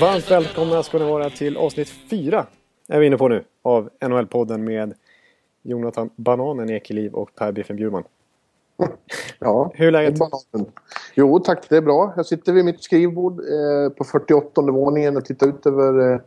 Varmt 0.00 0.30
välkomna 0.30 0.82
ska 0.82 0.98
ni 0.98 1.04
vara 1.04 1.30
till 1.30 1.56
avsnitt 1.56 1.88
fyra 2.10 2.46
är 2.88 3.00
vi 3.00 3.06
inne 3.06 3.16
på 3.16 3.28
nu 3.28 3.44
av 3.62 3.90
NHL-podden 4.00 4.58
med 4.64 4.94
Jonathan 5.62 6.10
Bananen 6.16 6.70
Ekeliv 6.70 7.14
och 7.14 7.34
Per 7.34 7.52
Biffen 7.52 7.76
Bjurman. 7.76 8.04
Ja, 9.38 9.70
Hur 9.74 9.86
är 9.86 9.90
läget? 9.90 10.18
bananen. 10.18 10.72
Jo 11.14 11.38
tack, 11.38 11.68
det 11.68 11.76
är 11.76 11.80
bra. 11.80 12.12
Jag 12.16 12.26
sitter 12.26 12.52
vid 12.52 12.64
mitt 12.64 12.82
skrivbord 12.82 13.40
eh, 13.40 13.92
på 13.96 14.04
48 14.04 14.62
våningen 14.62 15.16
och 15.16 15.24
tittar 15.24 15.46
ut 15.48 15.66
över 15.66 16.12
eh, 16.12 16.20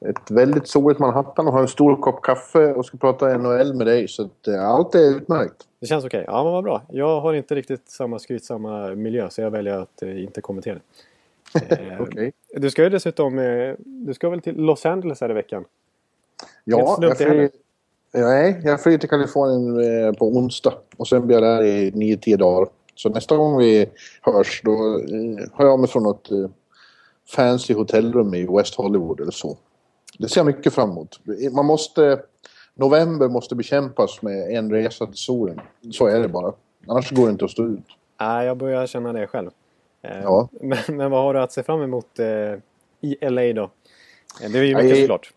ett 0.00 0.30
väldigt 0.30 0.68
soligt 0.68 1.00
Manhattan 1.00 1.46
och 1.46 1.52
har 1.52 1.60
en 1.60 1.68
stor 1.68 1.96
kopp 1.96 2.22
kaffe 2.22 2.72
och 2.72 2.86
ska 2.86 2.96
prata 2.96 3.38
NHL 3.38 3.74
med 3.74 3.86
dig. 3.86 4.08
Så 4.08 4.22
att, 4.22 4.48
eh, 4.48 4.68
allt 4.68 4.94
är 4.94 5.16
utmärkt. 5.16 5.54
Det 5.80 5.86
känns 5.86 6.04
okej. 6.04 6.24
Ja, 6.26 6.44
men 6.44 6.52
vad 6.52 6.64
bra. 6.64 6.82
Jag 6.88 7.20
har 7.20 7.34
inte 7.34 7.54
riktigt 7.54 7.90
samma 7.90 8.18
skrytsamma 8.18 8.94
miljö 8.94 9.30
så 9.30 9.40
jag 9.40 9.50
väljer 9.50 9.78
att 9.78 10.02
eh, 10.02 10.22
inte 10.22 10.40
kommentera. 10.40 10.78
Eh, 11.68 12.00
Okej. 12.00 12.32
Du 12.56 12.70
ska 12.70 12.82
ju 12.82 12.88
dessutom... 12.88 13.38
Eh, 13.38 13.74
du 13.78 14.14
ska 14.14 14.30
väl 14.30 14.40
till 14.40 14.56
Los 14.56 14.86
Angeles 14.86 15.20
här 15.20 15.30
i 15.30 15.34
veckan? 15.34 15.64
Ja, 16.64 16.98
jag 17.00 17.50
nej, 18.12 18.78
flyger 18.78 18.98
till 18.98 19.08
Kalifornien 19.08 20.06
eh, 20.06 20.12
på 20.12 20.26
onsdag 20.26 20.74
och 20.96 21.08
sen 21.08 21.26
blir 21.26 21.36
jag 21.36 21.42
där 21.42 21.64
i 21.64 21.90
9-10 21.90 22.36
dagar. 22.36 22.68
Så 22.94 23.08
nästa 23.08 23.36
gång 23.36 23.58
vi 23.58 23.86
hörs 24.22 24.62
då 24.64 24.72
eh, 24.72 25.48
har 25.52 25.66
jag 25.66 25.80
mig 25.80 25.88
från 25.88 26.02
något 26.02 26.28
fancy 27.36 27.74
hotellrum 27.74 28.34
i 28.34 28.46
West 28.46 28.74
Hollywood 28.74 29.20
eller 29.20 29.32
så. 29.32 29.56
Det 30.18 30.28
ser 30.28 30.38
jag 30.40 30.46
mycket 30.46 30.72
fram 30.74 30.90
emot. 30.90 31.20
Man 31.52 31.66
måste... 31.66 32.20
November 32.74 33.28
måste 33.28 33.54
bekämpas 33.54 34.22
med 34.22 34.50
en 34.56 34.70
resa 34.70 35.06
till 35.06 35.16
solen. 35.16 35.60
Så 35.92 36.06
är 36.06 36.20
det 36.20 36.28
bara. 36.28 36.52
Annars 36.88 37.10
går 37.10 37.24
det 37.26 37.30
inte 37.32 37.44
att 37.44 37.50
stå 37.50 37.64
ut. 37.64 37.84
Nej, 38.20 38.46
jag 38.46 38.56
börjar 38.56 38.86
känna 38.86 39.12
det 39.12 39.26
själv. 39.26 39.50
Eh, 40.02 40.20
Ja. 40.22 40.48
Men, 40.60 40.78
men 40.88 41.10
vad 41.10 41.22
har 41.22 41.34
du 41.34 41.40
att 41.40 41.52
se 41.52 41.62
fram 41.62 41.82
emot 41.82 42.18
eh, 42.18 42.26
i 43.00 43.16
LA 43.30 43.52
då? 43.52 43.70
Eh, 44.42 44.50
Det 44.52 44.58
är 44.58 44.62
ju 44.62 44.74
mycket 44.76 44.98
såklart. 44.98 45.32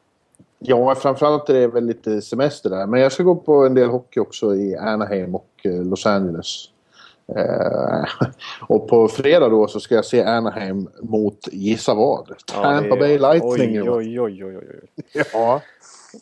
Ja, 0.60 0.96
framförallt 0.96 1.50
är 1.50 1.54
det 1.54 1.68
väl 1.68 1.86
lite 1.86 2.22
semester 2.22 2.70
där. 2.70 2.88
Men 2.88 3.02
jag 3.02 3.12
ska 3.12 3.24
gå 3.24 3.36
på 3.36 3.66
en 3.66 3.74
del 3.74 3.90
hockey 3.90 4.20
också 4.20 4.56
i 4.56 4.76
Anaheim 4.76 5.36
och 5.36 5.50
eh, 5.64 5.84
Los 5.84 6.06
Angeles. 6.06 6.66
Eh, 7.36 8.04
och 8.68 8.88
på 8.88 9.08
fredag 9.08 9.50
då 9.50 9.68
så 9.68 9.80
ska 9.80 9.96
jag 9.96 10.06
se 10.06 10.24
Anaheim 10.24 10.90
mot, 11.02 11.48
gissa 11.52 11.94
vad? 11.94 12.26
Ja, 12.30 12.36
Tampa 12.64 12.96
det 12.96 12.96
är- 12.96 13.00
Bay 13.00 13.18
Lightning. 13.18 13.82
Oj, 13.82 13.92
oj, 13.92 14.22
oj, 14.22 14.46
oj, 14.46 14.58
oj. 14.58 15.24
Ja. 15.34 15.62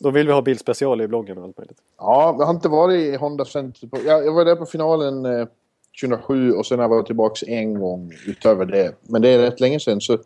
Då 0.00 0.10
vill 0.10 0.26
vi 0.26 0.32
ha 0.32 0.42
bildspecial 0.42 1.00
i 1.00 1.08
bloggen 1.08 1.38
och 1.38 1.44
allt 1.44 1.58
möjligt. 1.58 1.78
ja, 1.98 2.36
jag 2.38 2.46
har 2.46 2.54
inte 2.54 2.68
varit 2.68 3.00
i 3.00 3.16
Honda 3.16 3.44
Center. 3.44 3.88
Jag, 4.06 4.26
jag 4.26 4.32
var 4.32 4.44
där 4.44 4.56
på 4.56 4.66
finalen 4.66 5.26
eh, 5.26 5.46
2007 6.02 6.52
och 6.52 6.66
sen 6.66 6.78
har 6.78 6.84
jag 6.84 6.88
varit 6.88 7.06
tillbaka 7.06 7.46
en 7.46 7.80
gång 7.80 8.12
utöver 8.26 8.64
det. 8.64 8.92
Men 9.02 9.22
det 9.22 9.28
är 9.28 9.38
rätt 9.38 9.60
länge 9.60 9.80
sedan 9.80 10.00
så 10.00 10.18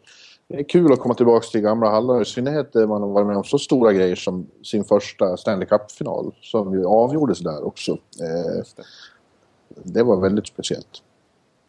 det 0.48 0.58
är 0.58 0.62
kul 0.62 0.92
att 0.92 0.98
komma 1.00 1.14
tillbaka 1.14 1.46
till 1.46 1.60
gamla 1.60 1.90
hallar. 1.90 2.22
I 2.22 2.24
synnerhet 2.24 2.74
när 2.74 2.86
man 2.86 3.02
har 3.02 3.08
varit 3.08 3.26
med 3.26 3.36
om 3.36 3.44
så 3.44 3.58
stora 3.58 3.92
grejer 3.92 4.16
som 4.16 4.46
sin 4.64 4.84
första 4.84 5.36
Stanley 5.36 5.68
Cup-final. 5.68 6.34
Som 6.40 6.72
ju 6.74 6.84
avgjordes 6.86 7.38
där 7.38 7.66
också. 7.66 7.92
Eh, 7.92 8.64
det. 9.84 10.02
var 10.02 10.20
väldigt 10.20 10.46
speciellt. 10.46 11.02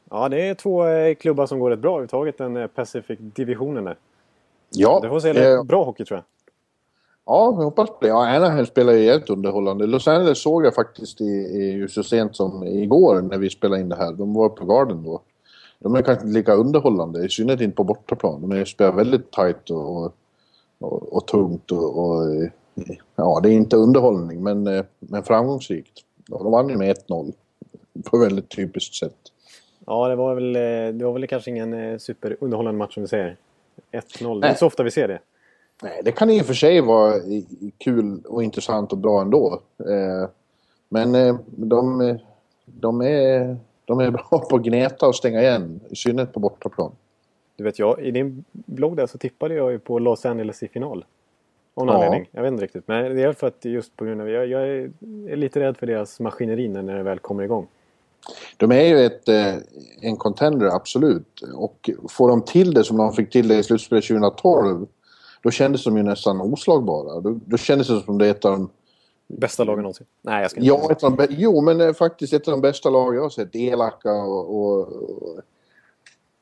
Ja, 0.09 0.30
det 0.30 0.47
är 0.50 0.53
två 0.56 0.88
eh, 0.88 1.16
klubbar 1.16 1.46
som 1.46 1.59
går 1.59 1.69
rätt 1.69 1.80
bra 1.80 1.91
överhuvudtaget, 1.91 2.38
den 2.38 2.58
eh, 2.58 2.68
Pacific-divisionen 2.68 3.84
där. 3.84 3.97
Ja, 4.69 5.00
Det 5.02 5.09
får 5.09 5.19
se 5.19 5.44
eh, 5.44 5.64
bra 5.64 5.84
hockey 5.84 6.06
tror 6.06 6.18
jag. 6.18 6.24
ja 7.25 7.46
jag 7.46 7.63
hoppas 7.63 7.90
på 7.90 7.97
det. 8.02 8.08
Ja, 8.08 8.28
Anaheim 8.36 8.66
spelar 8.66 8.94
ju 8.94 9.03
jävligt 9.03 9.30
underhållande. 9.30 9.88
Los 9.88 10.08
Angeles 10.08 10.42
såg 10.42 10.66
jag 10.66 10.75
faktiskt 10.75 11.22
i, 11.22 11.25
i, 11.25 11.88
så 11.90 12.03
sent 12.03 12.36
som 12.36 12.63
igår 12.63 13.22
när 13.22 13.38
vi 13.38 13.50
spelade 13.50 13.81
in 13.81 13.90
det 13.90 13.96
här. 13.96 14.12
De 14.13 14.34
var 14.34 14.50
på 14.50 14.66
Garden 14.66 15.03
då. 15.03 15.22
De 15.80 15.96
är 15.96 16.02
kanske 16.02 16.25
inte 16.25 16.38
lika 16.40 16.53
underhållande, 16.53 17.25
i 17.25 17.30
synnerhet 17.30 17.62
inte 17.62 17.75
på 17.75 17.84
bortaplan. 17.84 18.50
De 18.50 18.66
spelar 18.66 18.92
väldigt 18.92 19.31
tight 19.31 19.69
och, 19.69 20.03
och, 20.80 21.13
och, 21.13 21.28
tungt 21.28 21.72
och, 21.72 22.00
och... 22.00 22.25
eh, 22.36 22.50
Ja, 23.16 23.40
det 23.44 23.50
är 23.50 23.53
inte 23.53 23.78
underhållning, 23.78 24.44
men, 24.44 24.84
men 25.00 25.24
framgångsrikt. 25.24 25.92
De 26.28 26.52
vann 26.52 26.69
ju 26.69 26.78
med 26.78 26.96
1-0 27.09 27.34
på 28.06 28.18
väldigt 28.18 28.50
typiskt 28.50 28.96
sätt. 28.96 29.16
Ja, 29.86 30.08
det 30.08 30.16
var 30.16 30.36
väl, 30.36 30.56
eh, 30.56 30.94
det 31.00 31.06
var 31.06 31.14
väl 31.14 31.28
kanske 31.28 31.50
ingen 31.52 31.74
eh, 31.74 31.98
superunderhållande 31.98 32.78
match 32.78 32.94
som 32.94 33.04
vi 33.04 33.09
säger. 33.09 33.38
1-0, 33.92 34.42
det 34.42 34.48
är 34.48 34.50
inte 34.50 34.59
så 34.59 34.68
ofta 34.68 34.84
vi 34.84 34.92
ser 34.92 35.08
det. 35.08 35.20
Nej, 35.84 36.02
det 36.04 36.12
kan 36.12 36.30
i 36.30 36.42
och 36.42 36.46
för 36.46 36.54
sig 36.54 36.81
vara 36.81 37.14
kul 37.78 38.22
och 38.26 38.44
intressant 38.44 38.92
och 38.92 38.98
bra 38.98 39.22
ändå. 39.22 39.62
Eh, 39.80 40.30
men 40.90 41.38
de, 41.46 42.18
de, 42.66 43.02
är, 43.02 43.58
de 43.86 44.00
är 44.00 44.12
bra 44.30 44.46
på 44.50 44.56
att 44.56 44.62
gneta 44.62 45.08
och 45.08 45.16
stänga 45.16 45.42
igen, 45.42 45.80
i 45.90 45.96
synnerhet 45.96 46.34
på 46.34 46.40
bortaplan. 46.40 46.92
Du 47.56 47.64
vet, 47.64 47.80
jag, 47.80 48.00
i 48.02 48.12
din 48.12 48.44
blogg 48.52 48.98
där 48.98 49.08
så 49.08 49.18
tippade 49.18 49.56
jag 49.56 49.72
ju 49.72 49.80
på 49.80 50.00
Los 50.00 50.25
Angeles 50.25 50.64
i 50.64 50.68
final. 50.68 51.06
Av 51.75 51.86
någon 51.86 51.96
Ja. 51.96 52.06
anledning. 52.06 52.30
Jag 52.31 52.42
vet 52.42 52.52
inte 52.52 52.64
riktigt. 52.64 52.88
Men 52.88 53.16
det 53.16 53.24
är 53.24 53.34
för 53.34 53.48
att 53.48 53.66
just 53.66 53.98
på 53.98 54.06
grund 54.06 54.22
av... 54.22 54.30
Jag, 54.30 54.48
jag 54.48 54.62
är 54.68 54.92
är 55.28 55.36
lite 55.36 55.60
rädd 55.60 55.78
för 55.78 55.88
deras 55.88 56.20
maskineri 56.20 56.68
när 56.68 56.98
det 56.98 57.04
väl 57.04 57.20
kommer 57.20 57.44
igång. 57.44 57.68
De 58.57 58.72
är 58.72 58.84
ju 58.84 59.06
ett, 59.06 59.29
eh, 59.29 59.56
en 60.01 60.17
contender, 60.17 60.66
absolut. 60.66 61.41
Och 61.53 61.89
får 62.09 62.29
de 62.29 62.41
till 62.41 62.73
det 62.73 62.84
som 62.84 62.97
de 62.97 63.13
fick 63.13 63.29
till 63.29 63.47
det 63.47 63.56
i 63.56 63.63
slutspelet 63.63 64.03
2012, 64.03 64.85
då 65.44 65.51
kändes 65.51 65.84
de 65.84 65.97
ju 65.97 66.03
nästan 66.03 66.41
oslagbara. 66.41 67.19
Då, 67.19 67.39
då 67.45 67.57
kändes 67.57 67.88
det 67.88 68.01
som 68.01 68.17
det 68.17 68.25
är 68.25 68.31
ett 68.31 68.45
av 68.45 68.51
de 68.51 68.69
Bästa 69.28 69.63
lagen 69.63 69.81
någonsin. 69.81 70.07
Nej, 70.22 70.41
jag 70.41 70.51
ska 70.51 70.59
inte. 70.59 70.67
Ja, 70.67 70.91
ett 70.91 71.03
av 71.03 71.16
de, 71.16 71.28
jo, 71.29 71.62
men 71.62 71.81
eh, 71.81 71.94
faktiskt 71.94 72.33
ett 72.33 72.47
av 72.47 72.51
de 72.51 72.62
bästa 72.62 72.89
lag 72.89 73.16
jag 73.16 73.22
har 73.22 73.29
sett. 73.29 73.56
Elaka 73.56 74.13
och, 74.13 74.56
och, 74.56 74.79
och 74.79 75.39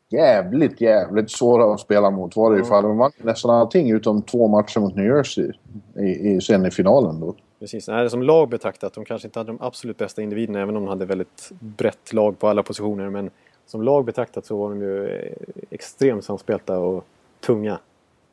jävligt, 0.09 0.81
jävligt 0.81 1.31
svåra 1.31 1.73
att 1.73 1.79
spela 1.79 2.11
mot 2.11 2.35
var 2.35 2.51
det 2.51 2.57
ju. 2.57 2.63
För 2.63 2.81
de 2.81 2.97
vann 2.97 3.11
nästan 3.17 3.51
allting 3.51 3.91
utom 3.91 4.21
två 4.21 4.47
matcher 4.47 4.79
mot 4.79 4.95
New 4.95 5.05
Jersey 5.05 5.51
i, 5.95 6.29
i, 6.29 6.41
sen 6.41 6.65
i 6.65 6.71
finalen 6.71 7.19
då. 7.19 7.35
Precis. 7.61 7.87
Nej, 7.87 8.09
som 8.09 8.23
lag 8.23 8.49
betraktat, 8.49 8.93
de 8.93 9.05
kanske 9.05 9.27
inte 9.27 9.39
hade 9.39 9.51
de 9.51 9.57
absolut 9.61 9.97
bästa 9.97 10.21
individerna 10.21 10.61
även 10.61 10.75
om 10.75 10.83
de 10.83 10.89
hade 10.89 11.05
väldigt 11.05 11.51
brett 11.59 12.13
lag 12.13 12.39
på 12.39 12.47
alla 12.47 12.63
positioner. 12.63 13.09
Men 13.09 13.29
som 13.65 13.81
lag 13.81 14.05
betraktat 14.05 14.45
så 14.45 14.57
var 14.57 14.69
de 14.69 14.81
ju 14.81 15.07
eh, 15.07 15.33
extremt 15.69 16.25
samspelta 16.25 16.79
och 16.79 17.05
tunga. 17.45 17.79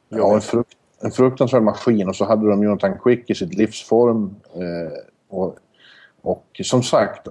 Ja, 0.09 0.35
en, 0.35 0.41
frukt, 0.41 0.77
en 1.01 1.11
fruktansvärd 1.11 1.63
maskin 1.63 2.09
och 2.09 2.17
så 2.17 2.25
hade 2.25 2.51
de 2.51 2.63
Jonathan 2.63 2.99
Quick 2.99 3.31
i 3.31 3.35
sitt 3.35 3.55
livsform. 3.55 4.35
Eh, 4.55 4.99
och, 5.29 5.57
och 6.23 6.61
som 6.65 6.83
sagt, 6.83 7.29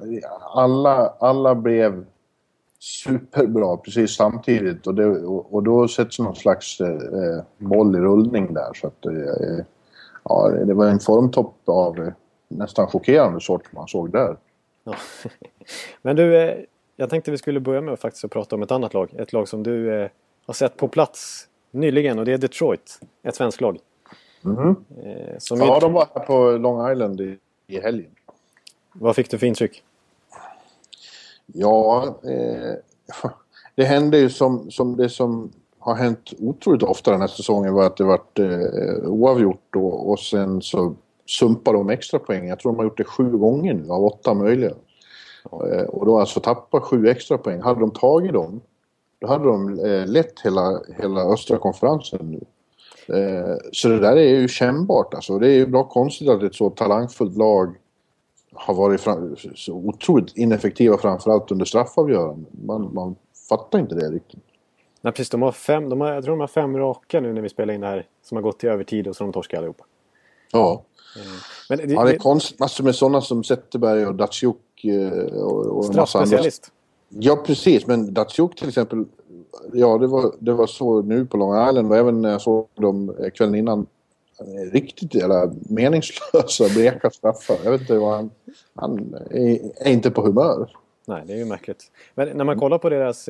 alla, 0.54 1.14
alla 1.20 1.56
blev 1.56 2.06
superbra 2.80 3.78
precis 3.78 4.16
samtidigt 4.16 4.88
och, 4.88 4.96
det, 4.96 5.06
och, 5.06 5.54
och 5.54 5.64
då 5.64 5.88
sätts 5.88 6.20
någon 6.20 6.36
slags 6.36 6.82
eh, 6.82 6.88
eh 6.90 7.44
boll 7.58 7.96
i 7.96 8.00
rullning 8.00 8.54
där. 8.54 8.74
Så 8.74 8.88
att, 8.88 9.06
eh, 9.06 9.66
ja, 10.30 10.50
det 10.50 10.74
var 10.74 10.86
en 10.88 11.00
formtopp 11.00 11.56
av 11.66 12.00
eh, 12.00 12.14
nästan 12.48 12.88
chockerande 12.88 13.40
sort 13.42 13.72
man 13.74 13.88
såg 13.88 14.12
där. 14.12 14.38
Ja. 14.84 14.96
Men 16.02 16.16
du, 16.16 16.38
eh, 16.42 16.58
jag 16.96 17.10
tänkte 17.10 17.32
vi 17.32 17.38
skulle 17.38 17.60
börja 17.60 17.82
med 17.82 17.94
att 17.94 18.00
faktiskt 18.02 18.26
att 18.26 18.32
prata 18.32 18.56
om 18.56 18.62
ett 18.64 18.72
annat 18.72 18.94
lag. 18.94 19.14
Ett 19.18 19.34
lag 19.34 19.48
som 19.48 19.64
du 19.64 20.02
eh, 20.02 20.10
har 20.46 20.54
sett 20.54 20.78
på 20.78 20.88
plats 20.88 21.48
nyligen 21.72 22.20
och 22.20 22.26
det 22.26 22.34
är 22.34 22.38
Detroit. 22.38 23.00
Ett 23.24 23.36
svenskt 23.36 23.62
lag. 23.62 23.78
Eh, 24.46 25.38
som 25.38 25.60
Ja, 25.60 25.74
ju- 25.74 25.80
de 25.80 25.94
var 25.94 26.08
här 26.16 26.26
på 26.26 26.52
Long 26.52 26.92
Island 26.92 27.22
i, 27.22 27.38
i 27.68 27.80
helgen. 27.80 28.12
Vad 28.94 29.16
fick 29.16 29.32
du 29.32 29.38
för 29.38 29.48
intryck? 29.48 29.84
Ja, 31.46 32.04
eh, 32.24 32.74
det 33.76 33.84
hände 33.84 34.18
ju 34.18 34.30
som, 34.30 34.72
som 34.72 34.98
det 34.98 35.10
som 35.10 35.52
har 35.88 35.96
hänt 35.96 36.34
otroligt 36.40 36.84
ofta 36.84 37.12
den 37.12 37.22
här 37.22 37.28
säsongen 37.28 37.74
var 37.74 37.86
att 37.86 37.98
det 37.98 38.04
varit 38.04 38.40
eh, 38.40 39.10
oavgjort 39.10 39.76
och, 39.76 40.10
och 40.10 40.20
sen 40.20 40.62
så 40.62 40.96
sumpar 41.26 41.74
de 41.74 41.90
extra 41.90 42.20
poäng. 42.20 42.48
Jag 42.48 42.60
tror 42.60 42.72
de 42.72 42.78
har 42.78 42.84
gjort 42.84 42.98
det 42.98 43.04
sju 43.04 43.38
gånger 43.38 43.74
nu 43.74 43.90
av 43.90 44.06
åtta 44.06 44.34
möjliga. 44.34 44.74
Eh, 45.52 45.84
och 45.84 46.06
då 46.06 46.20
alltså 46.20 46.40
tappa 46.40 46.82
sju 46.82 47.08
extra 47.08 47.38
poäng. 47.38 47.62
Hade 47.62 47.80
de 47.80 47.92
tagit 47.92 48.34
dem, 48.34 48.62
då 49.22 49.28
hade 49.28 49.46
de 49.46 49.80
eh, 49.80 50.08
lett 50.08 50.40
hela, 50.44 50.82
hela 50.98 51.22
östra 51.22 51.58
konferensen 51.58 52.20
nu. 52.32 52.42
Eh, 53.18 53.56
så 53.72 53.88
det 53.88 54.00
där 54.00 54.16
är 54.16 54.40
ju 54.40 54.48
kännbart 54.48 55.14
alltså. 55.14 55.40
Det 55.40 55.48
är 55.48 55.56
ju 55.56 55.68
bra 55.68 55.84
konstigt 55.84 56.30
att 56.30 56.44
ett 56.44 56.56
så 56.56 56.70
talangfullt 56.70 57.38
lag 57.38 57.76
har 58.54 58.74
varit 58.74 59.02
fram, 59.02 59.36
så 59.56 59.74
otroligt 59.74 60.38
ineffektiva 60.38 60.98
framförallt 60.98 61.52
under 61.52 61.66
straffavgöranden. 61.66 62.46
Man, 62.66 62.94
man 62.94 63.16
fattar 63.50 63.80
inte 63.80 63.96
det 63.96 64.10
riktigt. 64.10 64.44
Nej, 65.02 65.14
precis. 65.14 65.30
De 65.30 65.42
har 65.42 65.52
fem, 65.52 65.90
de 65.90 66.02
har, 66.02 66.14
jag 66.14 66.24
tror 66.24 66.34
de 66.34 66.40
har 66.40 66.48
fem 66.48 66.78
raka 66.78 67.20
nu 67.20 67.34
när 67.34 67.42
vi 67.42 67.50
spelar 67.50 67.74
in 67.74 67.82
det 67.82 67.88
här. 67.88 68.06
Som 68.24 68.36
har 68.36 68.42
gått 68.42 68.60
till 68.60 68.70
övertid 68.70 69.08
och 69.08 69.16
så 69.16 69.24
de 69.24 69.34
torskar 69.34 69.58
allihopa. 69.58 69.84
Ja. 70.52 70.84
Men 71.70 71.78
det, 71.78 71.86
Ja, 71.94 72.04
det 72.04 72.12
är 72.14 72.18
konstigt. 72.18 72.60
Massor 72.60 72.84
med 72.84 72.96
sådana 72.96 73.22
som 73.22 73.44
Zetterberg 73.44 74.06
och 74.08 74.16
Datsjuk 74.16 74.56
eh, 74.84 75.34
och, 75.44 75.66
och 75.66 75.86
straffspecialist. 75.86 76.72
Ja, 77.10 77.36
precis. 77.46 77.88
Men 77.88 78.14
Datsjuk 78.14 78.56
till 78.56 78.68
exempel. 78.68 79.06
Ja, 79.74 79.98
det 79.98 80.08
var, 80.08 80.36
det 80.40 80.54
var 80.54 80.68
så 80.68 81.02
nu 81.02 81.26
på 81.26 81.38
Long 81.38 81.70
Island 81.70 81.92
och 81.92 81.98
även 81.98 82.22
när 82.22 82.30
jag 82.32 82.42
såg 82.42 82.68
dem 82.76 83.16
eh, 83.20 83.30
kvällen 83.30 83.56
innan. 83.56 83.86
eh, 84.40 84.72
Riktigt 84.72 85.16
jävla 85.16 85.52
meningslösa 85.70 86.70
bleka 86.74 87.10
straffar. 87.10 87.58
Jag 87.64 87.72
vet 87.72 87.82
inte 87.82 87.98
vad 87.98 88.16
han... 88.16 88.32
Han 88.76 89.16
är, 89.32 89.60
är 89.88 89.92
inte 89.92 90.12
på 90.12 90.22
humör. 90.22 90.72
Nej, 91.06 91.24
det 91.26 91.34
är 91.34 91.38
ju 91.38 91.46
märkligt. 91.46 91.92
Men 92.16 92.38
när 92.38 92.46
man 92.46 92.60
kollar 92.60 92.78
på 92.78 92.90
deras... 92.90 93.30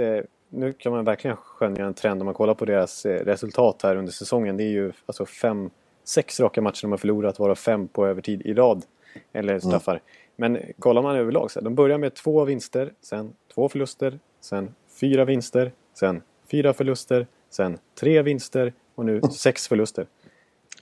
Nu 0.49 0.73
kan 0.73 0.91
man 0.91 1.05
verkligen 1.05 1.37
skönja 1.37 1.85
en 1.85 1.93
trend 1.93 2.21
om 2.21 2.25
man 2.25 2.33
kollar 2.33 2.53
på 2.53 2.65
deras 2.65 3.05
eh, 3.05 3.25
resultat 3.25 3.81
här 3.83 3.95
under 3.95 4.11
säsongen. 4.11 4.57
Det 4.57 4.63
är 4.63 4.69
ju 4.69 4.91
alltså 5.05 5.25
fem, 5.25 5.69
sex 6.03 6.39
raka 6.39 6.61
matcher 6.61 6.81
de 6.81 6.91
har 6.91 6.97
förlorat, 6.97 7.39
varav 7.39 7.55
fem 7.55 7.87
på 7.87 8.07
övertid 8.07 8.41
i 8.41 8.53
rad. 8.53 8.85
Eller 9.33 9.59
straffar. 9.59 10.01
Men 10.35 10.59
kollar 10.79 11.01
man 11.01 11.15
överlag 11.15 11.51
så 11.51 11.59
här, 11.59 11.63
de 11.63 11.75
börjar 11.75 11.97
med 11.97 12.13
två 12.13 12.45
vinster, 12.45 12.93
sen 13.01 13.33
två 13.55 13.69
förluster, 13.69 14.19
sen 14.41 14.75
fyra 14.99 15.25
vinster, 15.25 15.71
sen 15.93 16.21
fyra 16.51 16.73
förluster, 16.73 17.27
sen 17.49 17.77
tre 17.99 18.21
vinster 18.21 18.73
och 18.95 19.05
nu 19.05 19.21
sex 19.21 19.67
förluster. 19.67 20.07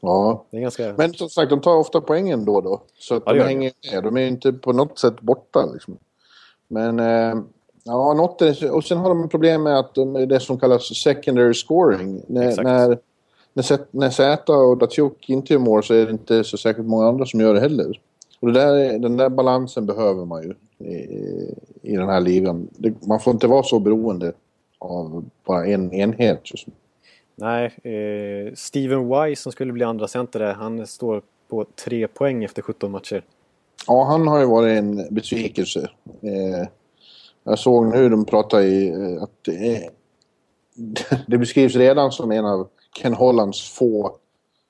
Ja. 0.01 0.45
Det 0.49 0.57
är 0.57 0.61
ganska... 0.61 0.93
Men 0.97 1.13
som 1.13 1.29
sagt, 1.29 1.49
de 1.49 1.61
tar 1.61 1.77
ofta 1.77 2.01
poängen 2.01 2.45
då 2.45 2.61
då. 2.61 2.81
Så 2.97 3.15
att 3.15 3.23
Ja, 3.25 3.33
de. 3.33 3.39
hänger 3.39 3.71
med. 3.93 4.03
De 4.03 4.17
är 4.17 4.27
inte 4.27 4.53
på 4.53 4.73
något 4.73 4.99
sätt 4.99 5.21
borta. 5.21 5.65
Liksom. 5.73 5.97
Men 6.67 6.99
eh, 6.99 7.35
ja, 7.85 8.13
något 8.13 8.41
är, 8.41 8.71
och 8.71 8.83
sen 8.83 8.97
har 8.97 9.09
de 9.09 9.29
problem 9.29 9.63
med 9.63 9.79
att 9.79 9.95
de, 9.95 10.13
det 10.13 10.39
som 10.39 10.59
kallas 10.59 10.95
secondary 11.03 11.53
scoring. 11.53 12.21
När, 12.27 12.63
när, 12.63 12.97
när, 13.91 14.09
Zäta 14.09 14.53
och 14.53 14.77
Datsjuk 14.77 15.29
inte 15.29 15.53
gör 15.53 15.59
mål 15.59 15.83
så 15.83 15.93
är 15.93 16.05
det 16.05 16.11
inte 16.11 16.43
så 16.43 16.57
särskilt 16.57 16.87
många 16.87 17.07
andra 17.07 17.25
som 17.25 17.39
gör 17.39 17.53
det 17.53 17.59
heller. 17.59 17.99
Och 18.39 18.47
det 18.47 18.59
där, 18.59 18.75
är- 18.75 18.99
den 18.99 19.17
där 19.17 19.29
balansen 19.29 19.85
behöver 19.85 20.25
man 20.25 20.43
ju 20.43 20.53
i, 20.87 21.55
i 21.81 21.95
den 21.95 22.09
här 22.09 22.19
ligan. 22.21 22.67
Det, 22.77 23.07
man 23.07 23.19
får 23.19 23.33
inte 23.33 23.47
vara 23.47 23.63
så 23.63 23.79
beroende 23.79 24.33
av 24.79 25.25
bara 25.45 25.65
en 25.67 25.93
enhet. 25.93 26.41
Just. 26.51 26.67
Nej, 27.35 27.65
eh, 27.65 28.53
Steven 28.53 29.09
Wise 29.09 29.41
som 29.41 29.51
skulle 29.51 29.73
bli 29.73 29.83
andra 29.83 30.07
center 30.07 30.39
där, 30.39 30.53
han 30.53 30.87
står 30.87 31.21
på 31.49 31.65
tre 31.85 32.07
poäng 32.07 32.43
efter 32.43 32.61
17 32.61 32.91
matcher. 32.91 33.23
Ja, 33.87 34.03
han 34.03 34.27
har 34.27 34.39
ju 34.39 34.45
varit 34.45 34.77
en 34.77 35.07
besvikelse. 35.11 35.89
Eh, 36.21 36.67
jag 37.45 37.59
såg 37.59 37.85
nu 37.85 38.09
de 38.09 38.25
pratar 38.25 38.61
i 38.61 38.89
eh, 38.89 39.23
att 39.23 39.31
det, 39.41 39.75
är, 39.75 39.89
det 41.27 41.37
beskrivs 41.37 41.75
redan 41.75 42.11
som 42.11 42.31
en 42.31 42.45
av 42.45 42.67
Ken 43.01 43.13
Hollands 43.13 43.69
få 43.69 44.17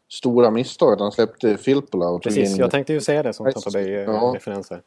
stora 0.10 0.52
misstag 0.52 0.94
att 0.94 1.00
han 1.00 1.12
släppte 1.12 1.58
Filppula 1.58 2.10
och 2.10 2.24
Precis, 2.24 2.52
in... 2.52 2.58
jag 2.58 2.72
tänkte 2.72 2.94
ju 2.94 3.02
säga 3.02 3.24
det 3.24 3.34
som 3.34 3.46
Tampa 3.46 3.80
ja. 3.80 4.20
Bay-referens 4.22 4.70
här. 4.70 4.82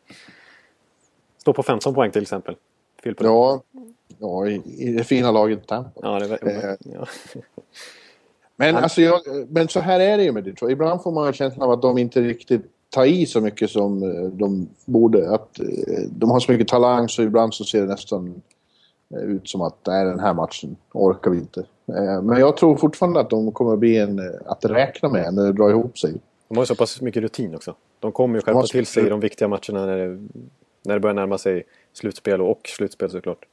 Står 1.38 1.52
på 1.52 1.62
15 1.62 1.94
poäng 1.94 2.10
till 2.10 2.22
exempel. 2.22 2.56
Det. 3.02 3.14
Ja, 3.18 3.62
ja 4.18 4.46
i, 4.46 4.62
i 4.78 4.92
det 4.92 5.04
fina 5.04 5.30
laget 5.30 5.66
Tampa. 5.66 6.00
Ja, 6.02 6.18
det 6.18 6.26
var, 6.26 6.38
Eh, 6.48 6.76
ja. 6.78 7.06
Men, 8.60 8.76
alltså 8.76 9.02
jag, 9.02 9.20
men 9.48 9.68
så 9.68 9.80
här 9.80 10.00
är 10.00 10.16
det 10.16 10.24
ju 10.24 10.32
med 10.32 10.44
Detroit. 10.44 10.72
Ibland 10.72 11.02
får 11.02 11.12
man 11.12 11.32
känslan 11.32 11.62
av 11.62 11.70
att 11.70 11.82
de 11.82 11.98
inte 11.98 12.20
riktigt 12.20 12.62
tar 12.90 13.04
i 13.04 13.26
så 13.26 13.40
mycket 13.40 13.70
som 13.70 14.02
eh, 14.02 14.24
de 14.24 14.68
borde. 14.84 15.30
Att 15.30 15.60
eh, 15.60 15.66
de 16.10 16.30
har 16.30 16.40
så 16.40 16.52
mycket 16.52 16.68
talang 16.68 17.08
så 17.08 17.22
ibland 17.22 17.54
så 17.54 17.64
ser 17.64 17.80
det 17.80 17.86
nästan 17.86 18.42
eh, 19.14 19.22
ut 19.22 19.48
som 19.48 19.60
att 19.60 19.76
nej, 19.86 20.04
den 20.04 20.20
här 20.20 20.34
matchen 20.34 20.76
orkar 20.92 21.30
vi 21.30 21.38
inte. 21.38 21.66
Men 22.22 22.40
jag 22.40 22.56
tror 22.56 22.76
fortfarande 22.76 23.20
att 23.20 23.30
de 23.30 23.52
kommer 23.52 23.72
att 23.72 23.78
bli 23.78 23.98
en 23.98 24.20
att 24.46 24.64
räkna 24.64 25.08
med 25.08 25.34
när 25.34 25.44
det 25.44 25.52
drar 25.52 25.70
ihop 25.70 25.98
sig. 25.98 26.14
De 26.48 26.56
har 26.56 26.62
ju 26.62 26.66
så 26.66 26.74
pass 26.74 27.00
mycket 27.00 27.22
rutin 27.22 27.54
också. 27.54 27.74
De 28.00 28.12
kommer 28.12 28.34
ju 28.34 28.42
skärpa 28.42 28.62
till 28.62 28.86
sig 28.86 29.06
i 29.06 29.08
de 29.08 29.20
viktiga 29.20 29.48
matcherna 29.48 29.86
när 29.86 29.96
det, 29.96 30.28
när 30.84 30.94
det 30.94 31.00
börjar 31.00 31.14
närma 31.14 31.38
sig 31.38 31.62
slutspel 31.92 32.40
och, 32.40 32.50
och 32.50 32.60
slutspel 32.76 33.10
såklart. 33.10 33.44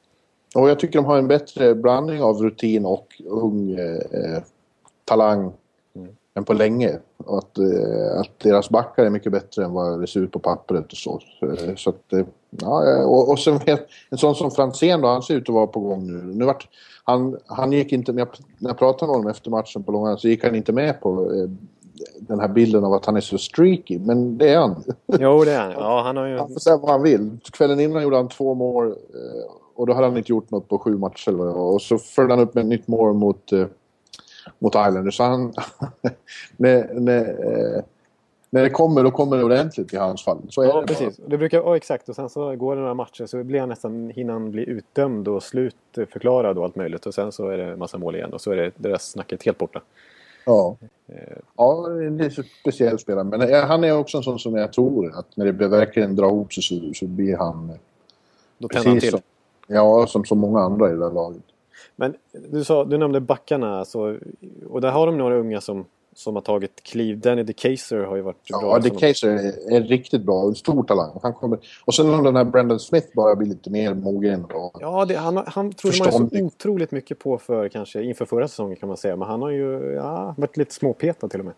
Och 0.55 0.69
jag 0.69 0.79
tycker 0.79 0.99
de 0.99 1.05
har 1.05 1.17
en 1.17 1.27
bättre 1.27 1.75
blandning 1.75 2.21
av 2.21 2.41
rutin 2.41 2.85
och 2.85 3.21
ung 3.25 3.71
eh, 3.71 4.43
talang 5.05 5.53
än 6.35 6.43
på 6.43 6.53
länge. 6.53 6.99
Och 7.17 7.37
att, 7.37 7.57
eh, 7.57 8.19
att 8.19 8.39
deras 8.39 8.69
backar 8.69 9.05
är 9.05 9.09
mycket 9.09 9.31
bättre 9.31 9.65
än 9.65 9.73
vad 9.73 10.01
det 10.01 10.07
ser 10.07 10.19
ut 10.19 10.31
på 10.31 10.39
pappret 10.39 10.91
och 10.91 10.97
så. 10.97 11.19
Eh, 11.41 11.75
så 11.75 11.89
att, 11.89 12.13
eh, 12.13 12.25
ja, 12.49 13.05
och, 13.05 13.29
och 13.29 13.39
sen 13.39 13.57
vet, 13.57 13.87
en 14.09 14.17
sån 14.17 14.35
som 14.35 14.51
Franzén 14.51 15.01
då, 15.01 15.07
han 15.07 15.21
ser 15.21 15.35
ut 15.35 15.49
att 15.49 15.55
vara 15.55 15.67
på 15.67 15.79
gång 15.79 16.07
nu. 16.07 16.23
nu 16.23 16.45
vart, 16.45 16.67
han, 17.03 17.37
han 17.45 17.71
gick 17.71 17.91
inte, 17.91 18.11
när 18.11 18.21
jag, 18.21 18.27
när 18.57 18.69
jag 18.69 18.77
pratade 18.77 19.09
med 19.09 19.15
honom 19.15 19.31
efter 19.31 19.51
matchen 19.51 19.83
på 19.83 19.91
Långan 19.91 20.17
så 20.17 20.27
gick 20.27 20.43
han 20.43 20.55
inte 20.55 20.73
med 20.73 21.01
på 21.01 21.31
den 22.19 22.39
här 22.39 22.47
bilden 22.47 22.83
av 22.83 22.93
att 22.93 23.05
han 23.05 23.15
är 23.15 23.21
så 23.21 23.37
streaky. 23.37 23.99
Men 23.99 24.37
det 24.37 24.49
är 24.49 24.59
han. 24.59 24.83
Jo, 25.19 25.43
det 25.43 25.51
är 25.51 25.59
han. 25.59 25.71
Ja, 25.71 26.01
han 26.05 26.17
har 26.17 26.25
ju... 26.25 26.37
Han 26.37 26.53
får 26.53 26.59
säga 26.59 26.77
vad 26.77 26.91
han 26.91 27.03
vill. 27.03 27.37
Kvällen 27.51 27.79
innan 27.79 28.03
gjorde 28.03 28.15
han 28.15 28.29
två 28.29 28.53
mål 28.53 28.95
och 29.75 29.87
då 29.87 29.93
hade 29.93 30.07
han 30.07 30.17
inte 30.17 30.31
gjort 30.31 30.51
något 30.51 30.67
på 30.67 30.79
sju 30.79 30.97
matcher. 30.97 31.39
Och 31.57 31.81
så 31.81 31.97
följde 31.97 32.33
han 32.33 32.43
upp 32.43 32.53
med 32.53 32.61
ett 32.61 32.67
nytt 32.67 32.87
mål 32.87 33.13
mot, 33.13 33.51
mot 34.59 34.75
Islanders. 34.75 35.17
Så 35.17 35.23
han... 35.23 35.53
när, 36.57 36.93
när, 36.93 37.25
eh, 37.27 37.83
när 38.49 38.63
det 38.63 38.69
kommer, 38.69 39.03
då 39.03 39.11
kommer 39.11 39.37
det 39.37 39.43
ordentligt 39.43 39.93
i 39.93 39.97
hans 39.97 40.23
fall. 40.23 40.41
Så 40.49 40.63
Ja, 40.63 40.81
det 40.81 40.87
precis. 40.87 41.17
Det 41.27 41.37
brukar, 41.37 41.57
ja, 41.57 41.75
exakt. 41.75 42.09
Och 42.09 42.15
sen 42.15 42.29
så 42.29 42.55
går 42.55 42.75
det 42.75 42.81
några 42.81 42.93
matcher 42.93 43.25
så 43.25 43.43
blir 43.43 43.59
han 43.59 43.69
nästan, 43.69 44.09
hinner 44.09 44.33
han 44.33 44.51
bli 44.51 44.69
utdömd 44.69 45.27
och 45.27 45.43
slutförklarad 45.43 46.57
och 46.57 46.63
allt 46.63 46.75
möjligt. 46.75 47.05
Och 47.05 47.13
sen 47.13 47.31
så 47.31 47.49
är 47.49 47.57
det 47.57 47.75
massa 47.75 47.97
mål 47.97 48.15
igen 48.15 48.33
och 48.33 48.41
så 48.41 48.51
är 48.51 48.55
det, 48.55 48.71
det 48.75 48.89
där 48.89 48.97
snacket 48.97 49.43
helt 49.43 49.57
borta. 49.57 49.81
Ja. 50.45 50.77
Eh, 51.07 51.37
ja, 51.57 51.87
det 52.11 52.25
är 52.25 52.29
så 52.29 52.43
speciell 52.61 52.99
spelare. 52.99 53.23
Men 53.23 53.41
eh, 53.41 53.65
han 53.65 53.83
är 53.83 53.97
också 53.97 54.17
en 54.17 54.23
sån 54.23 54.39
som 54.39 54.55
jag 54.55 54.73
tror 54.73 55.19
att 55.19 55.37
när 55.37 55.45
det 55.45 55.67
verkligen 55.67 56.15
drar 56.15 56.27
ihop 56.27 56.53
sig 56.53 56.63
så, 56.63 56.93
så 56.93 57.05
blir 57.05 57.37
han... 57.37 57.71
Då 58.57 58.67
tänder 58.67 58.89
han 58.89 58.99
till. 58.99 59.11
som, 59.11 59.21
ja, 59.67 60.07
som 60.07 60.25
så 60.25 60.35
många 60.35 60.59
andra 60.59 60.89
i 60.89 60.91
det 60.91 60.99
där 60.99 61.11
laget. 61.11 61.43
Men 61.95 62.15
du, 62.51 62.63
sa, 62.63 62.85
du 62.85 62.97
nämnde 62.97 63.19
backarna. 63.19 63.79
Alltså, 63.79 64.17
och 64.69 64.81
där 64.81 64.91
har 64.91 65.05
de 65.05 65.17
några 65.17 65.35
unga 65.35 65.61
som, 65.61 65.85
som 66.13 66.35
har 66.35 66.41
tagit 66.41 66.83
kliv. 66.83 67.19
Danny 67.19 67.43
DeCaser 67.43 67.97
har 67.97 68.15
ju 68.15 68.21
varit 68.21 68.43
bra. 68.49 68.59
Ja, 68.61 68.81
som- 68.81 68.89
DeCaser 68.89 69.29
är, 69.29 69.75
är 69.75 69.81
riktigt 69.81 70.21
bra. 70.21 70.41
En 70.47 70.55
stor 70.55 70.83
talang. 70.83 71.19
Han 71.23 71.33
kommer, 71.33 71.59
och 71.85 71.93
sen 71.95 72.09
har 72.13 72.23
den 72.23 72.35
här 72.35 72.43
Brandon 72.43 72.79
Smith 72.79 73.07
bara 73.15 73.35
blivit 73.35 73.57
lite 73.57 73.69
mer 73.69 73.93
mogen. 73.93 74.45
Och, 74.45 74.77
Ja, 74.81 75.05
det, 75.05 75.15
han, 75.15 75.37
han 75.47 75.71
trodde 75.73 75.97
man 75.99 76.29
så 76.29 76.45
otroligt 76.45 76.91
mycket 76.91 77.19
på 77.19 77.37
för 77.37 77.69
kanske 77.69 78.03
inför 78.03 78.25
förra 78.25 78.47
säsongen 78.47 78.75
kan 78.75 78.87
man 78.89 78.97
säga. 78.97 79.15
Men 79.15 79.27
han 79.27 79.41
har 79.41 79.49
ju 79.49 79.93
ja, 79.93 80.33
varit 80.37 80.57
lite 80.57 80.73
småpetad 80.73 81.27
till 81.27 81.39
och 81.39 81.45
med. 81.45 81.53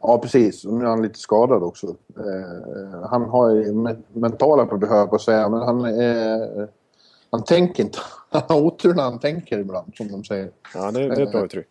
ja, 0.00 0.18
precis. 0.18 0.64
Och 0.64 0.72
nu 0.74 0.84
är 0.84 0.88
han 0.88 1.02
lite 1.02 1.18
skadad 1.18 1.62
också. 1.62 1.86
Eh, 2.16 3.00
han 3.10 3.22
har 3.22 3.50
ju 3.50 3.64
me- 3.72 4.02
mentala 4.12 4.66
problem, 4.66 5.08
på 5.08 5.14
att 5.14 5.22
säga. 5.22 5.48
Men 5.48 5.60
han, 5.60 5.84
är, 5.84 6.68
han 7.30 7.44
tänker 7.44 7.82
inte. 7.82 7.98
Han 8.30 8.42
har 8.48 8.60
otur 8.60 8.94
när 8.94 9.02
han 9.02 9.18
tänker 9.18 9.58
ibland, 9.58 9.92
som 9.96 10.08
de 10.08 10.24
säger. 10.24 10.50
Ja, 10.74 10.90
det, 10.90 11.08
det 11.08 11.14
är 11.14 11.20
ett 11.20 11.32
bra 11.32 11.44
uttryck. 11.44 11.66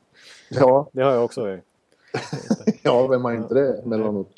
Ja, 0.49 0.89
Det 0.91 1.01
har 1.01 1.11
jag 1.11 1.25
också. 1.25 1.59
ja 2.81 3.07
vem 3.07 3.25
har 3.25 3.33
inte 3.33 3.53
det 3.53 3.81
emellanåt? 3.85 4.29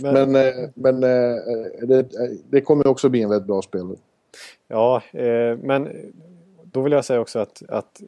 Men, 0.00 0.32
Men, 0.32 0.36
eh, 0.36 0.68
men 0.74 1.04
eh, 1.04 1.36
det, 1.82 2.08
det 2.50 2.60
kommer 2.60 2.86
också 2.86 3.08
bli 3.08 3.22
en 3.22 3.28
väldigt 3.28 3.46
bra 3.46 3.62
spelare. 3.62 3.96
Ja, 4.68 5.02
eh, 5.12 5.58
men 5.58 6.12
då 6.62 6.80
vill 6.80 6.92
jag 6.92 7.04
säga 7.04 7.20
också 7.20 7.38
att, 7.38 7.62
att 7.68 8.02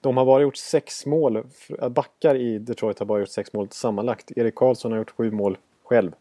de 0.00 0.16
har 0.16 0.24
bara 0.24 0.42
gjort 0.42 0.56
sex 0.56 1.06
mål. 1.06 1.46
Backar 1.90 2.34
i 2.34 2.58
Detroit 2.58 2.98
har 2.98 3.06
bara 3.06 3.20
gjort 3.20 3.28
sex 3.28 3.52
mål 3.52 3.68
sammanlagt. 3.70 4.30
Erik 4.36 4.54
Karlsson 4.54 4.92
har 4.92 4.98
gjort 4.98 5.14
sju 5.16 5.30
mål 5.30 5.58
själv. 5.84 6.12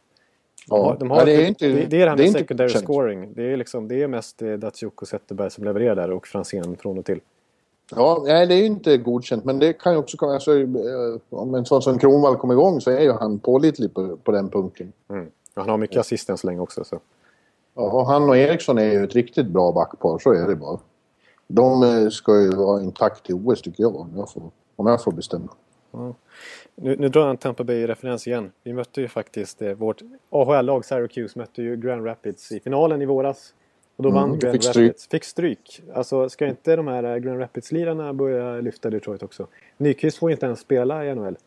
De 0.70 0.80
har, 0.80 0.98
de 1.00 1.12
har, 1.12 1.20
Ja, 1.20 1.26
det, 1.26 1.32
är 1.36 1.48
inte- 1.48 1.68
det, 1.68 1.74
det 1.74 2.02
är 2.02 2.06
det 2.06 2.10
här 2.10 2.18
med 2.18 2.26
inte 2.26 2.40
secondary 2.40 2.68
godkänt. 2.68 2.84
scoring. 2.86 3.34
Det 3.34 3.44
är, 3.54 3.58
liksom, 3.58 3.88
det 3.88 4.04
är 4.04 4.08
mest 4.08 4.42
eh, 4.42 4.54
Datsjuk 4.54 5.02
och 5.02 5.08
Zetterberg 5.08 5.52
som 5.52 5.64
levererar 5.64 5.96
där 5.96 6.12
och 6.12 6.28
Franzén 6.28 6.76
från 6.78 6.98
och 7.00 7.06
till. 7.06 7.20
Ja, 7.96 8.24
nej, 8.26 8.48
det 8.48 8.54
är 8.54 8.58
ju 8.58 8.66
inte 8.66 8.98
godkänt, 8.98 9.46
men 9.46 9.60
det 9.60 9.74
kan 9.74 9.94
ju 9.94 10.00
också 10.00 10.18
komma... 10.18 10.34
Alltså, 10.34 10.60
eh, 10.60 10.68
om 11.30 11.56
en 11.56 11.66
sån 11.66 11.82
som 11.82 12.00
Kronwall 12.00 12.36
kommer 12.38 12.54
igång 12.54 12.82
så 12.82 12.92
är 12.92 13.00
ju 13.02 13.12
han 13.12 13.40
pålitlig 13.40 13.94
på, 13.94 14.18
på 14.18 14.32
den 14.32 14.50
punkten. 14.50 14.94
Mm. 15.10 15.28
Han 15.56 15.70
har 15.70 15.78
mycket 15.78 15.98
assist 15.98 16.30
än 16.30 16.38
så 16.38 16.48
länge 16.48 16.60
också. 16.60 16.84
Så. 16.84 17.00
Ja, 17.76 18.04
han 18.08 18.30
och 18.30 18.38
Eriksson 18.38 18.78
är 18.78 18.92
ju 18.92 19.04
ett 19.04 19.14
riktigt 19.14 19.48
bra 19.48 19.72
backpar, 19.72 20.20
så 20.20 20.34
är 20.34 20.48
det 20.48 20.56
bara. 20.56 20.80
De 21.48 21.84
eh, 21.84 22.10
ska 22.10 22.42
ju 22.42 22.50
vara 22.50 22.82
intakt 22.82 23.26
till 23.26 23.36
OS 23.36 23.62
tycker 23.62 23.84
jag, 23.84 23.96
om 23.96 24.10
jag 24.16 24.32
får, 24.32 24.44
om 24.76 24.88
jag 24.88 25.04
får 25.04 25.12
bestämma. 25.12 25.50
Nu, 26.82 26.96
nu 27.00 27.10
drar 27.10 27.22
jag 27.22 27.30
en 27.30 27.38
Tampa 27.38 27.64
Bay-referens 27.64 28.28
igen. 28.28 28.52
Vi 28.64 28.74
mötte 28.74 29.02
ju 29.02 29.08
faktiskt 29.08 29.62
eh, 29.62 29.72
vårt 29.74 30.02
AHL-lag 30.30 30.86
Syracuse 30.86 31.40
mötte 31.40 31.62
ju 31.62 31.76
Grand 31.76 32.06
Rapids 32.06 32.52
i 32.52 32.60
finalen 32.60 33.02
i 33.02 33.06
våras. 33.06 33.54
Och 33.96 34.04
då 34.04 34.10
Mm, 34.10 34.22
vann 34.22 34.34
fick 34.34 34.42
Grand 34.42 34.64
stryk. 34.64 34.88
Rapids. 34.90 35.08
Fick 35.08 35.24
stryk. 35.24 35.82
Alltså 35.94 36.30
ska 36.30 36.48
inte 36.48 36.76
de 36.76 36.88
här 36.88 37.04
eh, 37.04 37.18
Grand 37.18 37.40
Rapids-lirarna 37.40 38.14
börja 38.14 38.62
lyfta 38.62 38.90
Detroit 38.90 39.24
också? 39.24 39.48
Nyqvist 39.78 40.18
får 40.18 40.32
inte 40.32 40.46
ens 40.46 40.60
spela 40.60 41.06
i 41.06 41.16
NHL. 41.16 41.38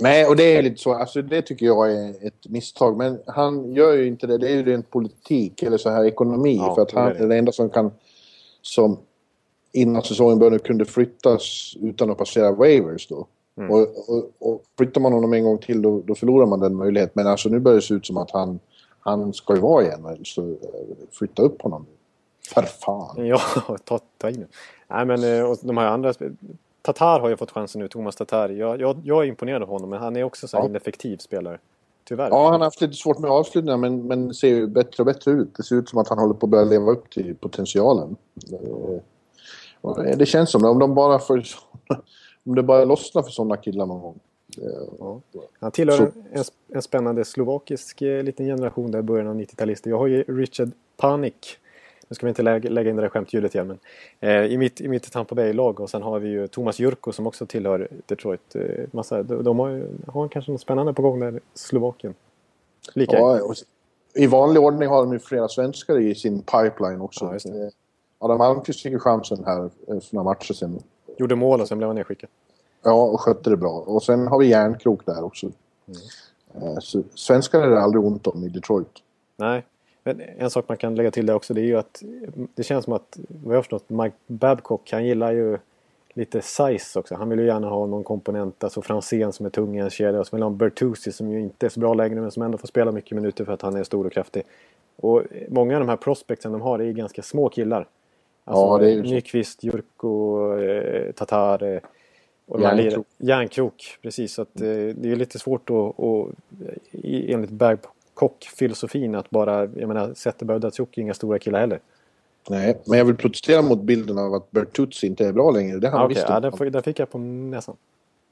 Nej, 0.00 0.26
och 0.26 0.36
det 0.36 0.56
är 0.56 0.62
lite 0.62 0.76
så. 0.76 0.94
Alltså, 0.94 1.22
det 1.22 1.42
tycker 1.42 1.66
jag 1.66 1.92
är 1.92 2.26
ett 2.26 2.48
misstag. 2.48 2.96
Men 2.96 3.18
han 3.26 3.72
gör 3.72 3.92
ju 3.96 4.06
inte 4.06 4.26
det. 4.26 4.38
Det 4.38 4.48
är 4.48 4.54
ju 4.56 4.62
rent 4.64 4.90
politik 4.90 5.62
eller 5.62 5.78
så 5.78 5.90
här 5.90 6.04
ekonomi. 6.04 6.56
Ja, 6.56 6.74
för 6.74 6.82
att 6.82 6.88
det 6.88 6.96
är 6.96 7.00
han 7.00 7.12
det. 7.12 7.26
det 7.26 7.36
enda 7.36 7.52
som 7.52 7.70
kan... 7.70 7.90
Som 8.62 8.98
innan 9.72 10.02
säsongen 10.02 10.38
började 10.38 10.58
kunde 10.58 10.84
flyttas 10.84 11.74
utan 11.80 12.10
att 12.10 12.18
passera 12.18 12.52
waivers 12.52 13.08
då. 13.08 13.26
Mm. 13.56 13.70
Och, 13.70 13.80
och, 14.08 14.30
och 14.38 14.62
flyttar 14.78 15.00
man 15.00 15.12
honom 15.12 15.32
en 15.32 15.44
gång 15.44 15.58
till 15.58 15.82
då, 15.82 16.00
då 16.06 16.14
förlorar 16.14 16.46
man 16.46 16.60
den 16.60 16.74
möjligheten. 16.76 17.12
Men 17.14 17.26
alltså 17.26 17.48
nu 17.48 17.58
börjar 17.58 17.76
det 17.76 17.82
se 17.82 17.94
ut 17.94 18.06
som 18.06 18.16
att 18.16 18.30
han, 18.30 18.58
han 19.00 19.32
ska 19.32 19.54
ju 19.54 19.60
vara 19.60 19.82
igen. 19.84 20.18
Så 20.24 20.42
eh, 20.50 20.56
flytta 21.10 21.42
upp 21.42 21.62
honom. 21.62 21.86
För 22.54 22.62
fan. 22.62 23.26
Ja, 23.26 23.40
ta, 23.84 23.98
ta 24.18 24.28
in 24.30 24.36
nu. 24.40 24.46
Nej 24.88 25.06
men 25.06 25.24
eh, 25.38 25.50
och 25.50 25.58
de 25.62 25.76
här 25.76 25.86
andra... 25.86 26.12
Tatar 26.82 27.20
har 27.20 27.28
ju 27.28 27.36
fått 27.36 27.50
chansen 27.50 27.80
nu, 27.80 27.88
Thomas 27.88 28.16
Tatar. 28.16 28.48
Jag, 28.48 28.80
jag, 28.80 28.96
jag 29.04 29.24
är 29.24 29.28
imponerad 29.28 29.62
av 29.62 29.68
honom 29.68 29.90
men 29.90 29.98
han 29.98 30.16
är 30.16 30.22
också 30.24 30.48
så 30.48 30.56
här 30.56 30.64
Ja. 30.64 30.68
ineffektiv 30.68 31.16
spelare. 31.16 31.58
Tyvärr. 32.08 32.28
Ja, 32.30 32.44
han 32.44 32.52
har 32.60 32.66
haft 32.66 32.80
lite 32.80 32.94
svårt 32.94 33.18
med 33.18 33.30
avslutningar 33.30 33.76
men, 33.76 34.06
men 34.06 34.34
ser 34.34 34.48
ju 34.48 34.66
bättre 34.66 35.02
och 35.02 35.06
bättre 35.06 35.30
ut. 35.30 35.54
Det 35.56 35.62
ser 35.62 35.76
ut 35.76 35.88
som 35.88 35.98
att 35.98 36.08
han 36.08 36.18
håller 36.18 36.34
på 36.34 36.46
att 36.46 36.50
börja 36.50 36.64
leva 36.64 36.90
upp 36.92 37.10
till 37.10 37.34
potentialen. 37.40 38.16
Eh, 38.52 38.98
och 39.80 40.02
det- 40.04 40.14
Det 40.16 40.26
känns 40.26 40.50
som 40.50 40.62
det. 40.62 40.68
Om 40.68 40.78
de 40.78 40.94
bara 40.94 41.18
får... 41.18 41.42
Om 42.46 42.54
det 42.54 42.62
bara 42.62 42.84
lossnar 42.84 43.22
för 43.22 43.30
sådana 43.30 43.56
killar 43.56 43.86
någon 43.86 44.00
gång. 44.00 44.18
Eh, 44.62 45.16
Han 45.60 45.70
tillhör 45.70 45.96
Så- 45.96 46.04
en, 46.32 46.44
en, 46.68 46.82
spännande 46.82 47.24
slovakisk 47.24 48.02
eh, 48.02 48.22
liten 48.22 48.46
generation 48.46 48.90
där 48.90 48.98
i 48.98 49.02
början 49.02 49.26
av 49.26 49.34
90-talister. 49.40 49.90
Jag 49.90 49.98
har 49.98 50.06
ju 50.06 50.22
Richard 50.22 50.70
Panik. 50.96 51.58
Nu 52.08 52.14
ska 52.14 52.26
vi 52.26 52.28
inte 52.28 52.42
lägga, 52.42 52.70
lägga 52.70 52.90
in 52.90 52.96
det 52.96 53.02
där 53.02 53.08
skämtljudet 53.08 53.54
igen. 53.54 53.66
Men, 53.66 53.78
eh, 54.44 54.52
I 54.52 54.58
mitt, 54.58 54.80
i 54.80 54.88
mitt 54.88 55.12
Tampa 55.12 55.34
Bay-lag 55.34 55.80
och 55.80 55.90
sen 55.90 56.02
har 56.02 56.18
vi 56.18 56.28
ju 56.28 56.46
Thomas 56.48 56.78
Jurko 56.78 57.12
som 57.12 57.26
också 57.26 57.46
tillhör 57.46 57.88
Detroit. 58.06 58.54
Eh, 58.56 58.84
massa, 58.90 59.22
de, 59.22 59.44
de 59.44 59.58
har, 59.58 59.86
har 60.06 60.28
kanske 60.28 60.52
något 60.52 60.60
spännande 60.60 60.92
på 60.92 61.02
gång 61.02 61.20
där, 61.20 61.40
Slovakien. 61.54 62.14
Lika. 62.94 63.16
Ja, 63.18 63.54
I 64.14 64.26
vanlig 64.26 64.62
ordning 64.62 64.88
har 64.88 65.02
de 65.02 65.12
ju 65.12 65.18
flera 65.18 65.48
svenskar 65.48 65.98
i 66.00 66.14
sin 66.14 66.42
pipeline 66.42 67.00
också. 67.00 67.24
Ja. 67.44 67.50
Eh, 67.50 67.68
Adam 68.18 68.40
Almqvist 68.40 68.82
fick 68.82 68.92
ju 68.92 68.98
chansen 68.98 69.44
här 69.46 69.64
eh, 69.64 70.00
för 70.00 70.14
några 70.14 70.24
matcher 70.24 70.52
sedan. 70.54 70.82
Gjorde 71.18 71.34
mål 71.34 71.60
och 71.60 71.68
sen 71.68 71.78
blev 71.78 71.88
han 71.88 71.96
nedskickad. 71.96 72.30
Ja, 72.82 73.02
och 73.02 73.20
skötte 73.20 73.50
det 73.50 73.56
bra. 73.56 73.72
Och 73.86 74.02
sen 74.02 74.26
har 74.26 74.38
vi 74.38 74.46
Järnkrok 74.46 75.06
där 75.06 75.24
också. 75.24 75.46
Eh, 76.54 76.78
Så 76.80 77.02
svenskar 77.14 77.60
är 77.60 77.70
det 77.70 77.80
aldrig 77.80 78.04
ont 78.04 78.26
om 78.26 78.44
i 78.44 78.48
Detroit. 78.48 79.02
Nej, 79.36 79.64
men 80.04 80.20
en 80.38 80.50
sak 80.50 80.64
man 80.68 80.76
kan 80.76 80.94
lägga 80.94 81.10
till 81.10 81.26
där 81.26 81.34
också 81.34 81.54
det 81.54 81.60
är 81.60 81.64
ju 81.64 81.76
att 81.76 82.02
det 82.54 82.62
känns 82.62 82.84
som 82.84 82.92
att, 82.94 83.18
vad 83.28 83.54
jag 83.54 83.58
har 83.58 83.62
förstått, 83.62 83.90
Mike 83.90 84.16
Babcock 84.26 84.92
han 84.92 85.04
gillar 85.06 85.32
ju 85.32 85.58
lite 86.14 86.42
size 86.42 86.98
också. 86.98 87.14
Han 87.14 87.28
vill 87.28 87.38
ju 87.38 87.46
gärna 87.46 87.68
ha 87.68 87.86
någon 87.86 88.04
komponent, 88.04 88.64
alltså 88.64 88.82
Franzén 88.82 89.32
som 89.32 89.46
är 89.46 89.50
tung 89.50 89.76
i 89.76 89.80
en 89.80 89.90
kedja 89.90 90.20
och 90.20 90.26
så 90.26 90.36
vill 90.36 90.42
han 90.42 90.52
ha 90.52 90.56
Bertuzzi 90.58 91.12
som 91.12 91.32
ju 91.32 91.40
inte 91.40 91.66
är 91.66 91.70
så 91.70 91.80
bra 91.80 91.94
längre 91.94 92.20
men 92.20 92.30
som 92.30 92.42
ändå 92.42 92.58
får 92.58 92.68
spela 92.68 92.92
mycket 92.92 93.12
minuter 93.12 93.44
för 93.44 93.52
att 93.52 93.62
han 93.62 93.76
är 93.76 93.84
stor 93.84 94.06
och 94.06 94.12
kraftig. 94.12 94.42
Och 94.96 95.22
många 95.48 95.74
av 95.74 95.80
de 95.80 95.88
här 95.88 95.96
prospectsen 95.96 96.52
de 96.52 96.60
har 96.60 96.78
är 96.78 96.92
ganska 96.92 97.22
små 97.22 97.48
killar. 97.48 97.86
Alltså 98.48 98.62
Ja, 98.66 98.78
det 98.78 98.90
är. 98.92 99.02
Nyqvist, 99.02 99.64
Jurko, 99.64 100.52
eh, 100.58 101.12
Tatar 101.12 101.62
eh, 101.62 101.80
och 102.46 102.60
Järnkrok. 102.60 103.06
Järnkrok, 103.18 103.98
precis. 104.02 104.34
Så 104.34 104.42
att, 104.42 104.60
eh, 104.60 104.66
det 104.70 105.10
är 105.12 105.16
lite 105.16 105.38
svårt 105.38 105.70
att, 105.70 105.94
i- 106.90 107.32
enligt 107.32 107.50
Babcock-filosofin 107.50 109.14
att 109.14 109.30
bara, 109.30 109.60
jag 109.60 109.88
menar, 109.88 110.14
Zetterberg 110.14 110.54
och 110.54 110.60
Datsjuk 110.60 110.98
är 110.98 111.02
inga 111.02 111.14
stora 111.14 111.38
killar 111.38 111.60
heller. 111.60 111.80
Nej, 112.50 112.78
men 112.84 112.98
jag 112.98 113.04
vill 113.04 113.16
protestera 113.16 113.62
mot 113.62 113.80
bilden 113.82 114.18
av 114.18 114.34
att 114.34 114.50
Bertuzzi 114.50 115.06
inte 115.06 115.26
är 115.26 115.32
bra 115.32 115.50
längre. 115.50 115.78
Det 115.78 115.88
har 115.88 115.94
Ah, 115.94 116.00
han 116.00 116.06
Okej, 116.06 116.14
visst 116.14 116.28
ja, 116.28 116.50
får- 116.56 116.64
där 116.64 116.80
fick 116.82 116.98
jag 116.98 117.10
på 117.10 117.18
näsan. 117.18 117.76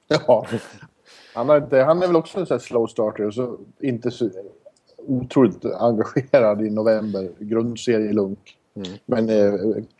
Ja. 0.08 0.46
Han, 1.34 1.48
har 1.48 1.56
inte, 1.56 1.78
han 1.78 2.02
är 2.02 2.06
väl 2.06 2.16
också 2.16 2.40
en 2.40 2.46
sån 2.46 2.54
här 2.54 2.60
slow 2.60 2.86
starter 2.86 3.26
och 3.26 3.34
så 3.34 3.56
inte 3.80 4.10
så 4.10 4.30
otroligt 5.06 5.64
engagerad 5.64 6.62
i 6.62 6.70
november. 6.70 7.28
Grundserielunk. 7.38 8.56
Mm. 8.74 8.88
Men 9.06 9.28
eh, 9.30 9.54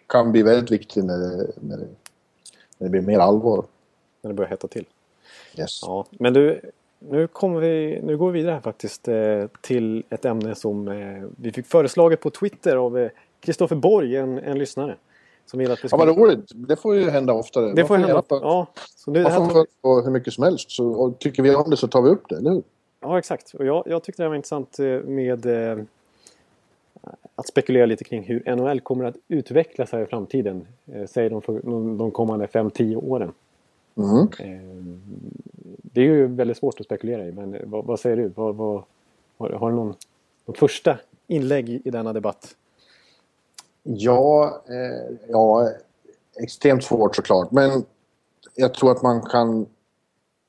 kan 0.07 0.33
bli 0.33 0.43
väldigt 0.43 0.71
viktig 0.71 1.05
när 1.05 1.19
det, 1.19 1.53
när, 1.61 1.77
det, 1.77 1.87
när 2.79 2.87
det 2.87 2.89
blir 2.89 3.01
mer 3.01 3.19
allvar. 3.19 3.65
När 4.23 4.29
det 4.31 4.35
börjar 4.35 4.51
hetta 4.51 4.69
till. 4.69 4.87
Yes. 5.59 5.81
Ja, 5.83 6.07
men 6.11 6.33
du, 6.33 6.61
nu, 6.99 7.27
kommer 7.27 7.61
vi, 7.61 8.01
nu 8.03 8.17
går 8.17 8.31
vi 8.31 8.39
vidare 8.39 8.55
här 8.55 8.61
faktiskt 8.61 9.09
eh, 9.09 9.47
till 9.61 10.05
ett 10.11 10.25
ämne 10.25 10.55
som 10.55 10.89
eh, 10.89 11.25
vi 11.37 11.53
fick 11.53 11.67
föreslaget 11.67 12.21
på 12.21 12.31
Twitter 12.31 12.77
av 12.77 12.99
eh, 12.99 13.11
Kristoffer 13.41 13.77
Borg, 13.77 14.17
en, 14.17 14.39
en 14.39 14.59
lyssnare. 14.59 14.97
Som 15.47 15.59
vill 15.59 15.71
att 15.71 15.85
vi 15.85 15.89
Ja, 15.91 15.97
vad 15.97 16.09
roligt. 16.09 16.53
Det 16.55 16.77
får 16.77 16.97
ju 16.97 17.11
hända 17.11 17.33
oftare. 17.33 17.73
Det 17.73 17.85
får 17.85 17.97
hända. 17.97 18.23
Ja, 18.29 18.67
så 18.97 19.11
nu, 19.11 19.23
det 19.23 19.31
Man 19.31 19.49
får 19.49 19.55
tar 19.55 19.67
få 19.83 20.01
hur 20.03 20.11
mycket 20.11 20.33
som 20.33 20.45
helst. 20.45 20.71
Så, 20.71 20.87
och 20.87 21.19
tycker 21.19 21.43
vi 21.43 21.55
om 21.55 21.71
det 21.71 21.77
så 21.77 21.89
tar 21.89 22.03
vi 22.03 22.11
upp 22.11 22.29
det, 22.29 22.37
eller 22.37 22.51
hur? 22.51 22.63
ja, 23.05 23.19
exakt. 23.19 23.55
Och 23.55 23.67
jag, 23.67 23.83
jag 23.87 24.03
tyckte 24.03 24.23
det 24.23 24.29
var 24.29 24.37
intressant 24.37 24.79
eh, 24.79 24.87
med 24.87 25.47
eh, 25.47 25.85
att 27.35 27.49
spekulera 27.49 27.87
lite 27.87 28.05
kring 28.05 28.23
hur 28.23 28.57
NHL 28.57 28.81
kommer 28.81 29.05
att 29.05 29.17
utvecklas 29.29 29.93
här 29.93 30.03
i 30.03 30.07
framtiden. 30.07 30.67
Eh, 30.87 31.07
säg 31.07 31.29
de, 31.29 31.43
för, 31.43 31.61
de, 31.63 31.99
de 31.99 32.11
kommande 32.11 32.47
5-10 32.47 32.97
åren. 32.97 33.33
Mm. 33.97 34.29
Eh, 34.39 34.87
det 35.83 36.01
är 36.01 36.05
ju 36.05 36.27
väldigt 36.27 36.57
svårt 36.57 36.81
att 36.81 36.87
spekulera 36.87 37.27
i, 37.27 37.33
men 37.33 37.57
vad, 37.65 37.85
vad 37.85 38.01
säger 38.01 38.17
du? 38.17 38.29
Vad, 38.29 38.57
vad, 38.57 38.83
har, 39.37 39.51
har 39.51 39.71
du 39.71 39.77
någon, 39.77 39.95
någon 40.47 40.57
första 40.57 40.99
inlägg 41.27 41.69
i, 41.69 41.83
i 41.85 41.91
denna 41.91 42.13
debatt? 42.13 42.57
Ja, 43.83 44.63
eh, 44.69 45.17
ja, 45.29 45.71
extremt 46.37 46.85
svårt 46.85 47.17
såklart. 47.17 47.51
Men 47.51 47.85
jag 48.55 48.75
tror 48.75 48.93
att 48.93 49.03
man 49.03 49.23
kan 49.23 49.67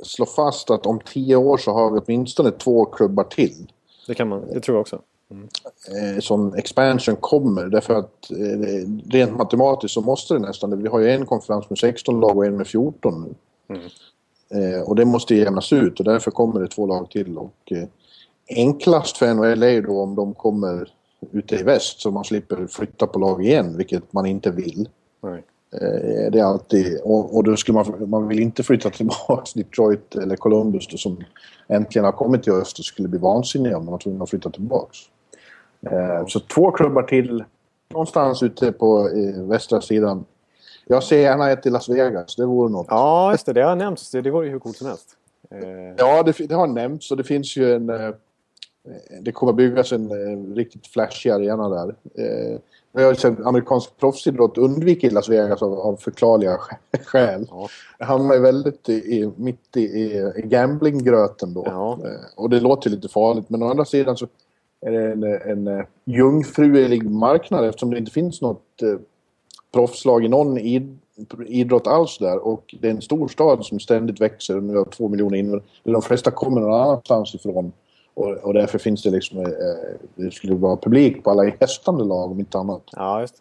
slå 0.04 0.26
fast 0.26 0.70
att 0.70 0.86
om 0.86 1.00
tio 1.00 1.36
år 1.36 1.58
så 1.58 1.72
har 1.72 1.92
vi 1.92 2.00
åtminstone 2.00 2.52
två 2.52 2.86
klubbar 2.86 3.24
till. 3.24 3.72
Det 4.08 4.16
kan 4.16 4.28
man, 4.28 4.48
det 4.54 4.60
tror 4.60 4.76
jag 4.76 4.82
också. 4.82 5.02
Eh, 5.32 6.20
som 6.20 6.54
expansion 6.54 7.16
kommer. 7.16 7.66
Därför 7.66 7.94
att 7.94 8.32
eh, 8.32 8.88
rent 9.10 9.38
matematiskt 9.38 9.94
så 9.94 10.02
måste 10.02 10.34
det 10.34 10.40
nästan. 10.40 10.84
Vi 10.84 10.90
har 10.90 11.00
ju 11.00 11.10
en 11.10 11.26
konferens 11.26 11.70
med 11.70 11.80
16 11.80 12.20
lag 12.20 12.38
och 12.38 12.46
en 12.46 12.58
med 12.58 12.68
14 12.68 13.36
nu. 13.68 13.80
Eh, 14.50 14.82
och 14.82 14.96
det 14.96 15.06
måste 15.06 15.36
jämnas 15.36 15.74
ut 15.74 16.00
och 16.00 16.06
därför 16.06 16.32
kommer 16.32 16.60
det 16.60 16.68
två 16.68 16.86
lag 16.86 17.10
till. 17.10 17.38
Och, 17.38 17.74
enklast 18.50 19.18
för 19.18 19.34
NHL 19.34 19.64
är 19.64 19.70
ju 19.70 19.82
då 19.82 20.02
om 20.02 20.16
de 20.16 20.34
kommer 20.34 20.94
ute 21.32 21.56
i 21.56 21.64
väst 21.64 22.02
så 22.02 22.12
man 22.12 22.24
slipper 22.24 22.68
flytta 22.68 23.08
på 23.08 23.20
lag 23.20 23.46
igen, 23.46 23.78
vilket 23.78 24.14
man 24.14 24.26
inte 24.26 24.52
vill. 24.52 24.90
Nej. 25.24 25.44
Det 26.32 26.40
är 26.40 26.44
alltid, 26.44 27.00
och, 27.04 27.36
och 27.36 27.44
då 27.44 27.56
skulle 27.56 27.76
man, 27.76 28.10
man 28.10 28.28
vill 28.28 28.40
inte 28.40 28.64
flytta 28.64 28.90
tillbaka 28.90 29.42
till 29.46 29.64
Detroit 29.64 30.16
eller 30.16 30.36
Columbus 30.36 30.88
då, 30.88 30.98
som 30.98 31.24
äntligen 31.68 32.06
har 32.06 32.12
kommit 32.12 32.44
till 32.44 32.54
öst 32.54 32.80
och 32.80 32.86
skulle 32.86 33.08
bli 33.08 33.20
vansinniga 33.20 33.78
om 33.78 33.86
de 33.86 33.92
var 33.92 34.00
tvungna 34.00 34.24
att 34.24 34.30
flytta 34.30 34.50
tillbaka. 34.50 34.98
Eh, 35.92 36.26
så 36.28 36.40
två 36.40 36.72
klubbar 36.72 37.04
till 37.04 37.44
någonstans 37.90 38.44
ute 38.44 38.72
på 38.72 39.10
västra 39.38 39.82
sidan. 39.82 40.26
Jag 40.88 41.04
ser 41.04 41.20
gärna 41.20 41.52
ett 41.52 41.66
i 41.66 41.70
Las 41.70 41.90
Vegas, 41.90 42.36
det 42.36 42.46
vore 42.46 42.72
något. 42.72 42.88
Ja, 42.90 43.32
just 43.32 43.46
det. 43.46 43.54
Det 43.54 43.62
har 43.62 43.76
nämnts. 43.76 44.12
Det, 44.12 44.22
det 44.22 44.32
vore 44.32 44.46
ju 44.46 44.52
hur 44.52 44.60
coolt 44.60 44.78
som 44.78 44.88
helst. 44.88 45.10
Eh, 45.52 45.60
Ja, 45.98 46.24
det, 46.24 46.48
det 46.48 46.56
har 46.56 46.68
nämnts 46.68 47.12
och 47.12 47.18
det 47.18 47.24
finns 47.24 47.58
ju 47.58 47.74
en... 47.74 47.90
Eh, 47.90 48.10
det 49.22 49.32
kommer 49.32 49.54
byggas 49.54 49.92
en 49.92 50.56
riktigt 50.56 50.88
flashig 50.88 51.30
arena 51.30 51.70
där. 51.70 51.96
Jag 52.92 53.06
har 53.06 53.14
sett 53.14 53.46
amerikansk 53.46 53.98
proffsidrott 53.98 54.58
undviker 54.58 55.12
Las 55.12 55.30
Vegas 55.30 55.62
av, 55.62 55.74
av 55.80 55.96
förklarliga 55.96 56.58
skä- 56.58 57.04
skäl. 57.06 57.48
ja. 57.52 57.68
Hamnar 58.00 58.36
ju 58.36 58.42
väldigt 58.42 58.90
i, 58.90 59.32
mitt 59.36 59.78
i, 59.78 59.82
i, 59.82 60.32
gamblinggröten 60.36 61.54
då. 61.54 61.64
Ja. 61.66 62.00
Och 62.36 62.50
det 62.50 62.60
låter 62.60 62.90
lite 62.90 63.08
farligt 63.08 63.50
men 63.50 63.64
å 63.64 63.70
andra 63.70 63.86
sidan 63.86 64.18
så 64.18 64.26
är 64.26 64.30
en, 64.94 65.24
en, 65.24 65.68
eh, 65.68 65.86
jungfrulig 66.06 67.10
marknad 67.10 67.66
eftersom 67.66 67.92
det 67.92 67.98
inte 67.98 68.12
finns 68.12 68.42
något 68.42 68.82
eh, 68.82 69.00
proffslag 69.74 70.26
i 70.26 70.28
någon 70.28 70.58
id, 70.58 70.98
idrott 71.48 71.88
alls 71.88 72.18
där 72.18 72.38
och 72.48 72.76
det 72.82 72.88
är 72.88 72.92
en 72.92 73.02
stor 73.02 73.28
stad 73.28 73.66
som 73.66 73.80
ständigt 73.80 74.22
växer 74.22 74.62
nu 74.62 74.78
har 74.78 74.86
två 74.86 75.08
miljoner 75.08 75.38
invånare. 75.38 75.64
De 75.84 76.02
flesta 76.02 76.32
kommer 76.32 76.62
någon 76.62 76.82
annanstans 76.82 77.36
ifrån 77.36 77.72
och, 78.14 78.32
och 78.32 78.54
därför 78.54 78.78
finns 78.78 79.04
det 79.04 79.10
liksom, 79.10 79.40
eh, 79.40 79.46
det 80.16 80.32
skulle 80.32 80.56
vara 80.56 80.78
publik 80.78 81.24
på 81.24 81.32
alla 81.32 81.46
gästande 81.46 82.04
lag 82.04 82.32
om 82.32 82.40
inte 82.40 82.58
annat. 82.58 82.84
ja, 82.92 83.22
just. 83.22 83.36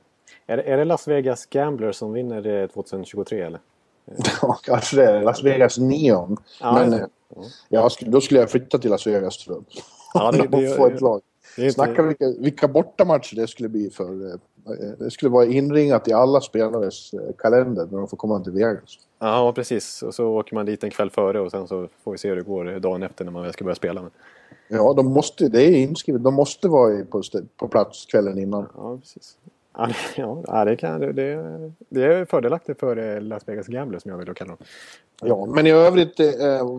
Är, 0.46 0.56
det. 0.56 0.62
är 0.62 0.76
det 0.76 0.84
Las 0.84 1.08
Vegas 1.08 1.46
Gamblers 1.46 1.96
som 1.96 2.12
vinner 2.12 2.42
det 2.42 2.68
2023 2.68 3.40
eller? 3.40 3.60
Ja, 4.42 4.58
kanske 4.64 4.96
det. 4.96 5.04
är 5.10 5.22
Las 5.22 5.44
Vegas 5.44 5.78
Neon. 5.78 6.36
Ja, 6.60 6.72
Men 6.72 7.08
eh, 7.72 7.88
skulle, 7.88 8.10
då 8.10 8.20
skulle 8.20 8.40
jag 8.40 8.50
flytta 8.50 8.78
till 8.78 8.90
Las 8.90 9.06
Vegas 9.06 9.38
tror 9.38 9.56
jag. 9.56 9.64
Ja, 10.14 10.32
det- 10.32 10.38
det-. 10.50 10.90
Det 10.90 10.98
inte- 11.58 11.72
Snacka 11.72 12.02
vilka, 12.02 12.32
vilka 12.38 12.68
bortamatcher 12.68 13.36
det 13.36 13.46
skulle 13.46 13.68
bli 13.68 13.90
för. 13.90 14.26
eh, 14.30 14.34
Det 14.98 15.10
skulle 15.10 15.30
vara 15.30 15.44
inringat 15.46 16.08
i 16.08 16.12
alla 16.12 16.40
spelares 16.40 17.12
eh, 17.14 17.20
kalender 17.38 17.86
när 17.90 17.98
de 17.98 18.08
får 18.08 18.16
komma 18.16 18.40
till 18.40 18.52
Vegas. 18.52 18.98
Ja, 19.18 19.52
precis. 19.56 20.02
Och 20.02 20.14
så 20.14 20.26
åker 20.28 20.54
man 20.54 20.66
dit 20.66 20.84
en 20.84 20.90
kväll 20.90 21.10
före 21.10 21.40
och 21.40 21.50
sen 21.50 21.68
så 21.68 21.88
får 22.04 22.12
vi 22.12 22.18
se 22.18 22.28
hur 22.28 22.36
det 22.36 22.42
går 22.42 22.64
dagen 22.80 23.02
efter 23.02 23.24
när 23.24 23.32
man 23.32 23.42
väl 23.42 23.52
ska 23.52 23.64
börja 23.64 23.74
spela. 23.74 24.02
Men, 24.02 24.10
Ja, 24.68 24.92
de 24.92 25.06
måste, 25.06 25.48
det 25.48 25.62
är 25.62 25.70
inskrivet. 25.76 26.24
De 26.24 26.34
måste 26.34 26.68
vara 26.68 27.04
på, 27.04 27.22
på 27.56 27.68
plats 27.68 28.06
kvällen 28.06 28.38
innan. 28.38 28.66
ja, 28.76 28.96
precis. 28.98 29.36
Ja, 29.76 29.86
det- 29.86 29.94
ja, 30.22 30.42
ja, 30.46 30.64
det, 30.64 30.76
kan, 30.76 31.00
det, 31.00 31.12
det, 31.88 32.04
är 32.04 32.24
fördelaktigt 32.24 32.80
för 32.80 32.96
eh, 32.96 33.20
Las 33.20 33.48
Vegas 33.48 33.66
Gamblers 33.66 34.02
som 34.02 34.10
jag 34.10 34.18
vill 34.18 34.34
kalla 34.34 34.48
dem. 34.56 34.66
Ja, 35.22 35.46
men 35.46 35.66
i 35.66 35.70
övrigt 35.70 36.20
eh, 36.20 36.26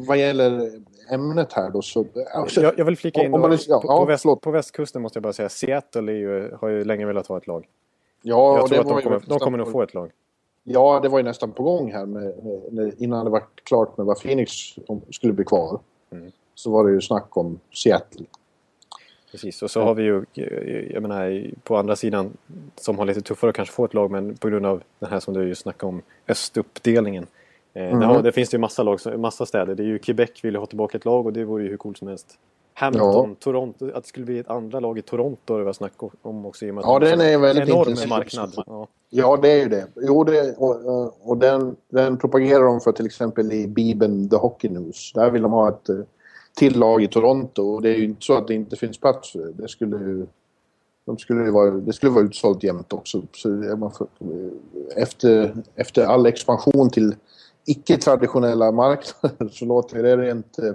vad 0.08 0.18
gäller 0.18 0.72
ämnet 1.12 1.54
här 1.54 1.70
då 1.70 1.82
så... 1.82 2.06
Alltså, 2.34 2.62
Jag, 2.62 2.80
jag 2.80 2.86
vill 2.86 2.98
flika 2.98 3.24
in 3.24 3.32
man 3.32 3.58
ja, 3.68 3.82
på, 3.82 3.88
på, 3.88 4.06
väst, 4.06 4.26
på 4.42 4.52
västkusten 4.52 5.02
måste 5.02 5.18
jag 5.18 5.24
bara 5.24 5.34
säga 5.34 5.50
Seattle 5.50 6.12
är 6.12 6.16
ju, 6.16 6.52
har 6.62 6.70
ju 6.70 6.84
länge 6.84 7.06
velat 7.06 7.28
ha 7.28 7.38
ett 7.38 7.48
lag. 7.48 7.68
ja, 8.22 8.58
Jag 8.58 8.68
tror 8.68 8.80
att 8.80 8.88
de 8.88 9.02
kommer, 9.02 9.22
de 9.28 9.40
kommer 9.40 9.58
nog 9.58 9.72
få 9.72 9.82
ett 9.82 9.94
lag. 9.94 10.12
Ja, 10.64 11.00
det 11.04 11.10
var 11.10 11.20
ju 11.20 11.24
nästan 11.24 11.52
på 11.52 11.64
gång 11.64 11.92
här 11.92 12.06
med, 12.06 12.34
med, 12.72 12.94
innan 12.98 13.26
det 13.26 13.32
var 13.32 13.44
klart 13.64 13.98
med 13.98 14.06
vad 14.06 14.20
Phoenix 14.20 14.52
skulle 15.12 15.34
bli 15.34 15.46
kvar. 15.46 15.80
Mm. 16.12 16.32
Så 16.56 16.72
var 16.72 16.86
det 16.86 16.92
ju 16.92 17.02
snack 17.02 17.38
om 17.38 17.60
Seattle. 17.74 18.26
Precis, 19.36 19.62
och 19.62 19.72
så 19.72 19.82
har 19.82 19.94
vi 19.94 20.04
ju, 20.04 20.24
jag 20.94 21.02
menar, 21.02 21.52
på 21.64 21.78
andra 21.78 21.96
sidan 21.96 22.38
som 22.76 22.98
har 22.98 23.06
lite 23.06 23.22
tuffare 23.22 23.50
att 23.50 23.56
kanske 23.56 23.74
få 23.74 23.86
ett 23.86 23.94
lag, 23.94 24.12
men 24.12 24.38
på 24.38 24.50
grund 24.50 24.66
av 24.66 24.84
den 25.00 25.10
här 25.10 25.20
som 25.20 25.34
du 25.34 25.48
just 25.48 25.62
snackade 25.62 25.90
om, 25.90 26.02
östuppdelningen. 26.28 27.28
Eh, 27.74 27.94
mm. 27.94 28.00
Där, 28.00 28.22
det 28.22 28.32
finns 28.32 28.50
det 28.50 28.56
ju 28.56 28.62
massa, 28.62 28.84
lag, 28.84 29.00
massa 29.18 29.46
städer. 29.46 29.76
Det 29.76 29.84
är 29.84 29.88
ju 29.88 30.00
Quebec 30.00 30.30
vill 30.42 30.54
ju 30.54 30.60
ha 30.60 30.66
tillbaka 30.66 30.98
ett 30.98 31.06
lag 31.06 31.26
och 31.26 31.34
det 31.34 31.44
vore 31.44 31.64
ju 31.64 31.70
hur 31.70 31.78
coolt 31.78 31.98
som 31.98 32.08
helst. 32.08 32.40
Hamilton, 32.74 33.30
ja. 33.30 33.36
Toronto, 33.40 33.92
att 33.94 34.04
det 34.04 34.10
skulle 34.10 34.26
bli 34.26 34.40
ett 34.40 34.50
andra 34.50 34.80
lag 34.80 34.98
i 34.98 35.02
Toronto 35.02 35.58
det 35.58 35.64
var 35.64 35.74
snack 35.74 35.94
om 36.22 36.46
också. 36.46 36.66
I 36.66 36.72
och 36.72 36.76
med 36.76 36.84
ja, 36.84 37.00
den 37.00 37.22
är 37.22 37.38
väldigt 37.38 37.70
enorm 37.70 37.80
intensiv. 37.80 38.10
marknad. 38.10 38.54
Ja. 38.68 38.88
ja, 39.10 39.38
det 39.42 39.52
är 39.52 39.58
ju 39.58 39.70
det. 39.70 39.88
Jo, 39.96 40.24
det, 40.24 40.56
och, 40.58 41.30
och 41.30 41.38
den, 41.38 41.76
den 41.90 42.18
propagerar 42.18 42.64
de 42.64 42.80
för 42.82 42.92
till 42.92 43.06
exempel 43.06 43.52
i 43.52 43.68
Bibeln 43.68 44.30
The 44.30 44.36
Hockey 44.36 44.70
News. 44.70 45.14
Där 45.14 45.30
vill 45.30 45.42
de 45.42 45.52
ha 45.52 45.70
ett 45.70 45.90
eh, 45.90 45.96
till 46.56 46.80
lag 46.80 47.04
i 47.04 47.08
Toronto 47.08 47.62
och 47.62 47.82
det 47.82 47.90
är 47.90 47.98
ju 47.98 48.04
inte 48.04 48.26
så 48.26 48.38
att 48.38 48.48
det 48.48 48.54
inte 48.54 48.76
finns 48.76 48.98
plats 48.98 49.32
för 49.32 49.40
det. 49.40 49.52
Det 49.52 49.68
skulle 49.68 49.98
ju, 49.98 50.26
de 51.06 51.18
skulle 51.18 51.52
vara, 51.52 51.72
det 51.72 51.94
skulle 51.94 52.12
vara 52.12 52.24
utsålt 52.24 52.64
jämt 52.64 52.94
också. 52.94 53.22
Så 53.34 53.92
efter, 54.96 55.56
efter 55.76 56.06
all 56.06 56.26
expansion 56.26 56.90
till 56.90 57.16
icke-traditionella 57.66 58.72
marknader 58.72 59.50
så 59.52 59.66
låter 59.66 60.04
det 60.04 60.18
rent 60.18 60.60
eh, 60.60 60.74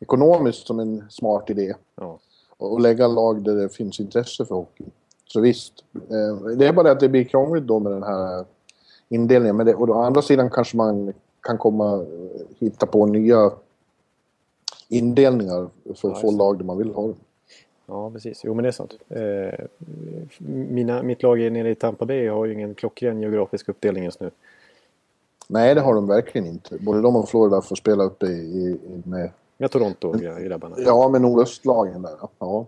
ekonomiskt 0.00 0.66
som 0.66 0.80
en 0.80 1.04
smart 1.08 1.50
idé. 1.50 1.74
Ja. 1.96 2.18
Och 2.56 2.80
lägga 2.80 3.06
lag 3.06 3.44
där 3.44 3.54
det 3.54 3.68
finns 3.68 4.00
intresse 4.00 4.44
för 4.44 4.54
hockey. 4.54 4.84
Så 5.26 5.40
visst, 5.40 5.72
eh, 5.94 6.46
det 6.56 6.66
är 6.66 6.72
bara 6.72 6.82
det 6.82 6.92
att 6.92 7.00
det 7.00 7.08
blir 7.08 7.24
krångligt 7.24 7.64
då 7.64 7.78
med 7.78 7.92
den 7.92 8.02
här 8.02 8.44
indelningen. 9.08 9.56
Men 9.56 9.66
det, 9.66 9.74
och 9.74 9.88
å 9.88 10.02
andra 10.02 10.22
sidan 10.22 10.50
kanske 10.50 10.76
man 10.76 11.12
kan 11.40 11.58
komma 11.58 11.94
eh, 11.94 12.46
hitta 12.58 12.86
på 12.86 13.06
nya 13.06 13.50
indelningar 14.92 15.68
för 15.84 16.08
att 16.08 16.14
ja, 16.14 16.20
få 16.20 16.30
lag 16.30 16.58
där 16.58 16.64
man 16.64 16.78
vill 16.78 16.90
ha 16.90 17.02
dem. 17.02 17.16
Ja, 17.86 18.10
precis. 18.10 18.40
Jo, 18.44 18.54
men 18.54 18.62
det 18.62 18.68
är 18.68 18.72
sant. 18.72 18.98
Eh, 19.08 19.64
mina, 20.48 21.02
mitt 21.02 21.22
lag 21.22 21.52
nere 21.52 21.70
i 21.70 21.74
Tampa 21.74 22.06
Bay 22.06 22.28
har 22.28 22.44
ju 22.44 22.52
ingen 22.52 22.74
klockren 22.74 23.20
geografisk 23.20 23.68
uppdelning 23.68 24.04
just 24.04 24.20
nu. 24.20 24.30
Nej, 25.48 25.74
det 25.74 25.80
har 25.80 25.94
de 25.94 26.06
verkligen 26.06 26.46
inte. 26.46 26.78
Både 26.78 27.00
de 27.00 27.16
och 27.16 27.28
Florida 27.28 27.62
får 27.62 27.76
spela 27.76 28.04
uppe 28.04 28.26
i, 28.26 28.30
i, 28.30 28.78
med... 29.04 29.30
Med 29.56 29.70
Toronto-grabbarna. 29.70 30.76
Ja, 30.78 31.08
med 31.08 31.20
nordöstlagen 31.20 32.02
där. 32.02 32.12
Ja. 32.38 32.66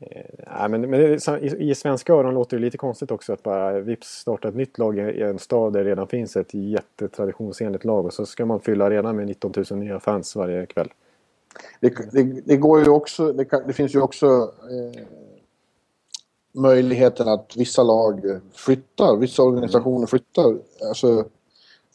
Eh, 0.00 0.68
men, 0.68 0.90
men 0.90 1.00
i, 1.00 1.70
i 1.70 1.74
svenska 1.74 2.12
öron 2.12 2.34
låter 2.34 2.56
det 2.56 2.60
lite 2.62 2.78
konstigt 2.78 3.10
också 3.10 3.32
att 3.32 3.42
bara 3.42 3.80
vips 3.80 4.08
starta 4.08 4.48
ett 4.48 4.54
nytt 4.54 4.78
lag 4.78 4.98
i 4.98 5.22
en 5.22 5.38
stad 5.38 5.72
där 5.72 5.84
det 5.84 5.90
redan 5.90 6.06
finns 6.06 6.36
ett 6.36 6.54
jättetraditionsenligt 6.54 7.84
lag 7.84 8.06
och 8.06 8.12
så 8.12 8.26
ska 8.26 8.46
man 8.46 8.60
fylla 8.60 8.84
arenan 8.84 9.16
med 9.16 9.26
19 9.26 9.52
000 9.70 9.80
nya 9.80 10.00
fans 10.00 10.36
varje 10.36 10.66
kväll. 10.66 10.88
Det, 11.80 12.12
det, 12.12 12.22
det 12.22 12.56
går 12.56 12.80
ju 12.80 12.90
också, 12.90 13.32
det, 13.32 13.44
kan, 13.44 13.66
det 13.66 13.72
finns 13.72 13.94
ju 13.94 14.00
också 14.00 14.26
eh, 14.70 15.02
möjligheten 16.52 17.28
att 17.28 17.56
vissa 17.56 17.82
lag 17.82 18.40
flyttar, 18.52 19.16
vissa 19.16 19.42
organisationer 19.42 20.06
flyttar. 20.06 20.58
Alltså, 20.88 21.24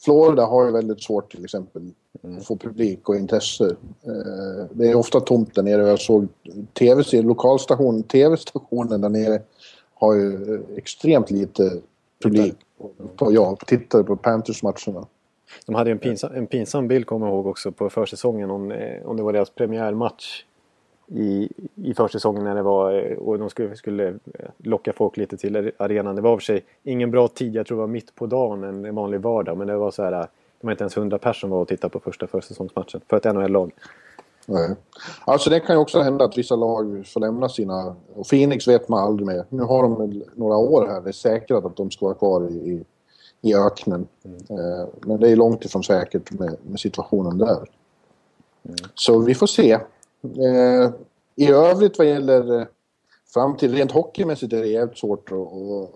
Florida 0.00 0.46
har 0.46 0.64
ju 0.64 0.72
väldigt 0.72 1.02
svårt 1.02 1.30
till 1.30 1.44
exempel 1.44 1.90
att 2.38 2.46
få 2.46 2.56
publik 2.56 3.08
och 3.08 3.16
intresse. 3.16 3.76
Eh, 4.02 4.66
det 4.72 4.88
är 4.88 4.94
ofta 4.94 5.20
tomt 5.20 5.54
där 5.54 5.62
nere. 5.62 5.88
Jag 5.88 6.00
såg 6.00 6.28
tv 6.72 7.22
lokalstation, 7.22 8.02
tv-stationen 8.02 9.00
där 9.00 9.08
nere 9.08 9.42
har 9.94 10.14
ju 10.14 10.60
extremt 10.76 11.30
lite 11.30 11.80
publik. 12.22 12.54
På, 13.16 13.32
ja, 13.32 13.56
tittare 13.66 14.04
på 14.04 14.16
Panthers-matcherna. 14.16 15.06
De 15.66 15.74
hade 15.74 15.90
en 15.90 15.98
pinsam, 15.98 16.32
en 16.34 16.46
pinsam 16.46 16.88
bild, 16.88 17.06
kommer 17.06 17.26
jag 17.26 17.34
ihåg 17.34 17.46
också, 17.46 17.72
på 17.72 17.90
försäsongen 17.90 18.50
om, 18.50 18.70
eh, 18.70 19.06
om 19.06 19.16
det 19.16 19.22
var 19.22 19.32
deras 19.32 19.50
premiärmatch 19.50 20.44
i, 21.06 21.48
i 21.74 21.94
försäsongen 21.94 22.44
när 22.44 22.54
det 22.54 22.62
var 22.62 22.92
eh, 22.92 23.16
och 23.16 23.38
de 23.38 23.50
skulle, 23.50 23.76
skulle 23.76 24.18
locka 24.58 24.92
folk 24.92 25.16
lite 25.16 25.36
till 25.36 25.72
arenan. 25.76 26.16
Det 26.16 26.22
var 26.22 26.36
för 26.36 26.44
sig 26.44 26.64
ingen 26.82 27.10
bra 27.10 27.28
tid, 27.28 27.54
jag 27.54 27.66
tror 27.66 27.76
det 27.76 27.80
var 27.80 27.86
mitt 27.86 28.14
på 28.14 28.26
dagen 28.26 28.64
en 28.64 28.94
vanlig 28.94 29.20
vardag, 29.20 29.58
men 29.58 29.66
det 29.66 29.76
var 29.76 29.90
så 29.90 30.02
här 30.02 30.28
det 30.60 30.66
var 30.66 30.70
inte 30.70 30.82
ens 30.82 30.96
100 30.96 31.18
personer 31.18 31.54
var 31.54 31.62
och 31.62 31.68
tittade 31.68 31.92
på 31.92 32.00
första 32.00 32.26
försäsongsmatchen 32.26 33.00
för 33.08 33.16
ett 33.16 33.34
NHL-lag. 33.34 33.72
Nej. 34.46 34.74
Alltså 35.24 35.50
det 35.50 35.60
kan 35.60 35.76
ju 35.76 35.80
också 35.80 36.00
hända 36.00 36.24
att 36.24 36.38
vissa 36.38 36.56
lag 36.56 37.06
får 37.06 37.20
lämna 37.20 37.48
sina... 37.48 37.96
Och 38.14 38.26
Phoenix 38.26 38.68
vet 38.68 38.88
man 38.88 39.04
aldrig 39.04 39.26
med. 39.26 39.44
Nu 39.48 39.62
har 39.62 39.82
de 39.82 40.22
några 40.34 40.56
år 40.56 40.86
här. 40.86 41.00
Det 41.00 41.10
är 41.10 41.12
säkrat 41.12 41.64
att 41.64 41.76
de 41.76 41.90
ska 41.90 42.06
vara 42.06 42.14
kvar 42.14 42.50
i, 42.50 42.84
i 43.42 43.54
öknen. 43.54 44.08
Mm. 44.24 44.88
Men 45.00 45.20
det 45.20 45.30
är 45.30 45.36
långt 45.36 45.64
ifrån 45.64 45.84
säkert 45.84 46.30
med, 46.30 46.56
med 46.62 46.80
situationen 46.80 47.38
där. 47.38 47.56
Mm. 47.56 48.76
Så 48.94 49.18
vi 49.18 49.34
får 49.34 49.46
se. 49.46 49.72
Eh, 50.22 50.90
I 51.36 51.50
övrigt 51.50 51.98
vad 51.98 52.06
gäller 52.06 52.60
eh, 52.60 52.66
framtid, 53.34 53.74
rent 53.74 53.92
hockeymässigt 53.92 54.52
är 54.52 54.60
det 54.60 54.66
jävligt 54.66 54.98
svårt 54.98 55.32
att, 55.32 55.38
att, 55.38 55.90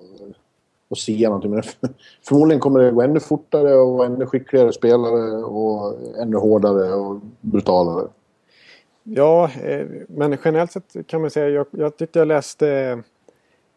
att 0.90 0.98
se 0.98 1.28
någonting. 1.28 1.50
Men 1.50 1.62
förmodligen 2.22 2.61
kommer 2.61 2.81
det 2.81 2.90
gå 2.90 3.02
ännu 3.02 3.20
fortare 3.20 3.74
och 3.74 4.05
ännu 4.05 4.26
skickligare 4.26 4.72
spelare 4.72 5.44
och 5.44 5.94
ännu 6.18 6.37
hårdare 6.37 6.94
och 6.94 7.20
brutalare. 7.40 8.09
Ja, 9.05 9.50
men 10.09 10.38
generellt 10.44 10.72
sett 10.72 11.07
kan 11.07 11.20
man 11.20 11.31
säga, 11.31 11.48
jag, 11.48 11.66
jag 11.70 11.96
tyckte 11.96 12.18
jag 12.18 12.28
läste 12.28 12.68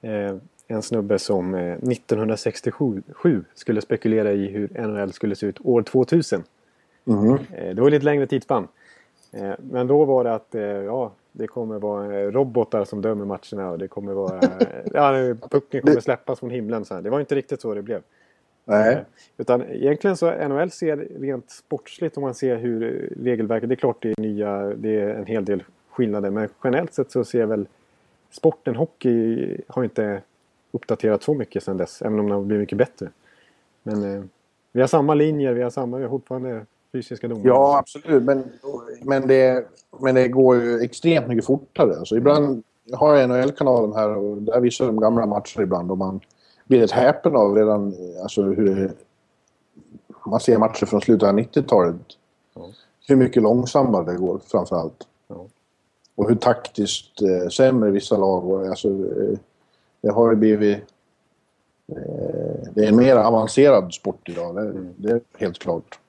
eh, 0.02 0.36
en 0.68 0.82
snubbe 0.82 1.20
som 1.20 1.56
1967 1.56 3.04
eh, 3.26 3.40
skulle 3.54 3.82
spekulera 3.82 4.32
i 4.32 4.48
hur 4.48 4.88
NHL 4.88 5.14
skulle 5.14 5.36
se 5.36 5.46
ut 5.46 5.66
år 5.66 5.82
2000. 5.82 6.44
Mm. 7.08 7.38
Det 7.76 7.82
var 7.82 7.90
lite 7.90 8.06
längre 8.06 8.28
tidsspann. 8.28 8.68
Eh, 9.32 9.54
men 9.58 9.88
då 9.88 10.06
var 10.06 10.24
det 10.24 10.34
att 10.34 10.56
ja, 10.86 11.12
det 11.32 11.48
kommer 11.48 11.80
vara 11.80 12.32
robotar 12.32 12.86
som 12.86 13.02
dömer 13.02 13.26
matcherna 13.26 13.72
och 13.72 13.80
det 13.80 13.88
kommer 13.88 14.14
vara... 14.14 14.40
ja, 14.94 15.36
pucken 15.52 15.82
kommer 15.82 16.00
släppas 16.00 16.40
från 16.40 16.50
himlen. 16.50 16.86
Så 16.86 16.96
här. 16.96 17.02
Det 17.02 17.10
var 17.10 17.20
inte 17.20 17.36
riktigt 17.36 17.62
så 17.62 17.74
det 17.74 17.82
blev. 17.82 18.02
Nej. 18.66 19.06
Utan 19.38 19.64
egentligen 19.64 20.18
så 20.18 20.48
NHL 20.48 20.72
ser 20.72 21.08
rent 21.20 21.52
sportsligt 21.52 22.18
om 22.18 22.24
man 22.24 22.34
ser 22.34 22.56
hur 22.56 23.10
regelverket... 23.24 23.70
Det 23.70 23.76
är 23.76 23.78
klart 23.78 23.98
det 24.02 24.10
är 24.10 24.22
nya, 24.22 24.62
det 24.62 25.00
är 25.00 25.10
en 25.10 25.26
hel 25.26 25.46
del 25.46 25.64
skillnader 25.90 26.30
men 26.30 26.50
generellt 26.64 26.94
sett 26.94 27.12
så 27.12 27.24
ser 27.24 27.46
väl 27.46 27.68
sporten 28.32 28.76
hockey 28.76 29.58
har 29.68 29.84
inte 29.84 30.22
uppdaterat 30.76 31.24
så 31.24 31.34
mycket 31.34 31.64
sedan 31.64 31.78
dess. 31.78 32.02
Även 32.02 32.20
om 32.20 32.26
den 32.26 32.36
har 32.36 32.44
blivit 32.44 32.62
mycket 32.62 32.78
bättre. 32.78 33.10
Men 33.84 34.16
eh, 34.16 34.24
vi 34.72 34.82
har 34.82 34.88
samma 34.88 35.14
linjer, 35.14 35.54
vi 35.54 35.62
har 35.64 35.70
samma, 35.70 35.98
vi 35.98 36.04
har 36.04 36.10
fortfarande 36.10 36.66
fysiska 36.92 37.28
domar. 37.28 37.46
Ja, 37.46 37.78
absolut. 37.78 38.24
Men, 38.24 38.52
men, 39.02 39.28
det, 39.28 39.68
men 40.00 40.16
det 40.16 40.28
går 40.28 40.56
ju 40.56 40.80
extremt 40.80 41.28
mycket 41.28 41.46
fortare. 41.46 42.00
Alltså, 42.00 42.18
ibland 42.18 42.64
har 42.94 43.16
jag 43.16 43.30
NHL-kanalen 43.30 43.94
här 43.94 44.18
och 44.18 44.42
där 44.42 44.60
visar 44.60 44.86
de 44.86 45.00
gamla 45.00 45.26
matcher 45.26 45.62
ibland 45.62 45.92
och 45.92 45.98
man 45.98 46.20
blir 46.66 46.84
ett 46.84 46.92
häpen 46.92 47.36
av 47.36 47.56
redan 47.56 47.96
alltså, 48.22 48.42
hur 48.42 48.76
det, 48.76 48.94
man 50.26 50.40
ser 50.40 50.58
matcher 50.58 50.86
från 50.86 51.02
slutet 51.02 51.30
av 51.30 51.36
90-talet. 51.36 51.96
Ja. 52.56 52.70
Hur 53.08 53.16
mycket 53.16 53.44
långsammare 53.44 54.12
det 54.12 54.18
går 54.18 54.42
framför 54.48 54.76
allt. 54.76 55.08
Ja. 55.28 55.46
Och 56.16 56.30
hur 56.30 56.36
taktiskt 56.36 57.22
eh, 57.22 57.50
sämre 57.50 57.92
vissa 57.92 58.18
lag 58.18 58.68
alltså, 58.68 58.88
eh, 58.88 59.38
det 60.06 60.12
har 60.12 60.30
ju 60.30 60.36
blivit... 60.36 60.78
Eh, 61.88 62.70
det 62.74 62.86
är 62.86 62.88
en 62.88 62.96
mer 62.96 63.16
avancerad 63.16 63.94
sport 63.94 64.30
idag, 64.30 64.56
det, 64.56 64.74
det, 64.98 65.12
är 65.12 65.22
helt 65.38 65.60
klart. 65.60 66.00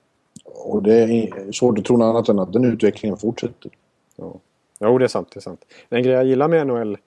Och 0.44 0.82
det 0.82 0.94
är 0.94 1.52
svårt 1.52 1.78
att 1.78 1.84
tro 1.84 1.96
något 1.96 2.04
annat 2.04 2.28
än 2.28 2.38
att 2.38 2.52
den 2.52 2.64
utvecklingen 2.64 3.16
fortsätter. 3.16 3.70
Ja. 4.16 4.34
Jo, 4.80 4.98
det 4.98 5.04
är 5.04 5.08
sant. 5.08 5.28
Det 5.32 5.38
är 5.38 5.42
sant. 5.42 5.64
En 5.88 6.02
grej 6.02 6.14
jag 6.14 6.24
gillar 6.24 6.48
med 6.48 6.66
NHL 6.66 6.98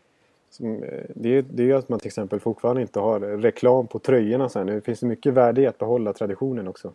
som, 0.49 0.83
eh, 0.83 1.03
det, 1.15 1.37
är, 1.37 1.45
det 1.49 1.71
är 1.71 1.75
att 1.75 1.89
man 1.89 1.99
till 1.99 2.07
exempel 2.07 2.39
fortfarande 2.39 2.81
inte 2.81 2.99
har 2.99 3.19
reklam 3.19 3.87
på 3.87 3.99
tröjorna. 3.99 4.49
Sen. 4.49 4.67
Det 4.67 4.81
finns 4.81 5.01
mycket 5.01 5.33
värde 5.33 5.61
i 5.61 5.67
att 5.67 5.77
behålla 5.77 6.13
traditionen 6.13 6.67
också. 6.67 6.93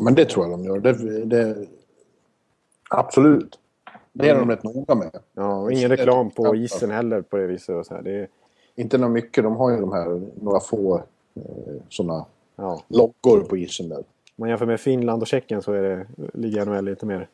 Men 0.00 0.14
det 0.14 0.24
tror 0.24 0.46
jag 0.46 0.58
de 0.58 0.64
gör. 0.64 0.78
Det, 0.78 1.24
det, 1.24 1.66
absolut. 2.90 3.58
Det 4.12 4.28
är 4.28 4.38
de 4.38 4.50
rätt 4.50 4.62
noga 4.62 4.94
med. 4.94 5.18
Ja, 5.34 5.56
och 5.56 5.72
ingen 5.72 5.88
reklam 5.88 6.30
på 6.30 6.56
isen 6.56 6.90
heller 6.90 7.22
på 7.22 7.36
det 7.36 7.46
viset. 7.46 7.76
Och 7.76 7.86
så 7.86 7.94
här. 7.94 8.02
Det 8.02 8.28
inte 8.76 8.98
något 8.98 9.10
mycket. 9.10 9.44
De 9.44 9.56
har 9.56 9.70
ju 9.70 9.80
de 9.80 9.92
här 9.92 10.20
några 10.42 10.60
få 10.60 10.96
eh, 11.34 11.42
sådana 11.88 12.26
ja. 12.56 12.82
loggor 12.88 13.40
på 13.40 13.56
isen 13.56 13.88
där. 13.88 13.98
Om 13.98 14.04
man 14.36 14.48
jämför 14.48 14.66
med 14.66 14.80
Finland 14.80 15.22
och 15.22 15.28
Tjeckien 15.28 15.62
så 15.62 15.72
är 15.72 15.82
det, 15.82 16.06
ligger 16.34 16.66
NHL 16.66 16.84
lite 16.84 17.06
mer... 17.06 17.28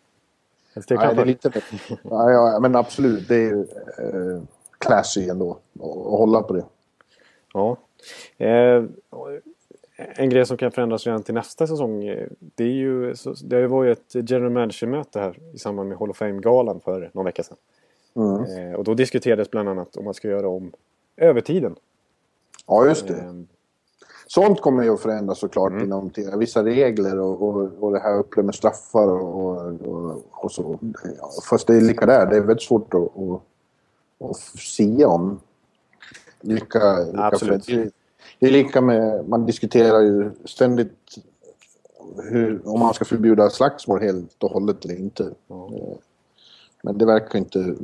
Nej, 0.75 1.15
det 1.15 1.21
är 1.21 1.25
lite... 1.25 1.53
ja, 2.03 2.31
ja, 2.31 2.59
men 2.61 2.77
absolut. 2.77 3.29
Det 3.29 3.37
är 3.37 3.57
eh, 3.99 4.43
classy 4.79 5.29
ändå 5.29 5.51
att 5.75 6.19
hålla 6.19 6.43
på 6.43 6.53
det. 6.53 6.65
Ja. 7.55 7.77
Eh, 8.37 8.85
en 9.97 10.31
grej 10.31 10.47
som 10.47 10.57
kan 10.57 10.71
förändras 10.71 11.07
redan 11.07 11.23
till 11.23 11.35
nästa 11.35 11.67
säsong. 11.67 12.05
Eh, 12.05 12.29
det, 12.39 12.65
är 12.65 12.69
ju, 12.69 13.15
det 13.45 13.67
var 13.67 13.85
ju 13.85 13.93
ett 13.93 14.15
general 14.15 14.51
manager-möte 14.51 15.21
här 15.21 15.39
i 15.55 15.59
samband 15.59 15.89
med 15.89 15.99
Hall 15.99 16.11
of 16.11 16.17
Fame-galan 16.17 16.81
för 16.81 17.11
någon 17.13 17.25
vecka 17.25 17.43
sedan. 17.43 17.57
Mm. 18.17 18.71
Eh, 18.73 18.75
och 18.75 18.85
då 18.85 18.95
diskuterades 18.95 19.51
bland 19.51 19.69
annat 19.69 19.97
om 19.97 20.05
man 20.05 20.15
ska 20.15 20.29
göra 20.29 20.49
om 20.49 20.73
övertiden. 21.19 21.77
Ja, 22.67 22.87
just 22.87 23.09
det. 23.09 23.15
Ehm, 23.15 23.47
sånt 24.27 24.61
kommer 24.61 24.83
ju 24.83 24.95
att 24.95 25.01
förändras 25.01 25.39
såklart 25.39 25.73
mm. 25.73 25.85
inom 25.85 26.11
vissa 26.39 26.65
regler 26.65 27.19
och, 27.19 27.43
och, 27.43 27.71
och 27.81 27.93
det 27.93 27.99
här 27.99 28.19
upplevt 28.19 28.47
med 28.47 28.55
straffar 28.55 29.09
och, 29.09 29.57
och, 29.87 30.23
och, 30.31 30.53
så. 30.53 30.79
Fast 31.51 31.67
det 31.67 31.77
är 31.77 31.81
lika 31.81 32.07
där, 32.07 32.27
det 32.27 32.37
är 32.37 32.41
väldigt 32.41 32.63
svårt 32.63 32.95
att, 32.95 33.01
att, 33.01 33.43
att 34.31 34.37
sia 34.59 35.09
om. 35.09 35.41
Lika, 36.41 36.99
lika 36.99 37.23
Absolut. 37.23 37.67
Det, 37.67 37.91
det 38.39 38.47
är 38.47 38.51
lika 38.51 38.81
med, 38.81 39.29
man 39.29 39.47
diskuterar 39.47 40.01
ju 40.01 40.31
ständigt 40.45 41.19
hur, 42.17 42.69
om 42.69 42.81
man 42.81 42.95
ska 42.95 43.05
förbjuda 43.05 43.51
slagsmål 43.51 44.01
helt 44.01 44.43
och 44.43 44.51
hållet 44.51 44.85
eller 44.85 44.95
inte. 44.95 45.23
Mm. 45.23 45.99
Men 46.83 46.99
det 46.99 47.07
verkar 47.07 47.39
inte... 47.39 47.77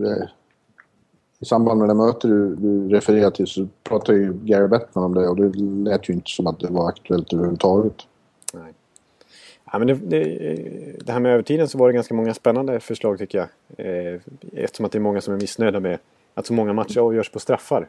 Eh, 1.44 1.46
I 1.46 1.48
samband 1.48 1.80
med 1.80 1.88
det 1.88 1.94
möte 1.94 2.28
du, 2.28 2.54
du 2.54 2.88
refererar 2.88 3.30
till 3.30 3.46
så 3.46 3.68
pratade 3.82 4.18
ju 4.18 4.32
Gary 4.32 4.68
Bettman 4.68 5.04
om 5.04 5.14
det 5.14 5.28
och 5.28 5.36
det 5.36 5.58
lät 5.90 6.08
ju 6.08 6.14
inte 6.14 6.30
som 6.30 6.46
att 6.46 6.60
det 6.60 6.68
var 6.70 6.88
aktuellt 6.88 7.32
överhuvudtaget. 7.32 7.94
Nej. 8.54 8.72
Ja, 9.72 9.78
men 9.78 9.86
det, 9.86 9.94
det, 9.94 10.24
det 11.04 11.12
här 11.12 11.20
med 11.20 11.32
övertiden 11.32 11.68
så 11.68 11.78
var 11.78 11.86
det 11.86 11.94
ganska 11.94 12.14
många 12.14 12.34
spännande 12.34 12.80
förslag 12.80 13.18
tycker 13.18 13.38
jag. 13.38 13.48
Eh, 13.86 14.20
eftersom 14.52 14.86
att 14.86 14.92
det 14.92 14.98
är 14.98 15.00
många 15.00 15.20
som 15.20 15.34
är 15.34 15.38
missnöjda 15.38 15.80
med 15.80 15.98
att 16.34 16.46
så 16.46 16.52
många 16.52 16.72
matcher 16.72 17.00
avgörs 17.00 17.30
på 17.30 17.38
straffar 17.38 17.88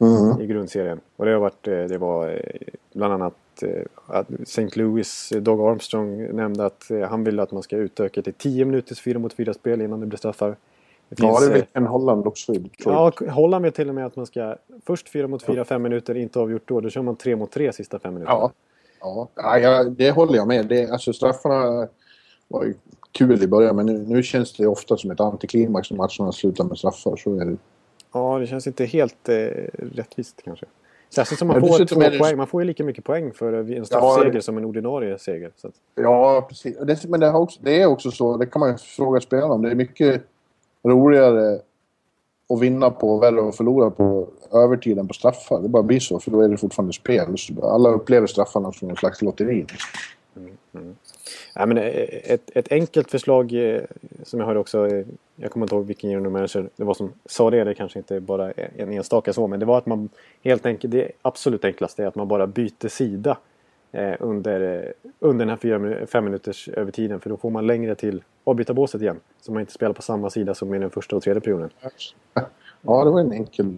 mm. 0.00 0.40
i 0.40 0.46
grundserien. 0.46 1.00
Och 1.16 1.24
det 1.24 1.32
har 1.32 1.40
varit, 1.40 1.68
eh, 1.68 1.84
det 1.84 1.98
var 1.98 2.42
bland 2.92 3.14
annat 3.14 3.34
att 4.06 4.30
St. 4.42 4.68
Louis, 4.74 5.32
Doug 5.40 5.60
Armstrong 5.60 6.36
nämnde 6.36 6.66
att 6.66 6.90
han 7.08 7.24
vill 7.24 7.40
att 7.40 7.52
man 7.52 7.62
ska 7.62 7.76
utöka 7.76 8.22
till 8.22 8.32
10 8.32 8.64
minuters 8.64 9.00
4 9.00 9.18
mot 9.18 9.32
4 9.32 9.54
spel 9.54 9.80
innan 9.80 10.00
det 10.00 10.06
blir 10.06 10.18
straffar. 10.18 10.56
Det 11.10 11.16
finns, 11.16 11.40
ja, 11.40 11.46
det 11.46 11.52
vill 11.52 11.64
en 11.72 11.86
Holland 11.86 12.26
också. 12.26 12.54
Ja, 12.78 13.12
Holland 13.28 13.64
vill 13.64 13.72
till 13.72 13.88
och 13.88 13.94
med 13.94 14.06
att 14.06 14.16
man 14.16 14.26
ska 14.26 14.56
först 14.86 15.08
4 15.08 15.28
mot 15.28 15.42
4, 15.42 15.64
5 15.64 15.82
minuter, 15.82 16.16
inte 16.16 16.40
avgjort 16.40 16.62
då. 16.64 16.80
Då 16.80 16.90
kör 16.90 17.02
man 17.02 17.16
3 17.16 17.36
mot 17.36 17.50
3 17.50 17.72
sista 17.72 17.98
5 17.98 18.14
minuter. 18.14 18.32
Ja, 18.32 18.52
ja. 19.00 19.58
ja 19.58 19.84
det 19.84 20.10
håller 20.10 20.36
jag 20.36 20.48
med. 20.48 20.66
Det, 20.66 20.90
alltså 20.90 21.12
straffarna 21.12 21.88
var 22.48 22.64
ju 22.64 22.74
kul 23.12 23.42
i 23.42 23.46
början 23.46 23.76
men 23.76 23.86
nu, 23.86 23.98
nu 23.98 24.22
känns 24.22 24.52
det 24.52 24.66
ofta 24.66 24.96
som 24.96 25.10
ett 25.10 25.20
antiklimax 25.20 25.90
när 25.90 25.96
matcherna 25.98 26.32
slutar 26.32 26.64
med 26.64 26.78
straffar. 26.78 27.16
Så 27.16 27.40
är 27.40 27.44
det. 27.44 27.56
Ja, 28.12 28.38
det 28.38 28.46
känns 28.46 28.66
inte 28.66 28.84
helt 28.84 29.28
eh, 29.28 29.34
rättvist 29.72 30.42
kanske. 30.44 30.66
Särskilt 31.08 31.38
som 31.38 31.48
man 31.48 31.60
får 31.60 31.84
två 31.84 32.18
poäng. 32.18 32.36
Man 32.36 32.46
får 32.46 32.62
ju 32.62 32.66
lika 32.66 32.84
mycket 32.84 33.04
poäng 33.04 33.32
för 33.32 33.52
en 33.52 33.86
straffseger 33.86 34.34
ja, 34.34 34.40
som 34.40 34.58
en 34.58 34.64
ordinarie 34.64 35.18
seger. 35.18 35.52
Så 35.56 35.68
att... 35.68 35.74
Ja, 35.94 36.46
precis. 36.48 36.76
Det, 36.78 37.08
men 37.08 37.20
det, 37.20 37.32
också, 37.32 37.60
det, 37.62 37.82
är 37.82 37.86
också 37.86 38.10
så, 38.10 38.36
det 38.36 38.46
kan 38.46 38.60
man 38.60 38.78
fråga 38.78 39.20
spelarna 39.20 39.54
om. 39.54 39.62
Det 39.62 39.70
är 39.70 39.74
mycket 39.74 40.22
roligare 40.84 41.60
att 42.48 42.60
vinna 42.60 42.90
på 42.90 43.10
och 43.10 43.22
värre 43.22 43.48
att 43.48 43.56
förlora 43.56 43.90
på 43.90 44.28
övertiden 44.52 45.08
på 45.08 45.14
straffar. 45.14 45.60
Det 45.62 45.68
bara 45.68 45.82
blir 45.82 46.00
så, 46.00 46.20
för 46.20 46.30
då 46.30 46.40
är 46.40 46.48
det 46.48 46.56
fortfarande 46.56 46.92
spel. 46.92 47.36
Alla 47.62 47.88
upplever 47.88 48.26
straffarna 48.26 48.72
som 48.72 48.90
en 48.90 48.96
slags 48.96 49.22
lotteri. 49.22 49.54
Liksom. 49.54 49.90
Mm, 50.36 50.56
mm. 50.74 50.96
Ja, 51.54 51.66
men 51.66 51.78
eh, 51.78 51.84
ett, 52.24 52.50
ett 52.54 52.72
enkelt 52.72 53.10
förslag 53.10 53.52
eh, 53.52 53.82
som 54.22 54.40
jag 54.40 54.46
hörde 54.46 54.60
också, 54.60 54.86
eh, 54.86 55.06
jag 55.36 55.50
kommer 55.50 55.66
inte 55.66 55.74
ihåg 55.74 55.86
vilken 55.86 56.10
general 56.10 56.32
manager 56.32 56.68
det 56.76 56.84
var 56.84 56.94
som 56.94 57.12
sa 57.26 57.50
det, 57.50 57.64
det 57.64 57.74
kanske 57.74 57.98
inte 57.98 58.20
bara 58.20 58.52
en 58.52 58.92
enstaka 58.92 59.32
så, 59.32 59.46
men 59.46 59.60
det 59.60 59.66
var 59.66 59.78
att 59.78 59.86
man 59.86 60.08
helt 60.42 60.66
enkelt, 60.66 60.92
det 60.92 61.12
absolut 61.22 61.64
enklaste 61.64 62.02
är 62.02 62.06
att 62.06 62.14
man 62.14 62.28
bara 62.28 62.46
byter 62.46 62.88
sida 62.88 63.36
under, 64.20 64.92
under 65.18 65.46
den 65.46 65.48
här 65.48 65.56
fyra, 65.56 66.06
fem 66.06 66.24
minuters 66.24 66.68
övertiden 66.68 67.20
för 67.20 67.30
då 67.30 67.36
får 67.36 67.50
man 67.50 67.66
längre 67.66 67.94
till 67.94 68.22
avbytarbåset 68.44 69.02
igen. 69.02 69.20
Så 69.40 69.52
man 69.52 69.60
inte 69.60 69.72
spelar 69.72 69.92
på 69.92 70.02
samma 70.02 70.30
sida 70.30 70.54
som 70.54 70.74
i 70.74 70.78
den 70.78 70.90
första 70.90 71.16
och 71.16 71.22
tredje 71.22 71.40
perioden. 71.40 71.70
Ja, 72.82 73.04
det 73.04 73.10
var 73.10 73.20
en 73.20 73.32
enkel... 73.32 73.76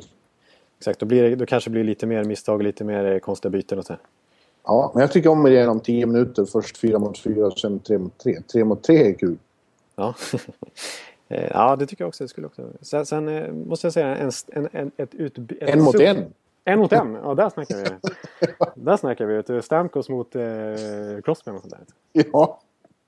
Exakt, 0.79 0.99
då, 0.99 1.07
blir 1.07 1.23
det, 1.23 1.37
då 1.37 1.47
kanske 1.47 1.71
det 1.71 1.73
blir 1.73 1.85
lite 1.85 2.07
mer 2.07 2.25
misstag 2.25 2.55
och 2.55 2.63
lite 2.63 2.85
mer 2.85 3.19
konstiga 3.19 3.51
byten 3.51 3.79
och 3.79 3.85
så. 3.85 3.97
Ja, 4.65 4.91
men 4.95 5.01
jag 5.01 5.13
tycker 5.13 5.31
om 5.31 5.47
idén 5.47 5.69
om 5.69 5.81
10 5.81 6.07
minuter. 6.07 6.45
Först 6.45 6.79
4 6.79 6.99
mot 6.99 7.19
4 7.19 7.47
och 7.47 7.59
sen 7.59 7.81
3 7.81 7.99
mot 7.99 8.19
3. 8.19 8.41
3 8.53 8.65
mot 8.65 8.83
3 8.83 9.11
är 9.11 9.13
kul. 9.13 9.37
Ja. 9.97 10.15
Eh, 11.29 11.51
ja, 11.51 11.77
det 11.77 11.87
tycker 11.87 12.05
jag 12.05 12.09
också. 12.09 12.25
Det 12.25 12.29
skulle 12.29 12.47
också. 12.47 12.69
Sen, 12.81 13.07
sen 13.07 13.29
eh, 13.29 13.53
måste 13.53 13.87
jag 13.87 13.93
säga 13.93 14.17
en, 14.17 14.31
en, 14.47 14.69
en, 14.73 14.91
ett 14.97 15.15
utby... 15.15 15.59
En 15.61 15.83
mot 15.83 16.01
en? 16.01 16.25
En 16.65 16.79
mot 16.79 16.93
en, 16.93 17.15
ja 17.15 17.35
där 17.35 17.51
snackar 17.51 17.77
vi. 17.77 17.85
där 18.85 18.97
snackar 18.97 19.27
vi. 19.27 19.63
Stamkos 19.63 20.09
mot 20.09 20.37
eh, 20.37 20.43
Crossman 21.25 21.57
och 21.57 21.61
sånt 21.61 21.75
där. 22.13 22.25
Ja. 22.33 22.61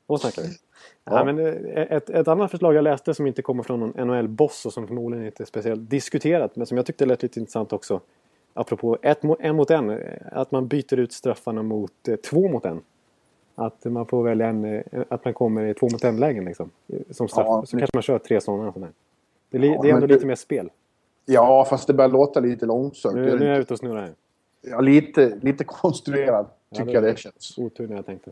Då 0.06 0.18
snackar 0.18 0.42
vi. 0.42 0.48
Ja. 1.04 1.18
ja. 1.18 1.24
men 1.24 1.38
eh, 1.38 1.82
ett, 1.92 2.10
ett 2.10 2.28
annat 2.28 2.50
förslag 2.50 2.74
jag 2.74 2.84
läste 2.84 3.14
som 3.14 3.26
inte 3.26 3.42
kommer 3.42 3.62
från 3.62 3.80
någon 3.80 4.08
NHL-boss 4.08 4.66
och 4.66 4.72
som 4.72 4.86
förmodligen 4.86 5.26
inte 5.26 5.42
är 5.42 5.46
speciellt 5.46 5.90
diskuterat 5.90 6.56
men 6.56 6.66
som 6.66 6.76
jag 6.76 6.86
tyckte 6.86 7.06
lät 7.06 7.22
lite 7.22 7.40
intressant 7.40 7.72
också 7.72 8.00
apropå 8.54 8.98
ett, 9.02 9.20
en 9.38 9.56
mot 9.56 9.70
en, 9.70 10.00
att 10.32 10.50
man 10.50 10.68
byter 10.68 10.98
ut 10.98 11.12
straffarna 11.12 11.62
mot 11.62 12.08
eh, 12.08 12.16
två 12.16 12.48
mot 12.48 12.64
en. 12.64 12.80
Att 13.54 13.84
man 13.84 14.06
får 14.06 14.22
välja 14.22 14.46
en, 14.46 14.64
eh, 14.64 14.82
att 15.08 15.24
man 15.24 15.34
kommer 15.34 15.66
i 15.66 15.74
två 15.74 15.88
mot 15.92 16.04
en 16.04 16.16
lägen 16.16 16.44
liksom. 16.44 16.70
Som 17.10 17.28
straff. 17.28 17.46
Ja, 17.46 17.66
så 17.66 17.78
kanske 17.78 17.96
man 17.96 18.02
kör 18.02 18.18
tre 18.18 18.40
sådana. 18.40 18.72
Sådär. 18.72 18.88
Det, 19.50 19.66
ja, 19.66 19.82
det 19.82 19.90
är 19.90 19.94
ändå 19.94 20.06
lite 20.06 20.26
mer 20.26 20.34
spel. 20.34 20.70
Ja, 21.24 21.66
fast 21.70 21.86
det 21.86 21.92
börjar 21.92 22.10
låta 22.10 22.40
lite 22.40 22.66
långsamt. 22.66 23.14
Nu, 23.14 23.38
nu 23.38 23.46
är 23.46 23.50
jag 23.50 23.60
ute 23.60 23.72
och 23.72 23.78
snurrar 23.78 24.00
här. 24.00 24.14
Ja, 24.62 24.80
lite, 24.80 25.38
lite 25.42 25.64
konstruerat 25.64 26.58
tycker 26.74 26.94
ja, 26.94 27.00
det, 27.00 27.06
jag 27.06 27.16
det 27.16 27.20
känns. 27.20 27.58
Otur 27.58 27.88
när 27.88 27.96
jag 27.96 28.06
tänkte. 28.06 28.30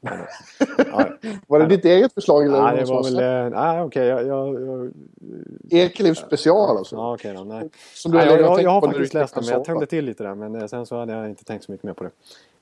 ja. 0.00 1.08
Var 1.46 1.58
det 1.58 1.66
ditt 1.66 1.84
eget 1.84 2.12
förslag? 2.12 2.46
Eller 2.46 2.62
nej, 2.62 2.76
det 2.76 2.84
var 2.84 3.04
väl... 3.04 3.14
Nej, 3.52 3.82
okej. 3.82 4.14
Okay, 4.14 4.26
jag, 4.26 4.26
jag, 4.26 4.92
jag... 5.98 6.16
Special 6.16 6.76
alltså? 6.76 6.96
Ja, 6.96 7.14
okej 7.14 7.30
okay, 7.30 7.44
då. 7.44 7.54
Nej. 7.54 7.68
Som 7.94 8.12
du 8.12 8.18
nej, 8.18 8.26
jag, 8.26 8.40
jag, 8.40 8.62
jag 8.62 8.70
har 8.70 8.80
faktiskt 8.80 9.14
läst 9.14 9.34
den, 9.34 9.44
men 9.44 9.52
jag 9.52 9.64
tände 9.64 9.86
till 9.86 10.04
lite 10.04 10.24
där. 10.24 10.34
Men 10.34 10.54
eh, 10.54 10.66
sen 10.66 10.86
så 10.86 10.98
hade 10.98 11.12
jag 11.12 11.28
inte 11.28 11.44
tänkt 11.44 11.64
så 11.64 11.72
mycket 11.72 11.84
mer 11.84 11.92
på 11.92 12.04
det. 12.04 12.10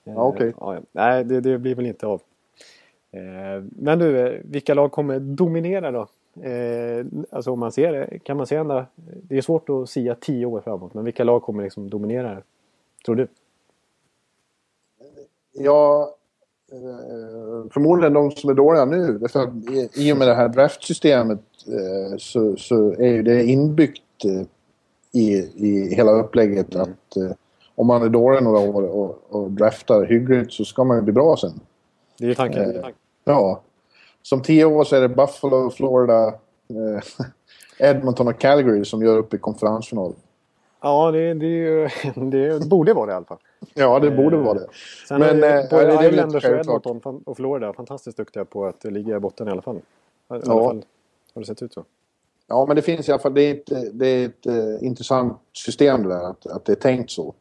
Ja, 0.04 0.24
okej. 0.24 0.54
Okay. 0.56 0.76
Ja, 0.76 0.80
nej, 0.92 1.24
det, 1.24 1.40
det, 1.40 1.58
blir 1.58 1.74
väl 1.74 1.86
inte 1.86 2.06
av. 2.06 2.20
Eh, 3.12 3.64
men 3.68 3.98
du, 3.98 4.18
eh, 4.18 4.40
vilka 4.44 4.74
lag 4.74 4.92
kommer 4.92 5.18
dominera 5.20 5.90
då? 5.90 6.06
Alltså 7.30 7.50
om 7.50 7.58
man 7.58 7.72
ser 7.72 7.92
det, 7.92 8.18
kan 8.18 8.36
man 8.36 8.46
se 8.46 8.56
ända... 8.56 8.86
Det 9.22 9.36
är 9.36 9.42
svårt 9.42 9.68
att 9.68 9.90
sia 9.90 10.14
tio 10.14 10.46
år 10.46 10.60
framåt, 10.60 10.94
men 10.94 11.04
vilka 11.04 11.24
lag 11.24 11.42
kommer 11.42 11.62
liksom 11.62 11.90
dominera? 11.90 12.42
Tror 13.04 13.16
du? 13.16 13.28
Ja, 15.52 16.14
Eh, 16.74 17.70
förmodligen 17.70 18.12
de 18.12 18.30
som 18.30 18.50
är 18.50 18.54
dåliga 18.54 18.84
nu. 18.84 19.18
Därför 19.18 19.50
I 20.00 20.12
och 20.12 20.16
med 20.16 20.28
det 20.28 20.34
här 20.34 20.48
draftsystemet 20.48 21.40
eh, 21.66 22.16
så, 22.18 22.56
så 22.56 22.92
är 22.92 23.08
ju 23.08 23.22
det 23.22 23.44
inbyggt 23.44 24.24
eh, 24.24 24.46
i, 25.12 25.32
i 25.54 25.94
hela 25.94 26.12
upplägget 26.12 26.76
att 26.76 27.16
om 27.74 27.86
man 27.86 28.02
är 28.02 28.08
dålig 28.08 28.42
några 28.42 28.58
år 28.58 28.82
och, 28.82 29.22
och 29.28 29.50
draftar 29.50 30.04
hyggligt 30.04 30.52
så 30.52 30.64
ska 30.64 30.84
man 30.84 30.96
ju 30.96 31.02
bli 31.02 31.12
bra 31.12 31.36
sen. 31.36 31.60
Det 32.18 32.24
är 32.24 32.28
ju 32.28 32.34
tanken. 32.34 32.76
Eh, 32.76 32.86
ja. 33.24 33.60
Som 34.26 34.42
tio 34.42 34.64
år 34.64 34.84
så 34.84 34.96
är 34.96 35.00
det 35.00 35.08
Buffalo, 35.08 35.70
Florida, 35.70 36.26
eh, 36.26 37.28
Edmonton 37.90 38.28
och 38.28 38.38
Calgary 38.38 38.84
som 38.84 39.02
gör 39.02 39.18
upp 39.18 39.34
i 39.34 39.38
konferensfinal. 39.38 40.12
Ja, 40.82 41.10
det, 41.10 41.34
det, 41.34 41.90
det, 42.14 42.68
borde 42.68 42.94
vara 42.94 43.06
det 43.06 43.12
i 43.12 43.14
alla 43.14 43.24
fall. 43.24 43.38
Ja, 43.74 43.98
det 44.00 44.10
borde 44.10 44.36
vara 44.36 44.54
det. 44.54 44.66
Sen 45.08 45.20
Men, 45.20 45.42
är, 45.42 45.58
eh, 45.58 45.70
både 45.70 45.92
äh, 45.92 46.12
Islanders 46.12 46.44
och 46.44 46.50
Edmonton 46.50 47.22
och 47.26 47.36
Florida 47.36 47.72
fantastiskt 47.72 48.16
duktiga 48.16 48.44
på 48.44 48.66
att 48.66 48.84
ligga 48.84 49.16
i 49.16 49.20
botten 49.20 49.48
i 49.48 49.50
alla 49.50 49.62
fall. 49.62 49.76
I 49.76 49.80
alla 50.28 50.42
ja. 50.44 50.66
fall 50.66 50.84
har 51.34 51.40
det 51.40 51.46
sett 51.46 51.62
ut 51.62 51.72
så. 51.72 51.84
Ja, 52.46 52.64
men 52.66 52.76
det 52.76 52.82
finns 52.82 53.08
i 53.08 53.12
alla 53.12 53.22
fall, 53.22 53.34
det 53.34 53.42
är 53.42 53.54
ett, 53.54 53.98
det 53.98 54.06
är 54.06 54.26
ett 54.26 54.46
uh, 54.46 54.86
intressant 54.86 55.38
system 55.52 56.02
det 56.02 56.08
där, 56.08 56.30
att, 56.30 56.46
att 56.46 56.64
det 56.64 56.72
är 56.72 56.76
tänkt 56.76 57.10
så. 57.10 57.34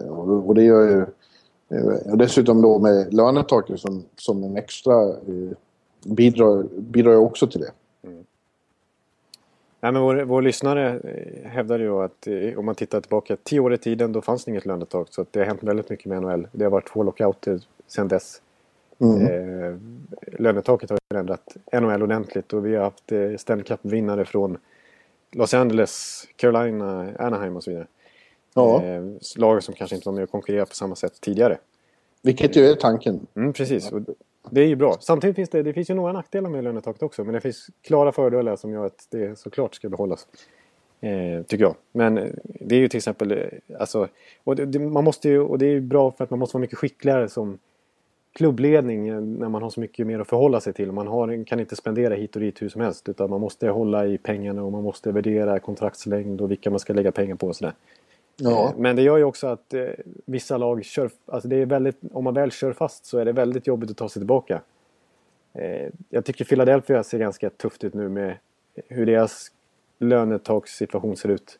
Uh, 0.00 0.08
och, 0.08 0.48
och, 0.48 0.54
det 0.54 0.62
gör 0.62 0.82
ju... 0.82 1.06
Uh, 1.78 2.10
och 2.10 2.18
dessutom 2.18 2.62
då 2.62 2.78
med 2.78 3.14
lönetaket 3.14 3.80
som, 3.80 4.04
som 4.16 4.44
en 4.44 4.56
extra 4.56 5.12
bidrar, 6.06 6.62
bidrar 6.80 7.16
också 7.16 7.46
till 7.46 7.60
det. 7.60 7.70
Nej, 9.84 9.92
men 9.92 10.02
vår, 10.02 10.14
vår 10.14 10.42
lyssnare 10.42 11.00
eh, 11.04 11.50
hävdar 11.50 11.78
ju 11.78 12.02
att 12.02 12.26
eh, 12.26 12.58
om 12.58 12.66
man 12.66 12.74
tittar 12.74 13.00
tillbaka 13.00 13.36
tio 13.42 13.60
år 13.60 13.74
i 13.74 13.78
tiden 13.78 14.12
då 14.12 14.20
fanns 14.20 14.44
det 14.44 14.50
inget 14.50 14.66
lönetak. 14.66 15.08
Så 15.10 15.26
det 15.30 15.38
har 15.38 15.46
hänt 15.46 15.62
väldigt 15.62 15.90
mycket 15.90 16.06
med 16.06 16.22
NHL. 16.22 16.48
Det 16.52 16.64
har 16.64 16.70
varit 16.70 16.88
två 16.88 17.02
lockouter 17.02 17.60
sedan 17.86 18.08
dess. 18.08 18.42
Mm. 18.98 19.26
Eh, 19.26 19.76
lönetaket 20.38 20.90
har 20.90 20.98
förändrat 21.08 21.56
NHL 21.72 22.02
ordentligt 22.02 22.52
och 22.52 22.66
vi 22.66 22.74
har 22.74 22.84
haft 22.84 23.12
eh, 23.12 23.36
Stanley 23.36 23.64
Cup-vinnare 23.64 24.24
från 24.24 24.58
Los 25.32 25.54
Angeles, 25.54 26.24
Carolina, 26.36 27.12
Anaheim 27.18 27.56
och 27.56 27.64
så 27.64 27.70
vidare. 27.70 27.86
Ja. 28.54 28.84
Eh, 28.84 29.02
lag 29.36 29.62
som 29.62 29.74
kanske 29.74 29.96
inte 29.96 30.08
var 30.08 30.14
med 30.14 30.24
och 30.24 30.30
konkurrerade 30.30 30.66
på 30.66 30.74
samma 30.74 30.96
sätt 30.96 31.20
tidigare. 31.20 31.58
Vilket 32.22 32.56
ju 32.56 32.66
är 32.66 32.74
tanken. 32.74 33.26
Mm, 33.34 33.52
precis. 33.52 33.92
Och 33.92 34.00
det 34.50 34.60
är 34.60 34.66
ju 34.66 34.76
bra. 34.76 34.96
Samtidigt 35.00 35.36
finns 35.36 35.50
det, 35.50 35.62
det 35.62 35.72
finns 35.72 35.90
ju 35.90 35.94
några 35.94 36.12
nackdelar 36.12 36.50
med 36.50 36.64
lönetaket 36.64 37.02
också. 37.02 37.24
Men 37.24 37.34
det 37.34 37.40
finns 37.40 37.70
klara 37.82 38.12
fördelar 38.12 38.56
som 38.56 38.72
gör 38.72 38.86
att 38.86 39.06
det 39.10 39.38
såklart 39.38 39.74
ska 39.74 39.88
behållas. 39.88 40.26
Eh, 41.00 41.42
tycker 41.42 41.64
jag. 41.64 41.74
Men 41.92 42.18
eh, 42.18 42.30
det 42.44 42.74
är 42.74 42.78
ju 42.78 42.88
till 42.88 42.98
exempel... 42.98 43.32
Eh, 43.32 43.78
alltså, 43.78 44.08
och 44.44 44.56
det, 44.56 44.78
man 44.78 45.04
måste 45.04 45.28
ju, 45.28 45.40
och 45.40 45.58
det 45.58 45.66
är 45.66 45.70
ju 45.70 45.80
bra 45.80 46.10
för 46.10 46.24
att 46.24 46.30
man 46.30 46.38
måste 46.38 46.56
vara 46.56 46.60
mycket 46.60 46.78
skickligare 46.78 47.28
som 47.28 47.58
klubbledning 48.32 49.08
eh, 49.08 49.20
när 49.20 49.48
man 49.48 49.62
har 49.62 49.70
så 49.70 49.80
mycket 49.80 50.06
mer 50.06 50.20
att 50.20 50.28
förhålla 50.28 50.60
sig 50.60 50.72
till. 50.72 50.92
Man 50.92 51.06
har, 51.06 51.44
kan 51.44 51.60
inte 51.60 51.76
spendera 51.76 52.14
hit 52.14 52.36
och 52.36 52.42
dit 52.42 52.62
hur 52.62 52.68
som 52.68 52.80
helst. 52.80 53.08
Utan 53.08 53.30
man 53.30 53.40
måste 53.40 53.68
hålla 53.68 54.06
i 54.06 54.18
pengarna 54.18 54.62
och 54.62 54.72
man 54.72 54.82
måste 54.82 55.12
värdera 55.12 55.58
kontraktslängd 55.58 56.40
och 56.40 56.50
vilka 56.50 56.70
man 56.70 56.80
ska 56.80 56.92
lägga 56.92 57.12
pengar 57.12 57.34
på 57.34 57.46
och 57.46 57.56
sådär. 57.56 57.74
Ja. 58.36 58.68
Eh, 58.68 58.74
men 58.76 58.96
det 58.96 59.02
gör 59.02 59.16
ju 59.16 59.24
också 59.24 59.46
att 59.46 59.74
eh, 59.74 59.86
vissa 60.24 60.56
lag 60.56 60.84
kör... 60.84 61.10
Alltså 61.26 61.48
det 61.48 61.56
är 61.56 61.66
väldigt, 61.66 61.98
om 62.12 62.24
man 62.24 62.34
väl 62.34 62.50
kör 62.50 62.72
fast 62.72 63.06
så 63.06 63.18
är 63.18 63.24
det 63.24 63.32
väldigt 63.32 63.66
jobbigt 63.66 63.90
att 63.90 63.96
ta 63.96 64.08
sig 64.08 64.20
tillbaka. 64.20 64.60
Eh, 65.52 65.88
jag 66.10 66.24
tycker 66.24 66.44
Philadelphia 66.44 67.02
ser 67.02 67.18
ganska 67.18 67.50
tufft 67.50 67.84
ut 67.84 67.94
nu 67.94 68.08
med 68.08 68.36
hur 68.88 69.06
deras 69.06 69.52
lönetakssituation 69.98 71.16
ser 71.16 71.28
ut. 71.28 71.58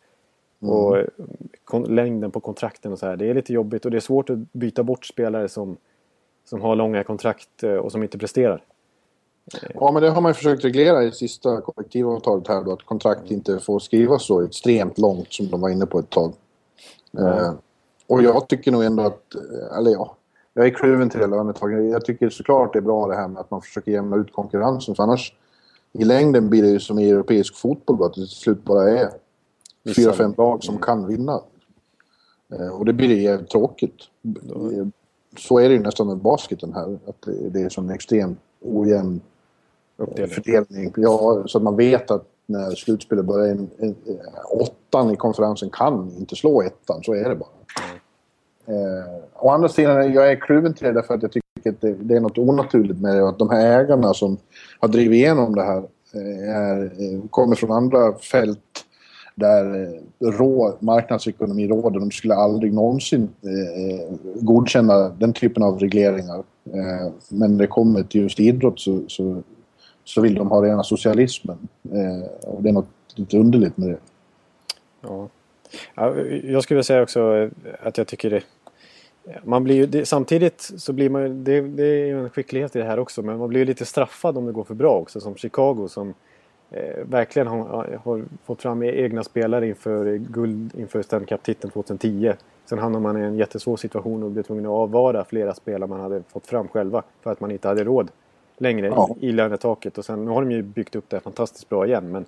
Mm. 0.63 0.75
Och 0.75 1.91
längden 1.91 2.31
på 2.31 2.41
kontrakten 2.41 2.93
och 2.93 2.99
så 2.99 3.07
här. 3.07 3.17
Det 3.17 3.31
är 3.31 3.35
lite 3.35 3.53
jobbigt 3.53 3.85
och 3.85 3.91
det 3.91 3.97
är 3.97 4.01
svårt 4.01 4.31
att 4.31 4.39
byta 4.53 4.83
bort 4.83 5.07
spelare 5.07 5.49
som, 5.49 5.77
som 6.45 6.61
har 6.61 6.77
långa 6.77 7.05
kontrakt 7.05 7.63
och 7.63 7.93
som 7.93 8.03
inte 8.03 8.19
presterar. 8.19 8.65
Ja, 9.75 9.93
men 9.93 10.03
det 10.03 10.11
har 10.11 10.21
man 10.21 10.31
ju 10.31 10.35
försökt 10.35 10.65
reglera 10.65 11.03
i 11.05 11.13
sista 11.13 11.61
kollektivavtalet 11.61 12.49
här 12.49 12.65
då, 12.65 12.73
att 12.73 12.83
kontrakt 12.83 13.31
inte 13.31 13.59
får 13.59 13.79
skrivas 13.79 14.27
så 14.27 14.43
extremt 14.43 14.99
långt 14.99 15.33
som 15.33 15.49
de 15.49 15.61
var 15.61 15.69
inne 15.69 15.87
på 15.87 15.99
ett 15.99 16.11
tag. 16.11 16.33
Mm. 17.18 17.55
Och 18.07 18.22
jag 18.22 18.48
tycker 18.48 18.72
nog 18.72 18.85
ändå 18.85 19.03
att, 19.03 19.35
eh, 19.35 19.79
eller 19.79 19.90
ja, 19.90 20.16
jag 20.55 20.66
är 20.66 20.70
kluven 20.70 21.11
till 21.11 21.20
det 21.20 21.27
lönetaget. 21.27 21.92
Jag 21.92 22.05
tycker 22.05 22.31
såklart 22.31 22.72
det 22.72 22.79
är 22.79 22.81
bra 22.81 23.07
det 23.07 23.14
här 23.14 23.29
med 23.29 23.40
att 23.40 23.50
man 23.50 23.61
försöker 23.61 23.92
jämna 23.92 24.16
ut 24.16 24.33
konkurrensen. 24.33 24.94
För 24.94 25.03
annars 25.03 25.35
i 25.92 26.05
längden 26.05 26.50
blir 26.50 26.62
det 26.62 26.68
ju 26.68 26.81
som 26.81 26.98
i 26.98 27.11
europeisk 27.11 27.57
fotboll 27.57 28.03
att 28.03 28.14
det 28.14 28.20
till 28.20 28.29
slut 28.29 28.64
bara 28.64 28.90
är 28.90 29.11
fyra, 29.96 30.12
fem 30.12 30.35
lag 30.38 30.64
som 30.64 30.79
kan 30.79 31.07
vinna. 31.07 31.40
Eh, 32.53 32.68
och 32.68 32.85
det 32.85 32.92
blir 32.92 33.09
ju 33.09 33.22
jävligt 33.22 33.50
tråkigt. 33.50 33.96
Så 35.38 35.59
är 35.59 35.68
det 35.68 35.74
ju 35.74 35.81
nästan 35.81 36.07
med 36.07 36.16
basketen 36.16 36.74
här. 36.74 36.98
Att 37.07 37.29
det 37.50 37.62
är 37.62 37.68
som 37.68 37.85
en 37.85 37.94
extremt 37.94 38.38
ojämn 38.61 39.20
Uppdelning. 39.96 40.35
fördelning. 40.35 40.92
Ja, 40.96 41.42
så 41.46 41.59
att 41.59 41.64
man 41.64 41.77
vet 41.77 42.11
att 42.11 42.27
när 42.46 42.70
slutspelet 42.70 43.24
börjar, 43.24 43.46
en, 43.46 43.70
en, 43.78 43.88
eh, 43.88 44.16
åttan 44.50 45.11
i 45.11 45.16
konferensen 45.16 45.70
kan 45.70 46.11
inte 46.18 46.37
slå 46.37 46.62
ettan. 46.62 47.02
Så 47.02 47.14
är 47.14 47.28
det 47.28 47.37
bara. 47.37 47.48
Eh, 48.66 49.24
å 49.35 49.50
andra 49.50 49.68
sidan, 49.68 50.12
jag 50.12 50.30
är 50.30 50.37
kluven 50.37 50.74
till 50.74 50.87
det 50.87 50.92
därför 50.92 51.14
att 51.14 51.22
jag 51.22 51.33
tycker 51.33 51.70
att 51.70 51.80
det, 51.80 51.94
det 51.94 52.16
är 52.16 52.20
något 52.20 52.38
onaturligt 52.38 53.00
med 53.00 53.16
det. 53.16 53.28
Att 53.28 53.38
de 53.38 53.50
här 53.50 53.80
ägarna 53.80 54.14
som 54.14 54.37
har 54.80 54.88
drivit 54.88 55.16
igenom 55.16 55.54
det 55.54 55.62
här 55.62 55.83
eh, 56.14 56.54
är, 56.54 56.85
eh, 56.85 57.28
kommer 57.30 57.57
från 57.57 57.72
andra 57.72 58.18
fält 58.18 58.85
där 59.35 59.83
eh, 59.83 60.30
rå, 60.30 60.76
marknadsekonomi 60.80 61.68
råder. 61.68 62.00
De 62.00 62.11
skulle 62.11 62.35
aldrig 62.35 62.72
någonsin 62.72 63.28
eh, 63.42 64.16
godkänna 64.40 65.09
den 65.09 65.33
typen 65.33 65.62
av 65.62 65.78
regleringar. 65.78 66.38
Eh, 66.72 67.12
men 67.28 67.52
när 67.52 67.59
det 67.59 67.66
kommer 67.66 68.02
till 68.02 68.22
just 68.22 68.40
idrott 68.40 68.80
så, 68.80 69.00
så, 69.09 69.42
så 70.05 70.21
vill 70.21 70.35
de 70.35 70.51
ha 70.51 70.64
rena 70.64 70.83
socialismen. 70.83 71.59
Eh, 71.93 72.49
och 72.49 72.62
det 72.62 72.69
är 72.69 72.73
något 72.73 72.88
lite 73.14 73.38
underligt 73.38 73.77
med 73.77 73.88
det. 73.88 73.99
Ja. 75.01 75.29
ja 75.95 76.17
jag 76.45 76.62
skulle 76.62 76.77
vilja 76.77 76.83
säga 76.83 77.03
också 77.03 77.37
eh, 77.37 77.51
att 77.83 77.99
jag 77.99 78.07
tycker 78.07 78.31
det 78.31 78.43
man 79.45 79.64
blir 79.64 79.75
ju, 79.75 79.87
det, 79.87 80.07
samtidigt 80.07 80.61
så 80.77 80.93
blir 80.93 81.11
man 81.11 81.45
det, 81.45 81.61
det 81.61 81.85
är 81.85 82.07
ju 82.07 82.21
en 82.21 82.31
skicklighet 82.31 82.77
i 82.77 82.79
det 82.79 82.85
här 82.85 82.99
också 82.99 83.23
men 83.23 83.38
man 83.38 83.49
blir 83.49 83.61
ju 83.61 83.67
lite 83.67 83.85
straffad 83.85 84.38
om 84.38 84.47
det 84.47 84.53
går 84.53 84.64
för 84.64 84.75
bra 84.75 84.99
också 84.99 85.21
som 85.21 85.37
Chicago 85.37 85.88
som 85.88 86.14
eh, 86.71 87.05
verkligen 87.05 87.49
har, 87.49 88.01
har, 88.05 88.25
fått 88.45 88.62
fram 88.62 88.83
egna 88.83 89.25
spelare 89.25 89.69
inför 89.69 90.17
guld 90.17 90.75
inför 90.79 91.03
Stanley 91.03 91.27
Cup-titeln 91.27 91.71
2010. 91.71 92.33
Sen 92.64 92.79
hamnar 92.79 93.01
man 93.01 93.17
i 93.17 93.21
en 93.21 93.37
jättesvår 93.37 93.77
situation 93.77 94.23
och 94.23 94.31
blir 94.31 94.43
tvungen 94.43 94.67
att 94.67 94.71
avvara 94.71 95.25
flera 95.25 95.55
spelare 95.55 95.88
man 95.88 96.01
hade 96.01 96.23
fått 96.33 96.47
fram 96.47 96.69
själva 96.69 97.03
för 97.23 97.33
att 97.33 97.40
man 97.40 97.51
inte 97.51 97.69
hade 97.69 97.85
råd 97.85 98.09
längre 98.59 98.87
ja. 98.87 99.17
i, 99.21 99.33
lönetaket. 99.33 99.99
Och 99.99 100.05
sen 100.05 100.25
nu 100.25 100.31
har 100.31 100.43
de 100.43 100.51
ju 100.51 100.62
byggt 100.62 100.97
upp 100.97 101.05
det 101.09 101.21
fantastiskt 101.21 101.69
bra 101.69 101.87
igen. 101.87 102.12
Men, 102.12 102.25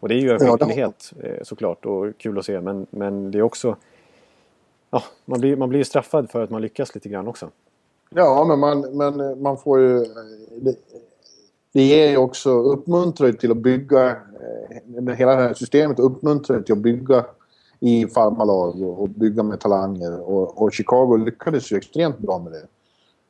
och 0.00 0.08
det 0.08 0.14
är 0.14 0.18
ju 0.18 0.30
en 0.30 0.38
skicklighet 0.38 1.12
ja, 1.22 1.28
eh, 1.28 1.42
såklart 1.42 1.86
och 1.86 2.18
kul 2.18 2.38
att 2.38 2.44
se. 2.44 2.60
Men, 2.60 2.86
men 2.90 3.30
det 3.30 3.38
är 3.38 3.42
också... 3.42 3.76
Ja, 4.90 5.02
man 5.24 5.40
blir, 5.40 5.56
man 5.56 5.68
blir 5.68 5.84
straffad 5.84 6.30
för 6.30 6.42
att 6.42 6.50
man 6.50 6.62
lyckas 6.62 6.94
lite 6.94 7.08
grann 7.08 7.28
också. 7.28 7.48
Ja, 8.10 8.44
men 8.44 8.58
man, 8.58 8.80
men 8.80 9.42
man 9.42 9.58
får 9.58 9.80
ju... 9.80 10.04
Det, 10.60 10.76
det 11.72 11.82
ger 11.82 12.10
ju 12.10 12.16
också 12.16 12.50
uppmuntrar 12.50 13.32
till 13.32 13.50
att 13.50 13.56
bygga... 13.56 14.10
Eh, 14.10 15.14
hela 15.16 15.36
det 15.36 15.42
här 15.42 15.54
systemet 15.54 15.98
uppmuntrar 15.98 16.60
till 16.60 16.72
att 16.72 16.78
bygga 16.78 17.24
i 17.80 18.06
farmarlag 18.06 18.82
och, 18.82 19.02
och 19.02 19.08
bygga 19.08 19.42
med 19.42 19.60
talanger. 19.60 20.20
Och, 20.20 20.62
och, 20.62 20.72
Chicago 20.72 21.16
lyckades 21.16 21.72
ju 21.72 21.76
extremt 21.76 22.18
bra 22.18 22.38
med 22.38 22.52
det. 22.52 22.66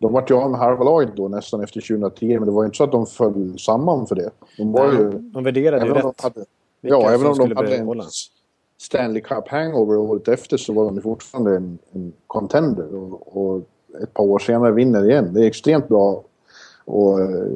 De 0.00 0.12
var 0.12 0.24
ju 0.28 0.34
av 0.34 0.50
med 0.50 0.60
halva 0.60 0.84
laget 0.84 1.16
då 1.16 1.28
nästan 1.28 1.62
efter 1.62 1.80
2010 1.80 2.38
men 2.38 2.44
det 2.44 2.50
var 2.50 2.62
ju 2.62 2.66
inte 2.66 2.76
så 2.76 2.84
att 2.84 2.92
de 2.92 3.06
föll 3.06 3.58
samman 3.58 4.06
för 4.06 4.14
det. 4.14 4.30
De 4.56 4.72
var 4.72 4.92
ju... 4.92 5.10
De 5.10 5.44
värderade 5.44 5.86
ju 5.86 5.92
rätt. 5.92 6.20
Hade, 6.20 6.44
ja, 6.80 7.10
även 7.10 7.26
om 7.26 7.38
de 7.38 7.56
hade 7.56 7.76
en 7.76 8.02
Stanley 8.78 9.22
Cup 9.22 9.48
hangover 9.48 9.96
året 9.96 10.28
efter 10.28 10.56
så 10.56 10.72
var 10.72 10.84
de 10.84 11.00
fortfarande 11.00 11.56
en, 11.56 11.78
en 11.92 12.12
contender. 12.26 12.94
Och, 12.94 13.36
och 13.36 13.62
ett 14.02 14.14
par 14.14 14.24
år 14.24 14.38
senare 14.38 14.72
vinner 14.72 15.10
igen. 15.10 15.34
Det 15.34 15.40
är 15.40 15.46
extremt 15.46 15.88
bra 15.88 16.22
och 16.84 17.20
eh, 17.20 17.46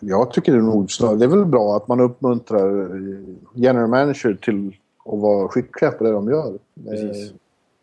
jag 0.00 0.32
tycker 0.32 0.52
det 0.52 0.58
är 0.58 0.62
nog 0.62 0.88
det 1.18 1.24
är 1.24 1.28
väl 1.28 1.44
bra 1.44 1.76
att 1.76 1.88
man 1.88 2.00
uppmuntrar 2.00 3.00
general 3.54 3.88
manager 3.88 4.38
till 4.42 4.76
att 5.04 5.18
vara 5.18 5.48
skickliga 5.48 5.90
på 5.90 6.04
det 6.04 6.10
de 6.10 6.28
gör. 6.28 6.58
Precis. 6.84 7.32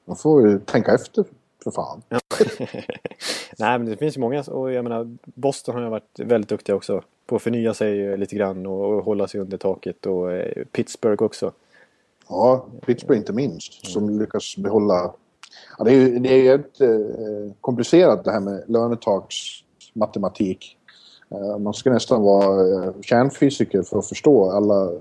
Man 0.06 0.16
får 0.16 0.48
ju 0.48 0.60
tänka 0.60 0.94
efter 0.94 1.26
för 1.72 1.82
fan. 1.82 2.02
Nej 3.58 3.80
men 3.80 3.86
det 3.86 3.98
finns 3.98 4.18
ju 4.18 4.22
många 4.22 4.42
och 4.42 4.72
jag 4.72 4.84
menar 4.84 5.18
Boston 5.24 5.76
har 5.76 5.82
ju 5.82 5.90
varit 5.90 6.20
väldigt 6.20 6.50
duktiga 6.50 6.76
också 6.76 7.02
på 7.26 7.36
att 7.36 7.42
förnya 7.42 7.74
sig 7.74 8.18
lite 8.18 8.36
grann 8.36 8.66
och, 8.66 9.04
hålla 9.04 9.28
sig 9.28 9.42
under 9.42 9.58
taket 9.58 10.06
och 10.06 10.32
eh, 10.32 10.66
Pittsburgh 10.72 11.24
också. 11.24 11.52
Ja, 12.30 12.66
Pittsburgh 12.86 13.20
inte 13.20 13.34
minst 13.34 13.86
som 13.86 14.20
lyckas 14.20 14.58
behålla 14.58 15.14
Ja, 15.78 15.84
det 15.84 15.92
är 15.92 15.96
ju 15.96 16.20
det 16.20 16.48
är 16.48 16.56
ett, 16.56 16.82
eh, 16.82 17.54
komplicerat 17.62 18.24
det 18.24 18.32
här 18.32 18.40
med 18.40 18.64
lönetaks 18.68 19.36
matematik. 19.94 20.78
Eh, 21.30 21.58
man 21.58 21.74
ska 21.74 21.90
nästan 21.90 22.22
vara 22.22 22.84
eh, 22.84 22.92
kärnfysiker 23.02 23.84
för 23.84 24.00
att 24.00 24.08
förstå 24.08 24.52
alla 24.52 24.92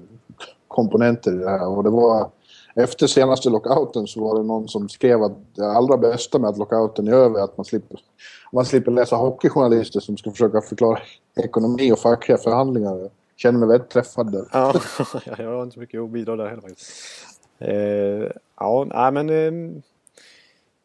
komponenter 0.68 1.32
i 1.32 1.38
det 1.38 1.50
här. 1.50 1.68
Och 1.68 1.84
det 1.84 1.90
var, 1.90 2.30
efter 2.76 3.06
senaste 3.06 3.50
lockouten 3.50 4.06
så 4.06 4.20
var 4.20 4.38
det 4.38 4.46
någon 4.46 4.68
som 4.68 4.88
skrev 4.88 5.22
att 5.22 5.54
det 5.54 5.66
allra 5.66 5.96
bästa 5.96 6.38
med 6.38 6.50
att 6.50 6.58
lockouten 6.58 7.08
är 7.08 7.12
över 7.12 7.40
är 7.40 7.44
att 7.44 7.56
man 7.56 7.64
slipper, 7.64 8.00
man 8.52 8.64
slipper 8.64 8.90
läsa 8.90 9.16
hockeyjournalister 9.16 10.00
som 10.00 10.16
ska 10.16 10.30
försöka 10.30 10.60
förklara 10.60 10.98
ekonomi 11.36 11.92
och 11.92 11.98
fackliga 11.98 12.38
förhandlingar. 12.38 12.98
Jag 12.98 13.10
känner 13.36 13.58
mig 13.58 13.68
väldigt 13.68 13.90
träffad 13.90 14.32
där. 14.32 14.46
Ja, 14.52 14.74
jag 15.38 15.56
har 15.56 15.62
inte 15.62 15.74
så 15.74 15.80
mycket 15.80 16.00
att 16.00 16.10
bidra 16.10 16.36
där 16.36 16.46
heller 16.46 16.62
faktiskt. 16.62 16.92
Eh, 17.58 18.30
ja, 18.56 18.86
nej 18.94 19.12
men... 19.12 19.30
Eh, 19.30 19.82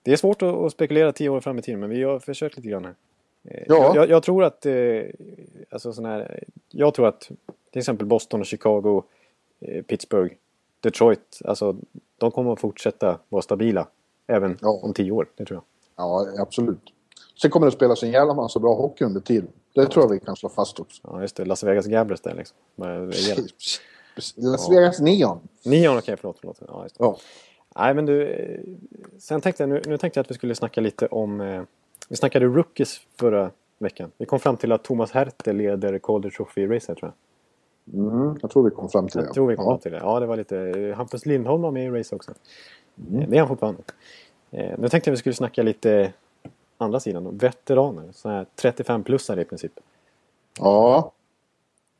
det 0.04 0.12
är 0.12 0.17
svårt 0.17 0.41
att 0.41 0.71
spekulera 0.71 1.12
tio 1.12 1.30
år 1.30 1.39
fram 1.39 1.60
i 1.60 1.62
tiden 1.62 1.80
men 1.80 1.89
vi 1.89 2.04
har 2.04 2.19
försökt 2.19 2.58
lite 2.58 2.69
grann 2.69 2.86
här. 2.86 2.95
Eh, 3.43 3.63
ja. 3.67 3.95
Jag, 3.95 4.10
jag, 4.10 4.23
tror 4.23 4.43
att, 4.43 4.65
eh, 4.65 5.01
alltså 5.69 5.93
sån 5.93 6.06
här, 6.06 6.43
jag 6.69 6.93
tror 6.93 7.08
att 7.08 7.32
till 7.71 7.80
exempel 7.80 8.08
Boston 8.08 8.39
och 8.39 8.45
Chicago, 8.45 9.04
eh, 9.60 9.84
Pittsburgh, 9.84 10.34
Detroit, 10.82 11.39
alltså 11.46 11.76
de 12.17 12.32
kommer 12.32 12.54
att 12.54 12.60
fortsätta 12.60 13.20
vara 13.30 13.41
stabila 13.41 13.88
även 14.28 14.58
ja. 14.62 14.80
om 14.84 14.94
tio 14.94 15.12
år, 15.12 15.30
det 15.36 15.46
tror 15.46 15.56
jag. 15.56 15.63
Ja, 15.96 16.28
absolut. 16.39 16.82
Sen 17.41 17.52
kommer 17.52 17.67
det 17.67 17.72
spelas 17.72 18.04
en 18.04 18.12
jävla 18.12 18.34
massa 18.34 18.60
bra 18.60 18.76
hockey 18.76 19.06
under 19.06 19.22
tiden. 19.22 19.50
Det 19.76 19.86
tror 19.86 20.06
jag 20.06 20.10
vi 20.10 20.20
kan 20.20 20.36
slå 20.36 20.50
fast 20.50 20.80
också. 20.80 21.02
Ja, 21.04 21.22
just 21.22 21.36
det. 21.36 21.46
Las 21.46 21.63
Vegas 21.63 21.86
Gamblers 21.86 22.22
där 22.22 22.36
liksom. 22.36 22.58
Las 24.36 24.72
Vegas 24.72 25.00
Neon. 25.00 25.39
Neon, 25.65 25.98
okej, 25.98 25.98
okay, 25.98 26.15
förlåt. 26.15 26.38
förlåt. 26.39 26.62
Ja, 26.67 26.84
just 26.84 26.98
det. 26.98 27.04
Ja. 27.04 27.17
Nej, 27.76 27.94
men 27.94 28.06
du. 28.06 28.36
Sen 29.20 29.41
tänkte 29.41 29.63
jag, 29.63 29.70
nu, 29.70 29.82
nu 29.86 29.98
tänkte 29.98 30.17
jag 30.20 30.24
att 30.24 30.32
vi 30.32 30.36
skulle 30.36 30.56
snacka 30.56 30.82
lite 30.82 31.08
om 31.08 31.65
vi 32.10 32.15
snackade 32.15 32.46
rookies 32.46 33.02
förra 33.20 33.52
veckan. 33.78 34.12
Vi 34.17 34.26
kom 34.26 34.39
fram 34.39 34.58
till 34.58 34.72
att 34.72 34.84
Thomas 34.84 35.12
Hertel 35.12 35.56
leder 35.56 36.00
Calder 36.00 36.30
Trophy-racet 36.30 36.96
tror 36.96 36.98
jag. 37.02 37.13
Mm, 37.94 38.38
jag 38.41 38.52
tror 38.52 38.63
vi 38.63 38.70
kom 38.70 38.89
fram 38.89 39.08
till 39.08 39.20
det. 39.20 39.26
Jag 39.26 39.34
tror 39.34 39.48
vi 39.48 39.56
kom 39.56 39.65
ja. 39.65 39.78
till 39.78 39.91
det. 39.91 39.98
Ja, 39.98 40.20
det 40.20 40.26
var 40.26 40.38
lite... 40.38 40.94
Hampus 40.98 41.26
Lindholm 41.26 41.62
var 41.62 41.72
med 41.72 41.86
i 41.86 41.89
race 41.89 42.15
också. 42.15 42.32
Mm. 43.10 43.30
Det 43.30 43.36
är 43.36 43.39
han 43.39 43.48
fortfarande. 43.48 43.82
Eh, 44.52 44.80
nu 44.80 44.89
tänkte 44.89 45.10
jag 45.10 45.12
vi 45.12 45.17
skulle 45.17 45.36
snacka 45.36 45.63
lite 45.63 46.13
andra 46.78 47.00
sidan. 47.00 47.38
Veteraner. 47.38 48.12
Så 48.12 48.30
här 48.30 48.46
35-plussare 48.62 49.41
i 49.41 49.46
princip. 49.46 49.72
Ja. 50.60 51.12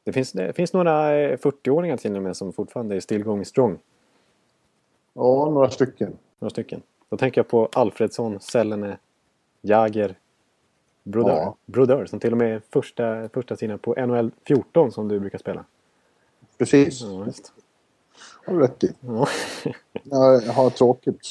Det 0.04 0.13
finns, 0.13 0.32
det 0.32 0.54
finns 0.54 0.74
några 0.74 1.12
40-åringar 1.36 1.98
till 1.98 2.15
och 2.15 2.24
med 2.24 2.38
som 2.38 2.54
fortfarande 2.54 2.96
är 2.96 3.00
still 3.00 3.24
going 3.24 3.46
strong. 3.46 3.80
Ja, 5.13 5.50
några 5.50 5.70
stycken. 5.70 6.17
Några 6.39 6.50
stycken. 6.50 6.82
Då 7.10 7.17
tänker 7.17 7.39
jag 7.39 7.48
på 7.48 7.70
Alfredsson, 7.74 8.39
Sellene, 8.39 8.98
Jager, 9.62 10.15
Brodeur. 11.04 11.36
Ja. 11.36 11.56
Brodeur 11.66 12.06
som 12.06 12.20
till 12.20 12.32
och 12.32 12.38
med 12.38 12.56
är 12.56 12.62
första, 12.70 13.30
första 13.30 13.56
sidan 13.56 13.80
på 13.80 14.06
NHL 14.06 14.32
14 14.48 14.92
som 14.92 15.08
du 15.08 15.20
brukar 15.20 15.38
spela. 15.38 15.66
Precis. 16.58 17.02
Ja, 17.02 17.26
just. 17.26 17.54
har 18.46 18.54
du 18.54 18.60
rätt 18.60 18.84
i. 18.84 18.94
Ja. 19.02 19.28
jag 20.04 20.42
har 20.42 20.70
tråkigt. 20.70 21.26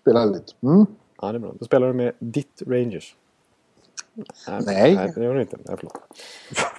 Spelar 0.00 0.26
lite. 0.26 0.52
Mm. 0.60 0.86
Ja, 1.20 1.32
det 1.32 1.38
är 1.38 1.40
bra. 1.40 1.52
Då 1.58 1.64
spelar 1.64 1.86
du 1.86 1.92
med 1.92 2.12
ditt 2.18 2.62
Rangers. 2.66 3.16
Nej. 4.14 4.60
Nej, 4.66 4.94
nej 4.94 5.12
det 5.14 5.24
gör 5.24 5.34
du 5.34 5.40
inte. 5.40 5.56
Nej, 5.64 5.76
förlåt. 5.78 5.98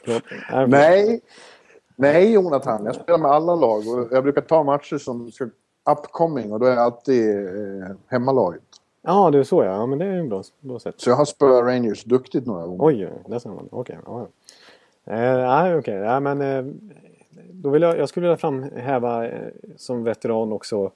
förlåt. 0.03 0.23
Nej, 0.69 1.21
Nej, 1.95 2.31
Jonathan. 2.31 2.85
Jag 2.85 2.95
spelar 2.95 3.19
med 3.19 3.31
alla 3.31 3.55
lag 3.55 3.87
och 3.87 4.07
jag 4.11 4.23
brukar 4.23 4.41
ta 4.41 4.63
matcher 4.63 4.97
som 4.97 5.31
ska 5.31 5.49
upcoming 5.91 6.53
och 6.53 6.59
då 6.59 6.65
är 6.65 6.69
jag 6.69 6.79
alltid 6.79 7.45
eh, 7.45 7.95
hemmalaget. 8.07 8.63
Ja, 9.05 9.31
det 9.31 9.39
är 9.39 9.43
så 9.43 9.63
ja. 9.63 9.71
ja 9.71 9.85
men 9.85 9.99
det 9.99 10.05
är 10.05 10.13
ju 10.13 10.27
bra, 10.27 10.43
bra 10.59 10.79
sätt. 10.79 10.95
Så 10.97 11.09
jag 11.09 11.15
har 11.15 11.25
spöat 11.25 11.63
Rangers 11.63 12.03
duktigt 12.03 12.45
några 12.45 12.67
gånger. 12.67 12.85
Oj, 12.85 13.09
där 13.27 13.39
ser 13.39 13.49
man. 13.49 13.67
Okej. 13.71 13.97
ja, 14.05 14.27
ja. 15.05 15.13
Eh, 15.13 15.37
nej, 15.37 15.75
okej. 15.75 15.95
Ja, 15.95 16.19
men 16.19 16.41
eh, 16.41 16.65
då 17.51 17.69
vill 17.69 17.81
jag, 17.81 17.97
jag 17.97 18.09
skulle 18.09 18.23
vilja 18.27 18.37
framhäva 18.37 19.27
eh, 19.27 19.49
som 19.77 20.03
veteran 20.03 20.51
också 20.51 20.91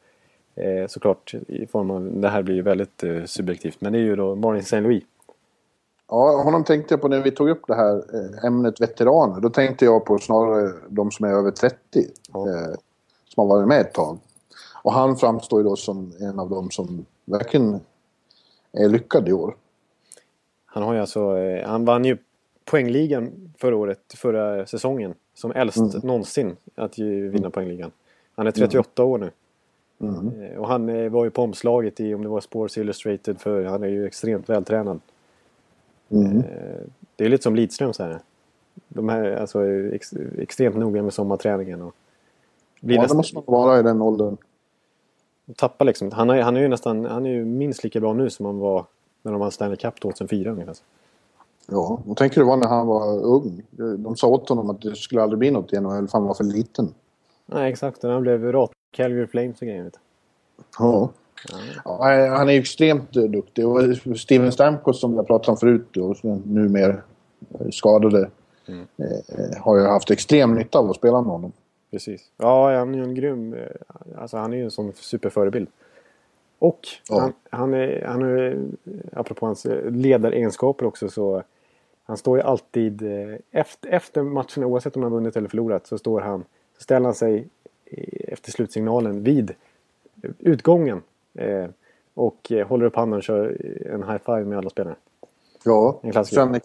eh, 0.56 0.88
såklart 0.88 1.34
i 1.48 1.68
form 1.68 1.92
av, 1.92 2.22
det 2.22 2.30
här 2.30 2.42
blir 2.42 2.56
ju 2.56 2.62
väldigt 2.62 3.04
eh, 3.04 3.24
subjektivt, 3.26 3.82
men 3.82 3.94
det 3.94 4.00
är 4.00 4.04
ju 4.04 4.16
då 4.16 4.36
Martin 4.36 4.60
St. 4.60 4.80
Louis. 4.82 5.04
Ja, 6.08 6.42
honom 6.44 6.64
tänkte 6.64 6.94
jag 6.94 7.02
på 7.02 7.08
när 7.08 7.22
vi 7.22 7.32
tog 7.32 7.50
upp 7.50 7.62
det 7.68 7.76
här 7.76 7.96
eh, 7.96 8.46
ämnet 8.46 8.82
veteraner. 8.82 9.42
Då 9.42 9.50
tänkte 9.50 9.86
jag 9.86 10.06
på 10.06 10.18
snarare 10.18 10.74
de 10.88 11.12
som 11.12 11.26
är 11.26 11.30
över 11.30 11.52
30. 11.52 11.78
Ja. 12.34 12.50
Eh, 12.50 12.76
som 13.28 13.42
har 13.42 13.46
varit 13.46 13.68
med 13.68 13.82
ett 13.82 13.94
tag. 13.94 14.18
Och 14.84 14.94
han 14.94 15.18
framstår 15.18 15.60
ju 15.60 15.64
då 15.64 15.76
som 15.76 16.14
en 16.20 16.40
av 16.40 16.50
dem 16.50 16.72
som 16.72 17.06
verkligen 17.26 17.80
lyckad 18.74 19.30
i 19.30 19.34
år. 19.34 19.56
Han 20.66 20.84
har 20.84 20.94
ju 20.94 21.00
alltså, 21.00 21.38
eh, 21.38 21.68
han 21.70 21.86
vann 21.86 22.06
ju 22.06 22.18
poängligan 22.66 23.54
förra 23.58 23.76
året, 23.76 24.00
förra 24.18 24.66
säsongen. 24.66 25.14
Som 25.34 25.52
äldst 25.52 25.78
Mm. 25.78 25.92
någonsin 26.04 26.56
att 26.76 26.98
ju 26.98 27.30
vinna 27.30 27.50
poängligan. 27.50 27.92
Han 28.36 28.48
är 28.48 28.52
38 28.52 29.04
år 29.04 29.18
nu. 29.18 29.32
Mm. 30.02 30.42
Eh, 30.42 30.58
Och 30.58 30.68
han 30.68 30.90
eh, 30.90 31.10
var 31.10 31.24
ju 31.26 31.32
på 31.32 31.42
omslaget 31.42 32.00
i, 32.00 32.14
om 32.14 32.24
det 32.24 32.30
var 32.30 32.42
Sports 32.42 32.78
Illustrated, 32.78 33.40
för 33.42 33.64
han 33.64 33.84
är 33.84 33.88
ju 33.88 34.06
extremt 34.06 34.50
vältränad. 34.50 35.00
Mm. 36.10 36.42
Det 37.16 37.26
är 37.26 37.30
lite 37.30 37.44
som 37.44 37.56
Lidström 37.56 37.94
så 37.94 38.04
här. 38.04 38.20
De 38.88 39.10
här 39.10 39.32
alltså, 39.32 39.60
är 39.60 39.94
ex, 39.94 40.14
extremt 40.38 40.76
noga 40.78 41.04
med 41.04 41.14
sommarträningen. 41.14 41.82
Och 41.82 41.96
blir 42.82 42.96
Ja, 42.96 43.02
det 43.02 43.04
nästan, 43.04 43.18
måste 43.18 43.36
man 43.36 43.44
vara 43.48 43.80
i 43.80 43.84
den 43.84 44.02
åldern. 44.02 44.38
Tappar 45.56 45.86
liksom. 45.86 46.12
Han 46.12 46.30
är, 46.30 46.42
han 46.42 46.58
är 46.58 46.62
ju 46.62 46.68
nästan, 46.68 47.06
han 47.06 47.26
är 47.26 47.30
ju 47.30 47.46
minst 47.46 47.84
lika 47.84 48.00
bra 48.00 48.14
nu 48.14 48.30
som 48.30 48.46
han 48.46 48.60
var 48.60 48.86
när 49.22 49.32
de 49.32 49.42
vann 49.42 49.52
Stanley 49.52 49.78
Cup 49.78 50.00
2004 50.02 50.52
ungefär. 50.52 50.76
Ja, 51.72 52.00
och 52.08 52.18
tänker 52.18 52.42
du 52.42 52.48
var 52.48 52.58
när 52.58 52.68
han 52.68 52.88
var 52.88 53.22
ung. 53.24 53.62
De 53.98 54.16
sa 54.16 54.28
åt 54.28 54.50
honom 54.50 54.70
att 54.70 54.82
det 54.82 54.96
skulle 54.96 55.22
aldrig 55.22 55.40
bli 55.40 55.52
något 55.52 55.74
i 55.74 55.80
NHL 55.80 56.08
för 56.08 56.18
han 56.18 56.28
var 56.28 56.34
för 56.34 56.44
liten. 56.44 56.94
Nej 57.46 57.72
exakt, 57.72 58.04
han 58.04 58.22
blev 58.22 58.52
rat 58.52 58.72
Calgary 58.92 59.28
Flames 59.28 59.62
och 59.62 59.68
grejer. 59.68 59.92
Ja. 60.80 61.10
Ja, 61.86 62.04
han 62.38 62.50
är 62.50 62.60
extremt 62.60 63.16
eh, 63.16 63.24
duktig. 63.24 63.68
Och 63.68 63.80
Steven 64.20 64.52
Stamkos 64.52 65.00
som 65.02 65.16
jag 65.16 65.28
pratade 65.28 65.52
om 65.52 65.58
förut 65.58 65.98
och 65.98 66.18
som 66.18 66.42
numera 66.46 66.98
eh, 67.60 67.70
skadade 67.72 68.30
Mm. 68.68 68.88
eh, 68.98 69.62
har 69.62 69.78
ju 69.78 69.86
haft 69.86 70.12
extrem 70.12 70.56
nytta 70.56 70.80
av 70.80 70.90
att 70.90 70.96
spela 70.96 71.22
med 71.22 71.32
honom. 71.32 71.52
Precis. 71.92 72.32
Ja, 72.38 72.78
han 72.78 72.94
är 72.94 72.98
ju 72.98 73.04
en 73.04 73.16
grym... 73.16 73.54
eh, 73.54 73.68
Alltså 74.18 74.38
han 74.38 74.54
är 74.54 74.58
ju 74.58 74.64
en 74.64 74.72
sån 74.72 74.94
superförebild. 74.94 75.68
Och 76.60 76.80
Ja. 77.10 77.20
han, 77.20 77.34
han, 77.50 77.74
är, 77.74 78.02
han 78.06 78.22
är... 78.24 78.58
Apropå 79.14 79.46
hans 79.46 79.66
eh, 79.66 79.92
ledaregenskaper 79.92 80.86
också 80.86 81.10
så... 81.10 81.44
Han 82.04 82.18
står 82.18 82.38
ju 82.38 82.44
alltid... 82.44 83.02
eh, 83.02 83.36
Efter, 83.52 83.90
efter 83.90 84.24
matcherna, 84.24 84.66
oavsett 84.66 84.96
om 84.96 85.04
han 85.04 85.12
vunnit 85.12 85.36
eller 85.38 85.48
förlorat, 85.50 85.88
så 85.88 85.98
står 85.98 86.22
han... 86.22 86.44
Så 86.78 86.84
ställer 86.84 87.06
han 87.06 87.16
sig 87.16 87.48
efter 88.28 88.52
slutsignalen 88.52 89.24
vid 89.24 89.54
utgången. 90.40 91.02
Och 92.14 92.52
håller 92.68 92.86
upp 92.86 92.96
handen 92.96 93.18
och 93.18 93.24
kör 93.24 93.58
en 93.94 94.04
high 94.04 94.18
five 94.26 94.46
med 94.46 94.58
alla 94.58 94.70
spelare. 94.70 94.96
Ja, 95.64 96.00
En 96.04 96.12
klassiker. 96.12 96.62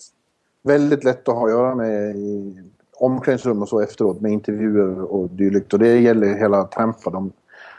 väldigt 0.62 1.04
lätt 1.04 1.28
att 1.28 1.34
ha 1.34 1.44
att 1.44 1.50
göra 1.50 1.74
med 1.74 2.16
i 2.16 2.62
omklädningsrum 2.96 3.62
och 3.62 3.68
så 3.68 3.80
efteråt 3.80 4.20
med 4.20 4.32
intervjuer 4.32 5.00
och 5.00 5.28
dylikt. 5.28 5.72
Och 5.72 5.78
det 5.78 5.98
gäller 6.00 6.34
hela 6.34 6.64
Tampa. 6.64 7.10
De 7.10 7.32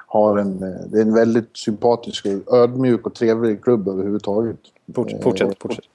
har 0.07 0.37
en, 0.37 0.63
eh, 0.63 0.79
det 0.87 0.97
är 0.97 1.01
en 1.01 1.13
väldigt 1.13 1.57
sympatisk, 1.57 2.25
och 2.25 2.57
ödmjuk 2.57 3.07
och 3.07 3.13
trevlig 3.13 3.63
klubb 3.63 3.87
överhuvudtaget. 3.87 4.57
Fortsätt, 4.95 5.23
fortsätt. 5.23 5.61
fortsätt. 5.61 5.85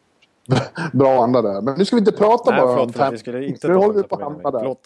Bra 0.93 1.23
anda 1.23 1.43
där. 1.43 1.61
Men 1.61 1.79
nu 1.79 1.85
ska 1.85 1.97
vi 1.97 2.01
inte 2.01 2.13
prata 2.13 2.51
Nej, 2.51 2.61
bara 2.61 2.71
om 2.71 2.77
förlåt, 2.77 2.93
förlåt. 2.93 2.97
Tampa. 2.97 3.11
Vi 3.11 3.19
skulle 3.19 3.47
inte 3.47 3.69
Nu 3.69 3.75
håller 3.75 3.95
vi 3.95 4.03
på 4.03 4.15
att 4.15 4.23
hamna 4.23 4.51
där. 4.51 4.59
Förlåt. 4.59 4.83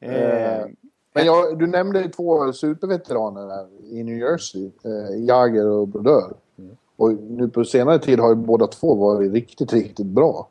Eh, 0.00 0.10
Eh, 0.10 0.66
Men 1.14 1.26
jag, 1.26 1.58
du 1.58 1.66
nämnde 1.66 2.08
två 2.08 2.52
superveteraner 2.52 3.48
här 3.48 3.66
i 3.90 4.02
New 4.02 4.18
Jersey. 4.18 4.70
Eh, 4.84 5.66
och 5.66 5.88
Brodeur. 5.88 6.32
Mm. 6.58 6.76
Och 6.96 7.12
nu 7.14 7.48
på 7.48 7.64
senare 7.64 7.98
tid 7.98 8.20
har 8.20 8.28
ju 8.28 8.34
båda 8.34 8.66
två 8.66 8.94
varit 8.94 9.32
riktigt, 9.32 9.72
riktigt 9.72 10.06
bra. 10.06 10.48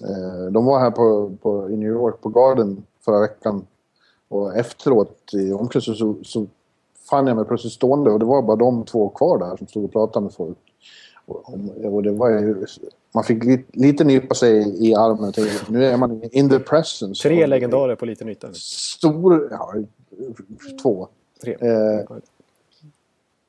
Eh, 0.00 0.52
de 0.52 0.64
var 0.64 0.80
här 0.80 0.90
på, 0.90 1.32
på, 1.42 1.70
i 1.70 1.76
New 1.76 1.88
York 1.88 2.20
på 2.20 2.28
Garden 2.28 2.82
förra 3.04 3.20
veckan. 3.20 3.66
Och 4.28 4.56
efteråt 4.56 5.34
i 5.34 5.52
omklädningsrummet 5.52 6.26
så, 6.26 6.40
så 6.40 6.46
fann 7.10 7.26
jag 7.26 7.36
mig 7.36 7.44
plötsligt 7.44 7.72
stående 7.72 8.10
och 8.10 8.18
det 8.18 8.24
var 8.24 8.42
bara 8.42 8.56
de 8.56 8.84
två 8.84 9.08
kvar 9.08 9.38
där 9.38 9.56
som 9.56 9.66
stod 9.66 9.84
och 9.84 9.92
pratade 9.92 10.24
med 10.24 10.34
folk. 10.34 10.58
Och, 11.26 11.54
och 11.84 12.02
det 12.02 12.10
var 12.12 12.30
ju, 12.30 12.66
man 13.14 13.24
fick 13.24 13.44
li, 13.44 13.64
lite 13.72 14.04
nypa 14.04 14.34
sig 14.34 14.86
i 14.88 14.94
armen 14.94 15.32
tänkte, 15.32 15.72
nu 15.72 15.84
är 15.84 15.96
man 15.96 16.22
in 16.32 16.50
the 16.50 16.58
presence. 16.58 17.22
Tre 17.22 17.42
av- 17.42 17.48
legendarer 17.48 17.96
på 17.96 18.06
liten 18.06 18.28
yta. 18.28 18.48
Stor... 18.54 19.48
Ja, 19.50 19.74
två. 20.82 21.08
Tre. 21.42 21.56
Eh, 21.60 22.16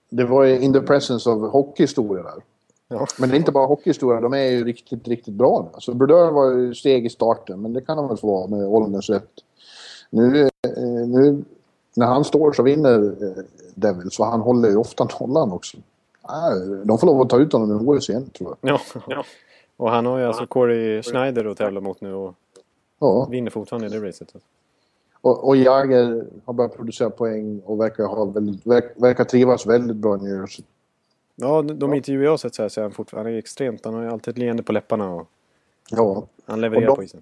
det 0.09 0.25
var 0.25 0.43
ju 0.43 0.59
in 0.59 0.73
the 0.73 0.81
presence 0.81 1.29
of 1.29 1.51
hockeyhistoria 1.51 2.23
där. 2.23 2.43
Ja. 2.87 3.07
Men 3.19 3.29
det 3.29 3.35
är 3.35 3.37
inte 3.37 3.51
bara 3.51 3.65
hockeyhistoria, 3.65 4.21
de 4.21 4.33
är 4.33 4.51
ju 4.51 4.65
riktigt, 4.65 5.07
riktigt 5.07 5.33
bra 5.33 5.61
nu. 5.63 5.69
Alltså 5.73 5.93
Brodeur 5.93 6.31
var 6.31 6.51
ju 6.51 6.73
steg 6.75 7.05
i 7.05 7.09
starten, 7.09 7.61
men 7.61 7.73
det 7.73 7.81
kan 7.81 7.97
han 7.97 8.07
väl 8.07 8.17
få 8.17 8.27
vara 8.27 8.47
med 8.47 8.67
ålderns 8.67 9.09
rätt. 9.09 9.31
Nu, 10.09 10.41
eh, 10.41 10.49
nu 11.07 11.43
när 11.95 12.05
han 12.05 12.23
står 12.23 12.51
så 12.53 12.63
vinner 12.63 13.15
eh, 13.23 13.43
Devils, 13.75 14.19
och 14.19 14.25
han 14.25 14.41
håller 14.41 14.69
ju 14.69 14.77
ofta 14.77 15.07
nollan 15.19 15.51
också. 15.51 15.77
Ah, 16.21 16.49
de 16.85 16.97
får 16.97 17.07
lov 17.07 17.21
att 17.21 17.29
ta 17.29 17.37
ut 17.39 17.53
honom 17.53 17.71
i 17.71 17.97
OS 17.97 18.09
igen, 18.09 18.29
tror 18.29 18.55
jag. 18.61 18.79
Ja. 19.07 19.23
Och 19.77 19.91
han 19.91 20.05
har 20.05 20.19
ju 20.19 20.25
alltså 20.25 20.47
Corey 20.47 21.03
Schneider 21.03 21.45
att 21.45 21.57
tävla 21.57 21.81
mot 21.81 22.01
nu 22.01 22.13
och 22.13 22.35
Ja. 22.99 23.27
vinner 23.31 23.51
fortfarande 23.51 23.87
i 23.87 23.99
det 23.99 24.07
racet. 24.07 24.33
Och, 25.21 25.47
och 25.47 25.55
Jagger 25.57 26.25
har 26.45 26.53
börjat 26.53 26.75
producera 26.75 27.09
poäng 27.09 27.61
och 27.65 27.79
verkar, 27.81 28.03
ha 28.03 28.25
väldigt, 28.25 28.67
verk, 28.67 28.93
verkar 28.95 29.23
trivas 29.23 29.65
väldigt 29.65 29.97
bra 29.97 30.15
i 30.17 30.21
New 30.21 30.39
Jersey. 30.39 30.65
Ja, 31.35 31.61
de 31.61 31.93
intervjuer 31.93 32.23
jag 32.23 32.31
har 32.31 32.37
sett 32.37 32.55
så 32.55 32.61
här 32.61 32.69
så 32.69 32.79
är 32.79 32.83
han 32.83 32.91
fortfarande 32.91 33.29
han 33.29 33.35
är 33.35 33.39
extremt. 33.39 33.85
Han 33.85 33.93
har 33.93 34.01
ju 34.03 34.09
alltid 34.09 34.31
ett 34.31 34.37
leende 34.37 34.63
på 34.63 34.71
läpparna 34.71 35.13
och 35.13 35.27
Ja. 35.91 36.23
han 36.45 36.61
levererar 36.61 36.87
de- 36.87 36.95
på 36.95 37.03
isen. 37.03 37.21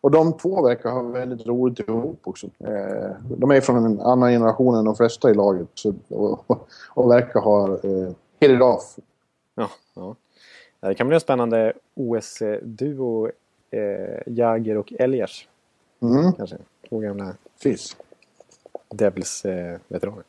Och 0.00 0.10
de 0.10 0.32
två 0.32 0.62
verkar 0.62 0.90
ha 0.90 1.02
väldigt 1.02 1.46
roligt 1.46 1.80
ihop 1.80 2.20
också. 2.22 2.46
Eh, 2.46 3.10
de 3.36 3.50
är 3.50 3.60
från 3.60 3.84
en 3.84 4.00
annan 4.00 4.30
generation 4.30 4.74
än 4.74 4.84
de 4.84 4.96
flesta 4.96 5.30
i 5.30 5.34
laget. 5.34 5.68
Så, 5.74 5.94
och, 6.08 6.44
och, 6.94 7.10
verkar 7.10 7.40
ha 7.40 7.68
eh, 7.68 8.12
hit 8.40 8.50
it 8.50 8.62
off. 8.62 8.96
Ja, 9.54 9.70
ja. 9.94 10.16
Ja, 10.80 10.88
Det 10.88 10.94
kan 10.94 11.06
bli 11.08 11.14
en 11.14 11.20
spännande 11.20 11.72
OS-duo. 11.94 13.30
Eh, 13.70 14.22
Jagger 14.26 14.76
och 14.76 14.92
Elias 14.92 15.44
Mm, 16.00 16.32
kanske. 16.32 16.56
Två 16.88 16.98
gamla 16.98 17.34
precis. 17.62 17.96
Devils-veteraner. 18.92 20.22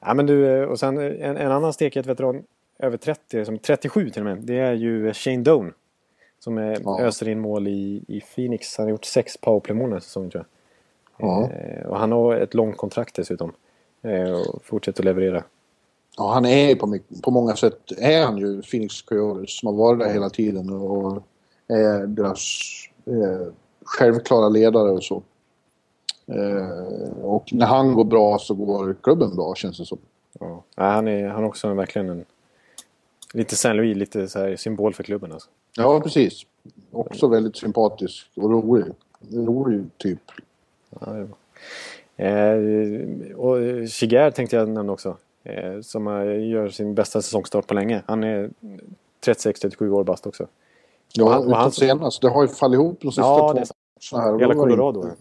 ja, 0.00 0.14
men 0.14 0.26
du, 0.26 0.46
eh, 0.48 0.62
och 0.68 0.78
sen 0.78 0.98
eh, 0.98 1.28
en, 1.28 1.36
en 1.36 1.52
annan 1.52 1.72
stekhet 1.72 2.06
veteran 2.06 2.42
över 2.78 2.96
30, 2.96 3.44
som 3.44 3.58
37 3.58 4.10
till 4.10 4.22
och 4.22 4.26
med. 4.26 4.38
Det 4.38 4.58
är 4.58 4.72
ju 4.72 5.12
Shane 5.12 5.42
Doan. 5.42 5.72
Som 6.38 6.58
eh, 6.58 6.78
Ja. 6.84 7.00
öser 7.00 7.28
in 7.28 7.40
mål 7.40 7.68
i, 7.68 8.04
i 8.08 8.20
Phoenix. 8.20 8.76
Han 8.76 8.86
har 8.86 8.90
gjort 8.90 9.04
sex 9.04 9.36
powerplay-mål 9.36 9.84
den 9.84 9.92
här 9.92 10.00
säsongen 10.00 10.30
tror 10.30 10.44
jag. 11.18 11.28
Ja. 11.28 11.50
Eh, 11.52 11.86
och 11.86 11.98
han 11.98 12.12
har 12.12 12.34
ett 12.36 12.54
långt 12.54 12.76
kontrakt 12.76 13.14
dessutom. 13.16 13.52
Eh, 14.02 14.32
och 14.32 14.64
fortsätter 14.64 15.00
att 15.00 15.04
leverera. 15.04 15.44
Ja, 16.16 16.32
han 16.32 16.44
är 16.46 16.74
på, 16.74 16.98
på 17.22 17.30
många 17.30 17.56
sätt 17.56 17.78
är 17.98 18.24
han 18.24 18.38
ju 18.38 18.62
Phoenix 18.62 19.02
Coyotes 19.02 19.58
som 19.58 19.66
har 19.66 19.74
varit 19.74 19.98
där 20.00 20.12
hela 20.12 20.30
tiden 20.30 20.70
och 20.70 21.22
är 21.68 22.06
deras 22.06 22.42
eh, 23.06 23.46
självklara 23.84 24.48
ledare 24.48 24.90
och 24.90 25.04
så. 25.04 25.22
Eh, 26.28 27.24
och 27.24 27.52
när 27.52 27.66
han 27.66 27.94
går 27.94 28.04
bra 28.04 28.38
så 28.38 28.54
går 28.54 28.96
klubben 29.02 29.36
bra 29.36 29.54
känns 29.54 29.78
det 29.78 29.84
som. 29.86 29.98
Ja. 30.40 30.62
Ja, 30.74 30.84
han, 30.84 31.08
är, 31.08 31.28
han 31.28 31.42
är 31.44 31.48
också 31.48 31.74
verkligen 31.74 32.08
en... 32.08 32.24
Lite 33.34 33.56
Saint 33.56 33.76
Louis, 33.76 33.96
lite 33.96 34.28
så 34.28 34.38
här 34.38 34.56
symbol 34.56 34.94
för 34.94 35.02
klubben 35.02 35.32
alltså. 35.32 35.48
Ja, 35.76 36.00
precis. 36.00 36.42
Också 36.92 37.28
väldigt 37.28 37.56
sympatisk 37.56 38.30
och 38.36 38.50
rolig. 38.50 38.84
Rolig 39.32 39.84
typ. 39.98 40.20
Ja, 41.00 41.06
bra. 41.06 42.26
Eh, 42.26 43.36
och 43.36 43.88
Chigar 43.88 44.30
tänkte 44.30 44.56
jag 44.56 44.68
nämna 44.68 44.92
också. 44.92 45.16
Eh, 45.44 45.80
som 45.80 46.06
gör 46.50 46.68
sin 46.68 46.94
bästa 46.94 47.22
säsongstart 47.22 47.66
på 47.66 47.74
länge. 47.74 48.02
Han 48.06 48.24
är 48.24 48.50
36-37 49.26 49.88
år 49.90 50.04
bast 50.04 50.26
också. 50.26 50.46
Ja, 51.12 51.24
Och 51.24 51.30
han- 51.30 51.42
utan 51.42 51.52
han- 51.60 51.72
senast. 51.72 52.22
Det 52.22 52.28
har 52.28 52.42
ju 52.42 52.48
fallit 52.48 52.74
ihop 52.74 52.98
de 53.00 53.06
sista 53.08 53.20
Ja, 53.22 53.38
två 53.48 53.52
det 53.52 53.60
är 53.60 53.64
sant. 53.64 53.76
matcherna 54.12 54.24
här. 54.26 54.34
och 54.34 54.40
Hela 54.40 54.54
Colorado. 54.54 55.02
inte- 55.02 55.16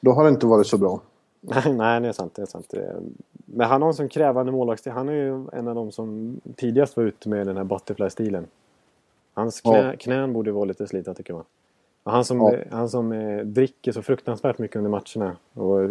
Då 0.00 0.12
har 0.12 0.24
det 0.24 0.30
inte 0.30 0.46
varit 0.46 0.66
så 0.66 0.78
bra. 0.78 1.00
Nej, 1.40 1.72
nej, 1.72 2.00
det 2.00 2.08
är 2.08 2.12
sant. 2.12 2.34
Det 2.34 2.42
är 2.42 2.46
sant. 2.46 2.74
Men 3.34 3.68
han 3.68 3.82
har 3.82 3.88
en 3.88 3.94
sån 3.94 4.08
krävande 4.08 4.52
målvaktsstil. 4.52 4.92
Han 4.92 5.08
är 5.08 5.12
ju 5.12 5.46
en 5.52 5.68
av 5.68 5.74
de 5.74 5.92
som 5.92 6.40
tidigast 6.56 6.96
var 6.96 7.04
ute 7.04 7.28
med 7.28 7.46
den 7.46 7.56
här 7.56 7.64
butterfly-stilen. 7.64 8.46
Hans 9.34 9.60
knä, 9.60 9.78
Ja. 9.90 9.96
knän 9.98 10.32
borde 10.32 10.52
vara 10.52 10.64
lite 10.64 10.86
slita 10.86 11.14
tycker 11.14 11.34
man. 11.34 11.44
Han 12.04 12.24
som, 12.24 12.40
ja. 12.40 12.54
han 12.70 12.88
som 12.88 13.12
eh, 13.12 13.44
dricker 13.44 13.92
så 13.92 14.02
fruktansvärt 14.02 14.58
mycket 14.58 14.76
under 14.76 14.90
matcherna 14.90 15.36
och 15.54 15.82
eh, 15.82 15.90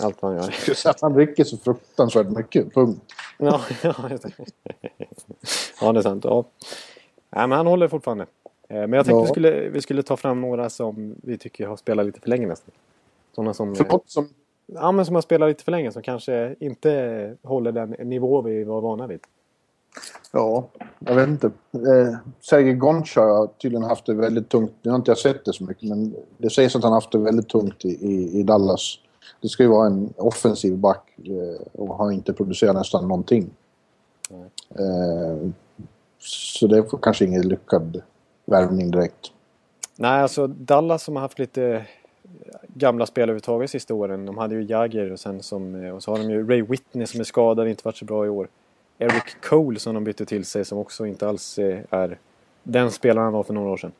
allt 0.00 0.22
vad 0.22 0.32
han 0.32 0.42
gör. 0.42 0.54
han 1.00 1.12
dricker 1.12 1.44
så 1.44 1.56
fruktansvärt 1.56 2.28
mycket, 2.28 2.74
punkt. 2.74 3.00
ja, 3.38 3.60
ja, 3.82 3.94
ja, 5.80 5.92
det 5.92 5.98
är 5.98 6.02
sant. 6.02 6.24
Ja. 6.24 6.44
Nej, 7.30 7.46
men 7.48 7.52
han 7.52 7.66
håller 7.66 7.88
fortfarande. 7.88 8.26
Eh, 8.68 8.76
men 8.76 8.92
jag 8.92 9.06
tänkte 9.06 9.18
ja. 9.18 9.22
vi, 9.22 9.28
skulle, 9.28 9.68
vi 9.68 9.80
skulle 9.80 10.02
ta 10.02 10.16
fram 10.16 10.40
några 10.40 10.70
som 10.70 11.14
vi 11.22 11.38
tycker 11.38 11.66
har 11.66 11.76
spelat 11.76 12.06
lite 12.06 12.20
för 12.20 12.28
länge 12.28 12.46
nästan. 12.46 12.74
Sådana 13.32 13.54
som... 13.54 13.74
Förlåt, 13.74 14.10
som... 14.10 14.28
Ja, 14.66 14.92
men 14.92 15.06
som 15.06 15.14
har 15.14 15.22
spelat 15.22 15.48
lite 15.48 15.64
för 15.64 15.70
länge 15.70 15.92
som 15.92 16.02
kanske 16.02 16.54
inte 16.60 17.36
håller 17.42 17.72
den 17.72 17.90
nivå 17.90 18.42
vi 18.42 18.64
var 18.64 18.80
vana 18.80 19.06
vid. 19.06 19.20
Ja, 20.32 20.68
jag 20.98 21.14
vet 21.14 21.28
inte. 21.28 21.46
Eh, 21.72 22.16
Sergej 22.40 22.74
Goncha 22.74 23.20
har 23.20 23.46
tydligen 23.46 23.84
haft 23.84 24.06
det 24.06 24.14
väldigt 24.14 24.48
tungt. 24.48 24.72
Nu 24.82 24.90
har 24.90 24.96
inte 24.96 25.10
jag 25.10 25.18
sett 25.18 25.44
det 25.44 25.52
så 25.52 25.64
mycket, 25.64 25.88
men 25.88 26.14
det 26.38 26.50
sägs 26.50 26.76
att 26.76 26.82
han 26.82 26.92
haft 26.92 27.12
det 27.12 27.18
väldigt 27.18 27.48
tungt 27.48 27.84
i, 27.84 27.88
i, 27.88 28.40
i 28.40 28.42
Dallas. 28.42 28.98
Det 29.40 29.48
ska 29.48 29.62
ju 29.62 29.68
vara 29.68 29.86
en 29.86 30.12
offensiv 30.16 30.78
back 30.78 31.18
eh, 31.18 31.66
och 31.72 31.88
har 31.88 32.10
inte 32.10 32.32
producerat 32.32 32.74
nästan 32.74 33.08
någonting. 33.08 33.50
Eh, 34.78 35.50
så 36.18 36.66
det 36.66 36.78
är 36.78 36.98
kanske 37.02 37.24
ingen 37.24 37.48
lyckad 37.48 38.02
värvning 38.44 38.90
direkt. 38.90 39.32
Nej, 39.96 40.22
alltså 40.22 40.46
Dallas 40.46 41.02
som 41.02 41.16
har 41.16 41.22
haft 41.22 41.38
lite 41.38 41.86
gamla 42.74 43.06
spelare 43.06 43.24
överhuvudtaget 43.24 43.70
sista 43.70 43.94
åren. 43.94 44.26
De 44.26 44.38
hade 44.38 44.54
ju 44.54 44.62
Jagger 44.62 45.12
och 45.12 45.20
sen 45.20 45.42
som, 45.42 45.74
och 45.94 46.02
så 46.02 46.10
har 46.10 46.18
de 46.18 46.30
ju 46.30 46.48
Ray 46.48 46.62
Whitney 46.62 47.06
som 47.06 47.20
är 47.20 47.24
skadad, 47.24 47.68
inte 47.68 47.82
varit 47.84 47.96
så 47.96 48.04
bra 48.04 48.26
i 48.26 48.28
år. 48.28 48.48
Eric 48.98 49.36
Cole 49.48 49.78
som 49.78 49.94
de 49.94 50.04
bytte 50.04 50.26
till 50.26 50.44
sig 50.44 50.64
som 50.64 50.78
också 50.78 51.06
inte 51.06 51.28
alls 51.28 51.58
är 51.90 52.18
den 52.62 52.90
spelaren 52.90 53.24
han 53.24 53.32
var 53.32 53.42
för 53.42 53.54
några 53.54 53.70
år 53.70 53.76
sedan. 53.76 53.92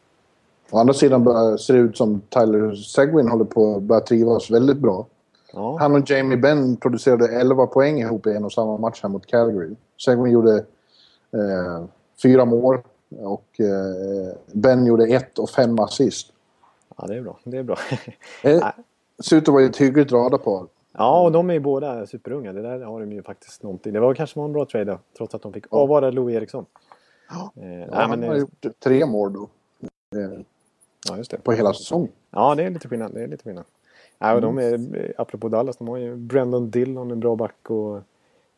Å 0.70 0.78
andra 0.78 0.94
sidan 0.94 1.24
ser 1.58 1.74
det 1.74 1.80
ut 1.80 1.96
som 1.96 2.20
Tyler 2.28 2.74
Seguin 2.74 3.28
håller 3.28 3.44
på 3.44 3.76
att 3.76 3.82
börja 3.82 4.00
trivas 4.00 4.50
väldigt 4.50 4.78
bra. 4.78 5.06
Ja. 5.52 5.76
Han 5.80 5.94
och 5.94 6.10
Jamie 6.10 6.38
Benn 6.38 6.76
producerade 6.76 7.28
11 7.40 7.66
poäng 7.66 8.00
ihop 8.00 8.26
i 8.26 8.30
en 8.30 8.44
och 8.44 8.52
samma 8.52 8.78
match 8.78 9.00
här 9.02 9.08
mot 9.08 9.26
Calgary. 9.26 9.74
Seguin 10.04 10.30
gjorde 10.30 10.56
eh, 11.32 11.84
fyra 12.22 12.44
mål 12.44 12.78
och 13.18 13.60
eh, 13.60 14.36
Ben 14.52 14.86
gjorde 14.86 15.06
ett 15.06 15.38
och 15.38 15.50
fem 15.50 15.78
assist. 15.78 16.32
Ja, 16.96 17.06
det 17.06 17.16
är 17.16 17.20
bra. 17.20 17.38
Det 17.44 17.58
är 17.58 17.62
bra. 17.62 17.76
ser 19.24 19.36
ut 19.36 19.48
att 19.48 19.54
vara 19.54 19.64
ett 19.64 19.76
hyggligt 19.76 20.12
radarpar. 20.12 20.66
Ja, 20.92 21.24
och 21.24 21.32
de 21.32 21.50
är 21.50 21.54
ju 21.54 21.60
båda 21.60 22.06
superunga. 22.06 22.52
Det 22.52 22.62
där 22.62 22.80
har 22.80 23.00
de 23.00 23.12
ju 23.12 23.22
faktiskt 23.22 23.62
någonting. 23.62 23.92
Det 23.92 24.00
var 24.00 24.14
kanske 24.14 24.38
var 24.38 24.46
en 24.46 24.52
bra 24.52 24.64
trade 24.64 24.84
då, 24.84 24.98
trots 25.16 25.34
att 25.34 25.42
de 25.42 25.52
fick 25.52 25.64
ja. 25.70 25.78
avvara 25.78 26.10
Louis 26.10 26.36
Eriksson. 26.36 26.66
Ja, 27.30 27.52
eh, 27.56 27.68
ja 27.68 27.86
nej, 27.86 27.88
han 27.90 28.20
men, 28.20 28.28
har 28.28 28.36
gjort 28.36 28.66
tre 28.78 29.06
mål 29.06 29.32
då. 29.32 29.48
Eh, 30.18 30.40
ja, 31.08 31.16
just 31.16 31.30
det. 31.30 31.38
På 31.38 31.52
hela 31.52 31.74
säsongen. 31.74 32.12
Ja, 32.30 32.54
det 32.54 32.64
är 32.64 32.70
lite 32.70 32.88
skillnad. 32.88 33.14
Det 33.14 33.22
är 33.22 33.28
lite 33.28 33.44
skillnad. 33.44 33.64
Ja, 34.18 34.34
och 34.34 34.40
de 34.40 34.58
är, 34.58 34.72
eh, 34.72 35.10
apropå 35.18 35.48
Dallas, 35.48 35.76
de 35.76 35.88
har 35.88 35.96
ju 35.96 36.16
Brendan 36.16 36.70
Dillon, 36.70 37.10
en 37.10 37.20
bra 37.20 37.36
back 37.36 37.70
och 37.70 38.00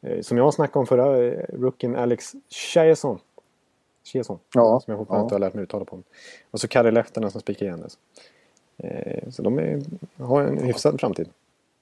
eh, 0.01 0.21
som 0.21 0.39
jag 0.39 0.55
snackade 0.55 0.79
om 0.79 0.87
förra, 0.87 1.25
eh, 1.25 1.45
rookien 1.53 1.97
Alex 1.97 2.33
Chiasson. 2.49 3.19
Chiasson. 4.07 4.39
Ja, 4.55 4.81
som 4.81 4.91
jag 4.91 4.99
fortfarande 4.99 5.21
ja. 5.21 5.25
inte 5.25 5.35
har 5.35 5.41
lärt 5.41 5.55
mig 5.55 5.63
uttala 5.63 5.85
på. 5.85 6.03
Och 6.51 6.61
så 6.61 6.69
Kari 6.69 6.91
Lehtonen 6.91 7.31
som 7.31 7.41
spikar 7.41 7.67
igen 7.67 7.81
det. 7.81 7.91
Så, 7.91 7.99
eh, 8.87 9.31
så 9.31 9.43
de 9.43 9.59
är, 9.59 9.83
har 10.19 10.43
en 10.43 10.59
hyfsad 10.59 11.01
framtid. 11.01 11.29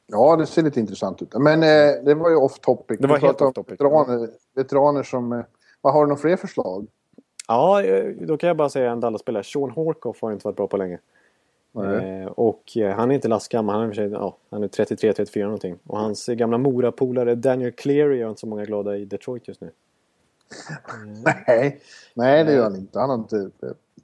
Ja, 0.06 0.36
det 0.36 0.46
ser 0.46 0.62
lite 0.62 0.80
intressant 0.80 1.22
ut. 1.22 1.34
Men 1.34 1.62
eh, 1.62 2.04
det 2.04 2.14
var 2.14 2.30
ju 2.30 2.36
off 2.36 2.58
topic. 2.58 2.98
Det 3.00 3.06
var 3.06 3.18
helt 3.18 3.40
off 3.40 3.54
topic. 3.54 3.72
Veteraner, 3.72 4.28
veteraner 4.54 5.02
som... 5.02 5.32
Eh, 5.32 5.44
vad 5.80 5.92
har 5.92 6.00
du 6.00 6.08
några 6.08 6.20
fler 6.20 6.36
förslag? 6.36 6.86
Ja, 7.48 7.82
eh, 7.82 8.12
då 8.20 8.36
kan 8.36 8.48
jag 8.48 8.56
bara 8.56 8.68
säga 8.68 8.90
en 8.90 9.00
Dallas-spelare. 9.00 9.44
Sean 9.44 9.70
Horkoff 9.70 10.22
har 10.22 10.32
inte 10.32 10.46
varit 10.46 10.56
bra 10.56 10.66
på 10.66 10.76
länge. 10.76 10.98
Eh, 11.76 12.26
och 12.26 12.62
han 12.96 13.10
är 13.10 13.14
inte 13.14 13.28
lastgammal, 13.28 13.80
han 13.80 13.90
är, 13.90 13.92
sig, 13.92 14.10
ja, 14.10 14.36
han 14.50 14.62
är 14.62 14.68
33-34 14.68 15.44
någonting. 15.44 15.78
Och 15.86 15.98
hans 15.98 16.26
gamla 16.26 16.58
Mora-polare 16.58 17.34
Daniel 17.34 17.72
Cleary 17.72 18.18
gör 18.18 18.28
inte 18.28 18.40
så 18.40 18.46
många 18.46 18.64
glada 18.64 18.96
i 18.96 19.04
Detroit 19.04 19.48
just 19.48 19.60
nu. 19.60 19.70
Nej, 21.24 21.80
nej 22.14 22.44
det 22.44 22.52
gör 22.52 22.62
han 22.62 22.76
inte. 22.76 22.98
Han 22.98 23.10
har 23.10 23.16
inte 23.16 23.50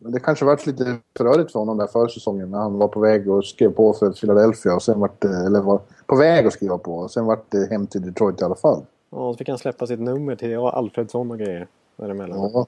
det 0.01 0.21
kanske 0.21 0.45
varit 0.45 0.67
lite 0.67 0.97
för 1.17 1.25
rörigt 1.25 1.53
för 1.53 1.59
honom 1.59 1.79
där 1.79 1.87
försäsongen 1.87 2.51
när 2.51 2.59
han 2.59 2.79
var 2.79 2.89
på 2.89 3.01
väg 3.01 3.31
och 3.31 3.45
skrev 3.45 3.73
på 3.73 3.93
för 3.93 4.13
Philadelphia 4.13 4.75
och 4.75 4.83
sen 4.83 5.01
vart 5.01 5.25
eller 5.25 5.61
var 5.61 5.81
på 6.07 6.17
väg 6.17 6.47
att 6.47 6.53
skriva 6.53 6.79
på 6.79 6.95
och 6.95 7.11
sen 7.11 7.25
vart 7.25 7.51
det 7.51 7.71
hem 7.71 7.87
till 7.87 8.03
Detroit 8.03 8.41
i 8.41 8.45
alla 8.45 8.55
fall. 8.55 8.85
Ja, 9.11 9.33
så 9.33 9.37
fick 9.37 9.49
han 9.49 9.59
släppa 9.59 9.87
sitt 9.87 10.01
nummer 10.01 10.37
till 10.37 10.57
Alfredsson 10.57 11.31
och 11.31 11.39
grejer 11.39 11.67
däremellan. 11.97 12.51
Ja. 12.53 12.67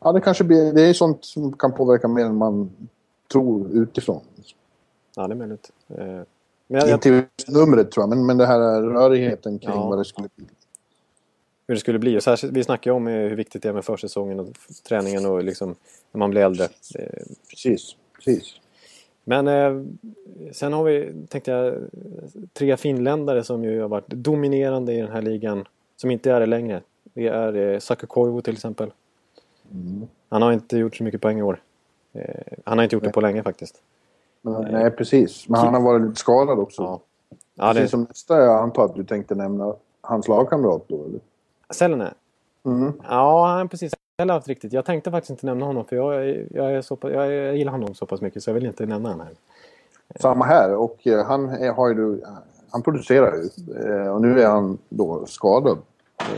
ja, 0.00 0.12
det 0.12 0.20
kanske 0.20 0.44
blir, 0.44 0.72
det 0.72 0.82
är 0.82 0.92
sånt 0.92 1.24
som 1.24 1.52
kan 1.52 1.72
påverka 1.72 2.08
mer 2.08 2.24
än 2.24 2.36
man 2.36 2.70
tror 3.32 3.70
utifrån. 3.70 4.20
Ja, 5.16 5.26
det 5.26 5.34
är 5.34 5.36
möjligt. 5.36 5.70
Eh, 5.88 6.04
men 6.66 6.80
jag, 6.80 6.90
Inte 6.90 7.26
numret 7.48 7.90
tror 7.90 8.02
jag, 8.02 8.08
men, 8.08 8.26
men 8.26 8.36
det 8.36 8.46
här 8.46 8.82
rörigheten 8.82 9.58
kring 9.58 9.74
ja. 9.74 9.88
vad 9.88 9.98
det 9.98 10.04
skulle 10.04 10.28
bli 10.36 10.46
hur 11.72 11.76
det 11.76 11.80
skulle 11.80 11.98
bli. 11.98 12.18
Och 12.18 12.22
särskilt, 12.22 12.52
vi 12.52 12.64
snackar 12.64 12.90
ju 12.90 12.94
om 12.94 13.06
hur 13.06 13.36
viktigt 13.36 13.62
det 13.62 13.68
är 13.68 13.72
med 13.72 13.84
försäsongen 13.84 14.40
och 14.40 14.48
träningen 14.88 15.26
och 15.26 15.44
liksom 15.44 15.74
när 16.12 16.18
man 16.18 16.30
blir 16.30 16.40
äldre. 16.40 16.68
Precis, 17.50 17.96
precis. 18.14 18.60
Men 19.24 19.48
eh, 19.48 19.82
sen 20.52 20.72
har 20.72 20.84
vi, 20.84 21.12
tänkte 21.28 21.50
jag, 21.50 21.74
tre 22.52 22.76
finländare 22.76 23.44
som 23.44 23.64
ju 23.64 23.80
har 23.80 23.88
varit 23.88 24.08
dominerande 24.08 24.92
i 24.92 25.00
den 25.00 25.12
här 25.12 25.22
ligan. 25.22 25.64
Som 25.96 26.10
inte 26.10 26.30
är 26.30 26.40
det 26.40 26.46
längre. 26.46 26.82
Det 27.14 27.26
är 27.26 27.56
eh, 27.56 27.78
Saku 27.78 28.06
Koivu 28.06 28.42
till 28.42 28.52
exempel. 28.52 28.92
Mm. 29.70 30.06
Han 30.28 30.42
har 30.42 30.52
inte 30.52 30.78
gjort 30.78 30.96
så 30.96 31.04
mycket 31.04 31.20
poäng 31.20 31.38
i 31.38 31.42
år. 31.42 31.62
Eh, 32.12 32.52
han 32.64 32.78
har 32.78 32.82
inte 32.84 32.96
gjort 32.96 33.04
det 33.04 33.10
på 33.10 33.20
länge 33.20 33.42
faktiskt. 33.42 33.82
Men, 34.42 34.62
nej, 34.72 34.90
precis. 34.90 35.48
Men 35.48 35.60
han 35.60 35.74
har 35.74 35.80
varit 35.80 36.02
lite 36.02 36.20
skadad 36.20 36.58
också. 36.58 36.82
Ja. 36.82 37.00
Ja, 37.54 37.72
precis 37.72 37.82
det... 37.82 37.88
som 37.88 38.02
nästa 38.02 38.36
jag 38.36 38.62
antar 38.62 38.84
att 38.84 38.94
du 38.94 39.04
tänkte 39.04 39.34
nämna 39.34 39.74
hans 40.00 40.28
lagkamrat 40.28 40.84
då, 40.88 41.04
eller? 41.04 41.20
Selene? 41.70 42.14
Mm. 42.64 42.92
Ja, 43.08 43.46
han 43.46 43.68
precis. 43.68 43.92
Heller 44.18 44.34
haft 44.34 44.48
riktigt. 44.48 44.72
Jag 44.72 44.84
tänkte 44.84 45.10
faktiskt 45.10 45.30
inte 45.30 45.46
nämna 45.46 45.66
honom 45.66 45.84
för 45.84 45.96
jag, 45.96 46.46
jag, 46.50 46.72
är 46.72 46.82
så, 46.82 46.98
jag, 47.00 47.32
jag 47.32 47.56
gillar 47.56 47.72
honom 47.72 47.94
så 47.94 48.06
pass 48.06 48.20
mycket 48.20 48.42
så 48.42 48.50
jag 48.50 48.54
vill 48.54 48.66
inte 48.66 48.86
nämna 48.86 49.08
honom 49.08 49.26
här. 49.26 49.34
Samma 50.20 50.44
här 50.44 50.74
och 50.74 51.06
eh, 51.06 51.26
han 51.26 51.48
är, 51.48 51.72
har 51.72 51.88
ju, 51.88 52.20
han 52.70 52.82
producerar 52.82 53.34
ju 53.36 53.48
eh, 53.76 54.06
och 54.06 54.20
nu 54.20 54.40
är 54.40 54.46
han 54.46 54.78
då 54.88 55.26
skadad. 55.26 55.78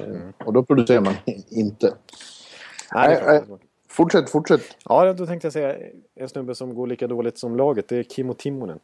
Mm. 0.04 0.32
Och 0.44 0.52
då 0.52 0.62
producerar 0.62 1.00
man 1.00 1.14
inte. 1.48 1.94
Nej, 2.94 3.22
Nej 3.26 3.42
fortsätt, 3.94 4.30
fortsätt. 4.30 4.62
Ja, 4.84 5.12
då 5.12 5.26
tänkte 5.26 5.46
jag 5.46 5.52
säga 5.52 5.76
en 6.14 6.28
snubbe 6.28 6.54
som 6.54 6.74
går 6.74 6.86
lika 6.86 7.06
dåligt 7.06 7.38
som 7.38 7.56
laget. 7.56 7.88
Det 7.88 7.96
är 7.96 8.02
Kimmo 8.02 8.34
Timonen. 8.34 8.78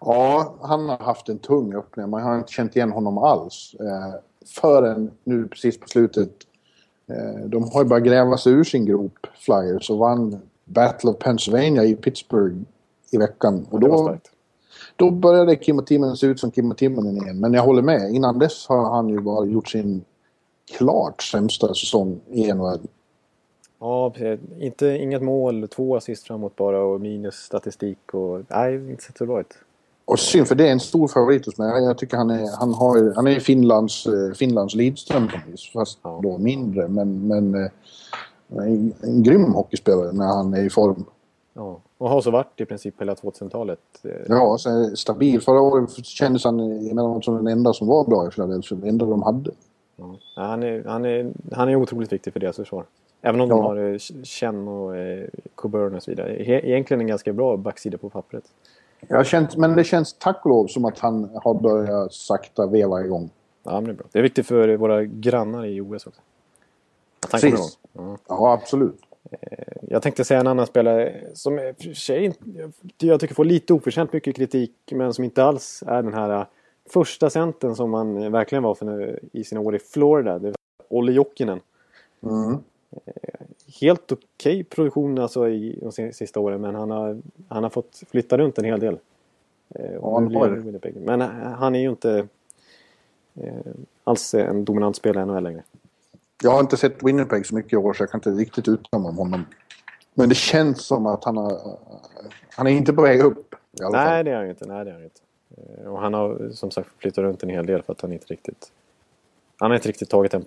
Ja, 0.00 0.54
han 0.62 0.88
har 0.88 0.98
haft 0.98 1.28
en 1.28 1.38
tung 1.38 1.74
öppning. 1.74 2.10
Man 2.10 2.22
har 2.22 2.38
inte 2.38 2.52
känt 2.52 2.76
igen 2.76 2.92
honom 2.92 3.18
alls. 3.18 3.74
Förrän 4.46 5.10
nu 5.24 5.48
precis 5.48 5.80
på 5.80 5.88
slutet. 5.88 6.30
Eh, 7.08 7.48
de 7.48 7.70
har 7.72 7.82
ju 7.82 7.88
börjat 7.88 8.06
gräva 8.06 8.36
sig 8.36 8.52
ur 8.52 8.64
sin 8.64 8.86
grop, 8.86 9.26
Flyers, 9.34 9.90
och 9.90 9.98
vann 9.98 10.40
Battle 10.64 11.10
of 11.10 11.18
Pennsylvania 11.18 11.84
i 11.84 11.96
Pittsburgh 11.96 12.56
i 13.10 13.16
veckan. 13.16 13.66
Och 13.70 13.80
då, 13.80 14.16
då 14.96 15.10
började 15.10 15.56
Kimmo 15.56 15.82
Timonen 15.82 16.16
se 16.16 16.26
ut 16.26 16.40
som 16.40 16.52
Kimmo 16.52 16.74
Timonen 16.74 17.16
igen. 17.16 17.40
Men 17.40 17.54
jag 17.54 17.62
håller 17.62 17.82
med, 17.82 18.10
innan 18.14 18.38
dess 18.38 18.66
har 18.68 18.90
han 18.90 19.08
ju 19.08 19.20
bara 19.20 19.46
gjort 19.46 19.68
sin 19.68 20.04
klart 20.76 21.22
sämsta 21.22 21.74
säsong 21.74 22.20
i 22.30 22.52
NHL. 22.52 22.80
Ja, 23.78 24.12
Inte, 24.58 24.86
inget 24.86 25.22
mål, 25.22 25.68
två 25.68 25.96
assist 25.96 26.26
framåt 26.26 26.56
bara 26.56 26.80
och 26.80 27.00
minus 27.00 27.34
statistik 27.34 28.14
och... 28.14 28.42
Nej, 28.48 28.74
inte 28.74 29.02
sett 29.02 29.18
så 29.18 29.26
bra 29.26 29.40
ut. 29.40 29.54
Och 30.06 30.18
synd, 30.18 30.48
för 30.48 30.54
det 30.54 30.68
är 30.68 30.72
en 30.72 30.80
stor 30.80 31.08
favorit 31.08 31.46
hos 31.46 31.58
mig. 31.58 31.84
Jag 31.84 31.98
tycker 31.98 32.16
han 32.16 32.30
är, 32.30 32.58
han 32.58 32.74
har, 32.74 33.14
han 33.14 33.26
är 33.26 33.40
Finlands, 33.40 34.06
eh, 34.06 34.32
Finlands 34.32 34.74
Lidström 34.74 35.28
fast 35.72 35.98
då 36.22 36.38
mindre. 36.38 36.88
Men, 36.88 37.28
men 37.28 37.54
eh, 37.54 37.70
en, 38.48 38.94
en 39.02 39.22
grym 39.22 39.54
hockeyspelare 39.54 40.12
när 40.12 40.26
han 40.26 40.54
är 40.54 40.64
i 40.64 40.70
form. 40.70 41.04
Ja, 41.54 41.80
och 41.98 42.08
har 42.08 42.20
så 42.20 42.30
varit 42.30 42.60
i 42.60 42.64
princip 42.64 43.00
hela 43.00 43.14
2000-talet. 43.14 43.80
Ja, 44.28 44.58
så 44.58 44.96
stabil. 44.96 45.40
Förra 45.40 45.60
året 45.60 46.06
kändes 46.06 46.44
han 46.44 46.60
emellanåt 46.60 47.24
som 47.24 47.36
den 47.36 47.46
enda 47.46 47.72
som 47.72 47.86
var 47.86 48.04
bra 48.04 48.28
i 48.28 48.30
Philadelphia. 48.30 48.78
Den 48.78 48.88
enda 48.88 49.06
de 49.06 49.22
hade. 49.22 49.50
Ja, 49.96 50.16
han, 50.34 50.62
är, 50.62 50.84
han, 50.84 51.04
är, 51.04 51.32
han 51.52 51.68
är 51.68 51.76
otroligt 51.76 52.12
viktig 52.12 52.32
för 52.32 52.40
deras 52.40 52.56
försvar. 52.56 52.84
Även 53.22 53.40
om 53.40 53.48
ja. 53.48 53.56
de 53.56 53.64
har 53.64 53.98
Chen 54.24 54.68
och 54.68 54.96
eh, 54.96 55.28
Coburn 55.54 55.94
och 55.94 56.02
så 56.02 56.10
vidare. 56.10 56.42
Egentligen 56.68 57.00
en 57.00 57.06
ganska 57.06 57.32
bra 57.32 57.56
backsida 57.56 57.98
på 57.98 58.08
pappret. 58.08 58.44
Jag 59.08 59.26
känt, 59.26 59.56
men 59.56 59.76
det 59.76 59.84
känns 59.84 60.12
tack 60.18 60.44
och 60.44 60.50
lov 60.50 60.66
som 60.66 60.84
att 60.84 60.98
han 60.98 61.30
har 61.42 61.54
börjat 61.54 62.12
sakta 62.12 62.66
veva 62.66 63.04
igång. 63.04 63.30
Ja, 63.62 63.72
men 63.72 63.84
det 63.84 63.90
är 63.90 63.94
bra. 63.94 64.06
Det 64.12 64.18
är 64.18 64.22
viktigt 64.22 64.46
för 64.46 64.76
våra 64.76 65.04
grannar 65.04 65.66
i 65.66 65.80
OS 65.80 66.06
också. 66.06 66.20
Att 67.20 67.32
han 67.32 67.40
Precis. 67.40 67.78
Ja. 67.92 68.18
ja, 68.28 68.52
absolut. 68.52 69.00
Eh, 69.30 69.38
jag 69.88 70.02
tänkte 70.02 70.24
säga 70.24 70.40
en 70.40 70.46
annan 70.46 70.66
spelare 70.66 71.22
som 71.34 71.74
för 71.82 71.94
sig 71.94 72.34
jag 72.98 73.20
tycker 73.20 73.34
får 73.34 73.44
lite 73.44 73.74
oförtjänt 73.74 74.12
mycket 74.12 74.36
kritik 74.36 74.72
men 74.90 75.14
som 75.14 75.24
inte 75.24 75.44
alls 75.44 75.82
är 75.86 76.02
den 76.02 76.14
här 76.14 76.40
eh, 76.40 76.46
första 76.90 77.30
centern 77.30 77.74
som 77.74 77.90
man 77.90 78.32
verkligen 78.32 78.62
var 78.62 78.74
för 78.74 79.20
i 79.32 79.44
sina 79.44 79.60
år 79.60 79.76
i 79.76 79.78
Florida. 79.78 80.38
Det 80.38 80.48
var 80.48 80.56
Olle 80.88 81.12
Jokinen. 81.12 81.60
Mm. 82.22 82.58
Helt 83.80 84.12
okej 84.12 84.26
okay 84.36 84.64
produktion 84.64 85.18
alltså 85.18 85.48
i 85.48 85.78
de 85.82 86.12
sista 86.12 86.40
åren 86.40 86.60
men 86.60 86.74
han 86.74 86.90
har, 86.90 87.20
han 87.48 87.62
har 87.62 87.70
fått 87.70 88.02
flytta 88.10 88.38
runt 88.38 88.58
en 88.58 88.64
hel 88.64 88.80
del. 88.80 88.98
Eh, 89.74 89.92
ja, 89.92 90.14
han 90.14 90.34
har 90.34 91.00
Men 91.00 91.20
eh, 91.20 91.28
han 91.28 91.74
är 91.74 91.80
ju 91.80 91.88
inte 91.88 92.28
eh, 93.34 93.54
alls 94.04 94.34
en 94.34 94.64
dominant 94.64 94.96
spelare 94.96 95.24
i 95.24 95.26
NHL 95.26 95.42
längre. 95.42 95.62
Jag 96.42 96.50
har 96.50 96.60
inte 96.60 96.76
sett 96.76 97.02
Winnipeg 97.02 97.46
så 97.46 97.54
mycket 97.54 97.72
i 97.72 97.76
år 97.76 97.92
så 97.92 98.02
jag 98.02 98.10
kan 98.10 98.18
inte 98.18 98.30
riktigt 98.30 98.68
uttala 98.68 99.08
om 99.08 99.16
honom. 99.16 99.44
Men 100.14 100.28
det 100.28 100.34
känns 100.34 100.86
som 100.86 101.06
att 101.06 101.24
han 101.24 101.36
har... 101.36 101.78
Han 102.50 102.66
är 102.66 102.70
inte 102.70 102.92
på 102.92 103.02
väg 103.02 103.20
upp. 103.20 103.54
Nej, 103.80 104.24
det 104.24 104.30
är 104.30 104.36
han 104.36 104.48
inte. 104.48 104.66
Nej, 104.66 104.84
det 104.84 104.90
är 104.90 104.94
han 104.94 105.04
inte. 105.04 105.20
Och 105.88 106.00
han 106.00 106.14
har 106.14 106.50
som 106.52 106.70
sagt 106.70 106.88
flyttat 106.98 107.22
runt 107.22 107.42
en 107.42 107.48
hel 107.48 107.66
del 107.66 107.82
för 107.82 107.92
att 107.92 108.00
han 108.00 108.12
inte 108.12 108.26
riktigt... 108.26 108.72
Han 109.56 109.70
har 109.70 109.76
inte 109.76 109.88
riktigt 109.88 110.10
tagit 110.10 110.34
en... 110.34 110.46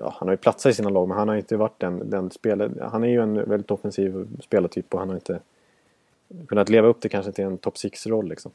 Ja, 0.00 0.14
han 0.18 0.28
har 0.28 0.32
ju 0.32 0.36
platsat 0.36 0.70
i 0.70 0.74
sina 0.74 0.88
lag 0.88 1.08
men 1.08 1.18
han 1.18 1.28
har 1.28 1.36
inte 1.36 1.56
varit 1.56 1.80
den, 1.80 2.10
den 2.10 2.30
spelare... 2.30 2.88
Han 2.92 3.04
är 3.04 3.08
ju 3.08 3.22
en 3.22 3.34
väldigt 3.34 3.70
offensiv 3.70 4.28
spelartyp 4.42 4.94
och 4.94 5.00
han 5.00 5.08
har 5.08 5.16
inte 5.16 5.40
kunnat 6.48 6.68
leva 6.68 6.88
upp 6.88 7.00
till 7.00 7.10
kanske 7.10 7.32
till 7.32 7.44
en 7.44 7.58
top 7.58 7.74
6-roll 7.74 8.28
liksom. 8.28 8.52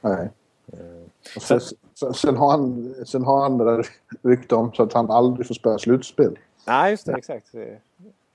Nej. 0.00 0.30
Uh, 0.72 1.40
sen, 1.40 1.60
sen, 1.94 2.14
sen, 2.14 2.36
har 2.36 2.50
han, 2.50 2.94
sen 3.06 3.24
har 3.24 3.42
han 3.42 3.58
det 3.58 3.64
där 3.64 3.86
rykte 4.22 4.54
om 4.54 4.72
så 4.72 4.82
att 4.82 4.92
han 4.92 5.10
aldrig 5.10 5.46
får 5.46 5.54
spela 5.54 5.78
slutspel. 5.78 6.38
Nej, 6.66 6.90
just 6.90 7.06
det. 7.06 7.12
Exakt. 7.12 7.54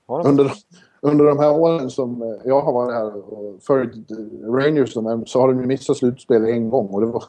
Under, 0.06 0.52
under 1.00 1.24
de 1.24 1.38
här 1.38 1.50
åren 1.50 1.90
som 1.90 2.22
eh, 2.22 2.28
jag 2.44 2.60
har 2.60 2.72
varit 2.72 2.94
här 2.94 3.32
och 3.32 3.62
följt 3.62 4.10
Rangers 4.42 4.92
så 5.26 5.40
har 5.40 5.48
de 5.48 5.66
missat 5.66 5.96
slutspel 5.96 6.44
en 6.44 6.70
gång 6.70 6.86
och 6.86 7.00
det 7.00 7.06
var, 7.06 7.24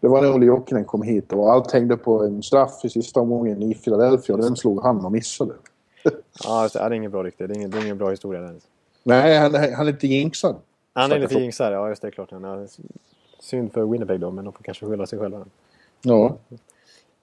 det 0.00 0.08
var 0.08 0.22
när 0.22 0.34
Olle 0.34 0.46
Jokinen 0.46 0.84
kom 0.84 1.02
hit 1.02 1.32
och 1.32 1.52
allt 1.52 1.72
hängde 1.72 1.96
på 1.96 2.24
en 2.24 2.42
straff 2.42 2.84
i 2.84 2.88
sista 2.88 3.20
omgången 3.20 3.62
i 3.62 3.74
Philadelphia 3.74 4.34
och 4.34 4.42
den 4.42 4.56
slog 4.56 4.82
han 4.82 5.04
och 5.04 5.12
missade. 5.12 5.54
ja, 6.44 6.68
det 6.72 6.78
är 6.78 6.92
inget 6.92 7.10
bra 7.10 7.22
riktigt. 7.22 7.48
Det 7.48 7.54
är 7.54 7.56
ingen, 7.56 7.70
det 7.70 7.78
är 7.78 7.82
ingen 7.82 7.98
bra 7.98 8.10
historia. 8.10 8.40
Den. 8.40 8.60
Nej, 9.02 9.38
han, 9.38 9.54
han 9.54 9.62
är 9.62 9.92
lite 9.92 10.06
jinxad. 10.06 10.56
Han 10.92 11.12
är 11.12 11.18
lite 11.18 11.34
jinxad, 11.34 11.72
ja 11.72 11.88
just 11.88 12.02
det 12.02 12.10
klart. 12.10 12.30
Han 12.30 12.68
synd 13.40 13.72
för 13.72 13.84
Winnipeg 13.84 14.20
då, 14.20 14.30
men 14.30 14.44
de 14.44 14.52
får 14.52 14.64
kanske 14.64 14.86
skylla 14.86 15.06
sig 15.06 15.18
själva. 15.18 15.44
Ja. 16.02 16.36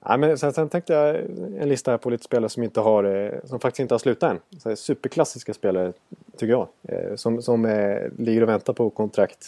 Ja, 0.05 0.17
men 0.17 0.37
sen, 0.37 0.53
sen 0.53 0.69
tänkte 0.69 0.93
jag 0.93 1.15
en 1.59 1.69
lista 1.69 1.91
här 1.91 1.97
på 1.97 2.09
lite 2.09 2.23
spelare 2.23 2.49
som 2.49 2.63
inte 2.63 2.79
har, 2.79 3.03
eh, 3.03 3.31
som 3.43 3.59
faktiskt 3.59 3.79
inte 3.79 3.93
har 3.93 3.99
slutat 3.99 4.31
än. 4.31 4.39
Så 4.59 4.75
superklassiska 4.75 5.53
spelare, 5.53 5.93
tycker 6.37 6.51
jag. 6.51 6.67
Eh, 6.83 7.15
som, 7.15 7.41
som 7.41 7.65
eh, 7.65 7.97
ligger 8.17 8.41
och 8.41 8.49
väntar 8.49 8.73
på 8.73 8.89
kontrakt. 8.89 9.45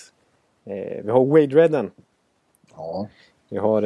Vi 1.04 1.10
har 1.12 1.26
Wade 1.26 1.56
Redden. 1.56 1.92
Ja. 2.76 3.08
Vi 3.50 3.58
har, 3.58 3.84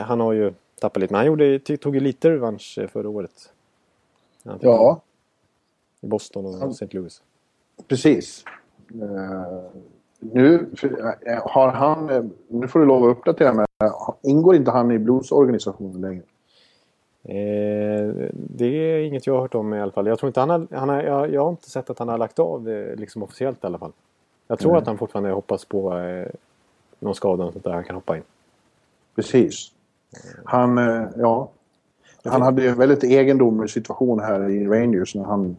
han 0.00 0.20
har 0.20 0.32
ju 0.32 0.52
tappat 0.80 1.00
lite, 1.00 1.12
men 1.12 1.18
han 1.18 1.26
gjorde, 1.26 1.58
tog 1.58 1.94
ju 1.94 2.00
lite 2.00 2.30
revansch 2.30 2.78
förra 2.92 3.08
året. 3.08 3.52
Ja. 4.60 5.00
I 6.00 6.06
Boston 6.06 6.62
och 6.62 6.70
St. 6.70 6.88
Louis. 6.90 7.22
Precis. 7.88 8.44
Nu 10.18 10.70
har 11.44 11.68
han, 11.68 12.32
nu 12.48 12.68
får 12.68 12.80
du 12.80 12.86
lov 12.86 13.04
att 13.04 13.16
uppdatera 13.16 13.52
mig. 13.52 13.66
Ingår 14.22 14.56
inte 14.56 14.70
han 14.70 14.90
i 14.90 14.98
Blues-organisationen 14.98 16.00
längre? 16.00 16.22
Eh, 17.24 18.14
det 18.32 18.66
är 18.66 18.98
inget 18.98 19.26
jag 19.26 19.34
har 19.34 19.40
hört 19.40 19.54
om 19.54 19.74
i 19.74 19.80
alla 19.80 19.92
fall. 19.92 20.06
Jag 20.06 20.18
tror 20.18 20.28
inte 20.28 20.40
han 20.40 20.50
har, 20.50 20.66
han 20.70 20.88
har 20.88 21.02
jag, 21.02 21.32
jag, 21.32 21.42
har 21.42 21.50
inte 21.50 21.70
sett 21.70 21.90
att 21.90 21.98
han 21.98 22.08
har 22.08 22.18
lagt 22.18 22.38
av 22.38 22.64
det 22.64 22.96
liksom 22.96 23.22
officiellt 23.22 23.64
i 23.64 23.66
alla 23.66 23.78
fall. 23.78 23.92
Jag 24.46 24.58
tror 24.58 24.70
mm. 24.70 24.82
att 24.82 24.86
han 24.86 24.98
fortfarande 24.98 25.30
hoppas 25.30 25.64
på 25.64 25.98
eh, 25.98 26.26
någon 27.04 27.14
skada 27.14 27.52
där 27.62 27.72
han 27.72 27.84
kan 27.84 27.94
hoppa 27.94 28.16
in. 28.16 28.22
Precis. 29.16 29.70
Han, 30.44 30.78
eh, 30.78 31.04
ja. 31.16 31.50
Han 32.24 32.42
hade 32.42 32.62
ju 32.62 32.68
en 32.68 32.78
väldigt 32.78 33.04
egendomlig 33.04 33.70
situation 33.70 34.20
här 34.20 34.50
i 34.50 34.66
Rangers 34.66 35.14
när 35.14 35.24
han 35.24 35.56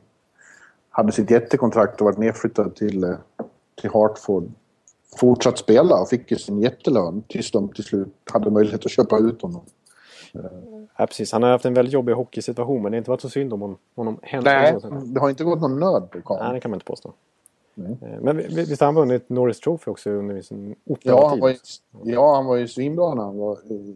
hade 0.89 1.11
sitt 1.11 1.31
jättekontrakt 1.31 2.01
och 2.01 2.05
varit 2.05 2.17
nedflyttad 2.17 2.75
till, 2.75 3.03
eh, 3.03 3.15
till 3.81 3.89
Hartford 3.89 4.51
fortsatt 5.17 5.57
spela 5.57 6.01
och 6.01 6.09
fick 6.09 6.31
ju 6.31 6.37
sin 6.37 6.61
jättelön 6.61 7.23
tills 7.27 7.51
de 7.51 7.69
till 7.69 7.83
slut 7.83 8.15
hade 8.33 8.51
möjlighet 8.51 8.85
att 8.85 8.91
köpa 8.91 9.17
ut 9.17 9.41
honom. 9.41 9.61
Ja, 10.97 11.07
precis. 11.07 11.31
Han 11.31 11.43
har 11.43 11.49
haft 11.49 11.65
en 11.65 11.73
väldigt 11.73 11.93
jobbig 11.93 12.13
hockeysituation 12.13 12.81
men 12.81 12.91
det 12.91 12.95
har 12.95 12.97
inte 12.97 13.09
varit 13.09 13.21
så 13.21 13.29
synd 13.29 13.53
om 13.53 13.77
honom. 13.95 14.19
Nej, 14.43 14.77
det 15.05 15.19
har 15.19 15.29
inte 15.29 15.43
gått 15.43 15.61
någon 15.61 15.79
nöd 15.79 16.09
på 16.11 16.21
Karl. 16.21 16.43
Nej, 16.43 16.53
det 16.53 16.59
kan 16.59 16.71
man 16.71 16.75
inte 16.75 16.85
påstå. 16.85 17.13
Nej. 17.75 17.97
Eh, 18.01 18.21
men 18.21 18.37
visst 18.37 18.81
har 18.81 18.85
han 18.85 18.95
vunnit 18.95 19.29
Norris 19.29 19.59
Trophy 19.59 19.91
också 19.91 20.09
under 20.09 20.41
sin 20.41 20.75
ja, 21.01 21.27
han 21.27 21.39
var 21.39 21.49
ju, 21.49 21.55
ja, 22.03 22.35
han 22.35 22.45
var 22.45 22.55
ju 22.55 22.67
svinbra 22.67 23.13
när 23.13 23.23
han 23.23 23.37
var 23.37 23.57
i, 23.71 23.95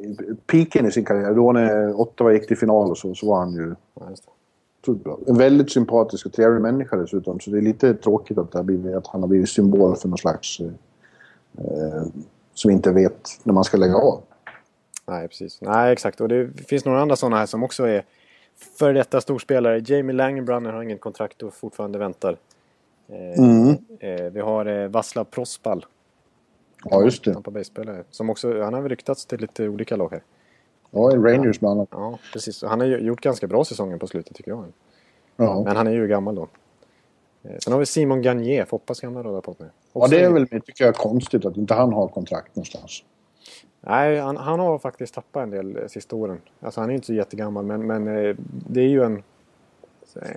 i 0.00 0.16
piken 0.46 0.86
i 0.86 0.90
sin 0.90 1.04
karriär. 1.04 1.34
Då 1.34 1.52
när 1.52 2.00
Ottawa 2.00 2.32
gick 2.32 2.46
till 2.46 2.56
final 2.56 2.90
och 2.90 2.98
så, 2.98 3.14
så 3.14 3.26
var 3.26 3.38
han 3.38 3.52
ju... 3.52 3.74
Ja, 3.94 4.08
en 5.26 5.38
väldigt 5.38 5.72
sympatisk 5.72 6.26
och 6.26 6.32
trevlig 6.32 6.62
människa 6.62 6.96
dessutom. 6.96 7.40
Så 7.40 7.50
det 7.50 7.58
är 7.58 7.62
lite 7.62 7.94
tråkigt 7.94 8.38
att, 8.38 8.52
det 8.52 8.58
har 8.58 8.64
blivit, 8.64 8.94
att 8.94 9.06
han 9.06 9.20
har 9.20 9.28
blivit 9.28 9.48
symbol 9.48 9.96
för 9.96 10.08
någon 10.08 10.18
slags... 10.18 10.60
Eh, 11.58 12.02
som 12.54 12.70
inte 12.70 12.92
vet 12.92 13.40
när 13.42 13.54
man 13.54 13.64
ska 13.64 13.76
lägga 13.76 13.96
av. 13.96 14.22
Nej, 15.06 15.28
precis. 15.28 15.58
Nej, 15.60 15.92
exakt. 15.92 16.20
Och 16.20 16.28
det 16.28 16.48
finns 16.68 16.84
några 16.84 17.00
andra 17.00 17.16
sådana 17.16 17.36
här 17.36 17.46
som 17.46 17.62
också 17.62 17.84
är 17.84 18.04
före 18.56 18.92
detta 18.92 19.20
storspelare. 19.20 19.82
Jamie 19.86 20.16
Langenbrunner 20.16 20.72
har 20.72 20.82
inget 20.82 21.00
kontrakt 21.00 21.42
och 21.42 21.54
fortfarande 21.54 21.98
väntar. 21.98 22.36
Eh, 23.08 23.38
mm. 23.38 23.76
eh, 24.00 24.32
vi 24.32 24.40
har 24.40 24.66
eh, 24.66 24.88
Vaslav 24.88 25.24
Prospal. 25.24 25.86
Ja, 26.84 27.02
just 27.02 27.24
det. 27.24 27.32
Tampa 27.32 27.50
Bay-spelare. 27.50 28.04
Som 28.10 28.30
också, 28.30 28.62
han 28.62 28.74
har 28.74 28.80
väl 28.80 28.88
ryktats 28.88 29.26
till 29.26 29.40
lite 29.40 29.68
olika 29.68 29.96
lag 29.96 30.10
här. 30.10 30.22
Ja, 30.90 31.12
i 31.12 31.16
Rangers 31.16 31.60
bland 31.60 31.78
annat. 31.78 31.88
Ja, 31.92 32.18
precis. 32.32 32.62
Han 32.62 32.80
har 32.80 32.86
gjort 32.86 33.20
ganska 33.20 33.46
bra 33.46 33.64
säsonger 33.64 33.96
på 33.96 34.06
slutet 34.06 34.36
tycker 34.36 34.50
jag. 34.50 34.64
Ja. 35.36 35.62
Men 35.64 35.76
han 35.76 35.86
är 35.86 35.92
ju 35.92 36.08
gammal 36.08 36.34
då. 36.34 36.48
Sen 37.58 37.72
har 37.72 37.80
vi 37.80 37.86
Simon 37.86 38.22
Gagné, 38.22 38.64
Foppas 38.64 39.00
gamla 39.00 39.22
radarpartner. 39.22 39.70
Ja, 39.92 40.06
det 40.06 40.20
är 40.20 40.30
väl, 40.30 40.48
tycker 40.48 40.84
jag, 40.84 40.94
konstigt 40.94 41.44
att 41.44 41.56
inte 41.56 41.74
han 41.74 41.92
har 41.92 42.08
kontrakt 42.08 42.56
någonstans. 42.56 43.04
Nej, 43.86 44.18
han, 44.18 44.36
han 44.36 44.60
har 44.60 44.78
faktiskt 44.78 45.14
tappat 45.14 45.42
en 45.42 45.50
del 45.50 45.76
eh, 45.76 45.86
sista 45.86 46.16
åren. 46.16 46.40
Alltså 46.60 46.80
han 46.80 46.90
är 46.90 46.94
inte 46.94 47.06
så 47.06 47.14
jättegammal, 47.14 47.64
men, 47.64 47.86
men 47.86 48.08
eh, 48.08 48.36
det 48.68 48.80
är 48.80 48.88
ju 48.88 49.02
en... 49.02 49.22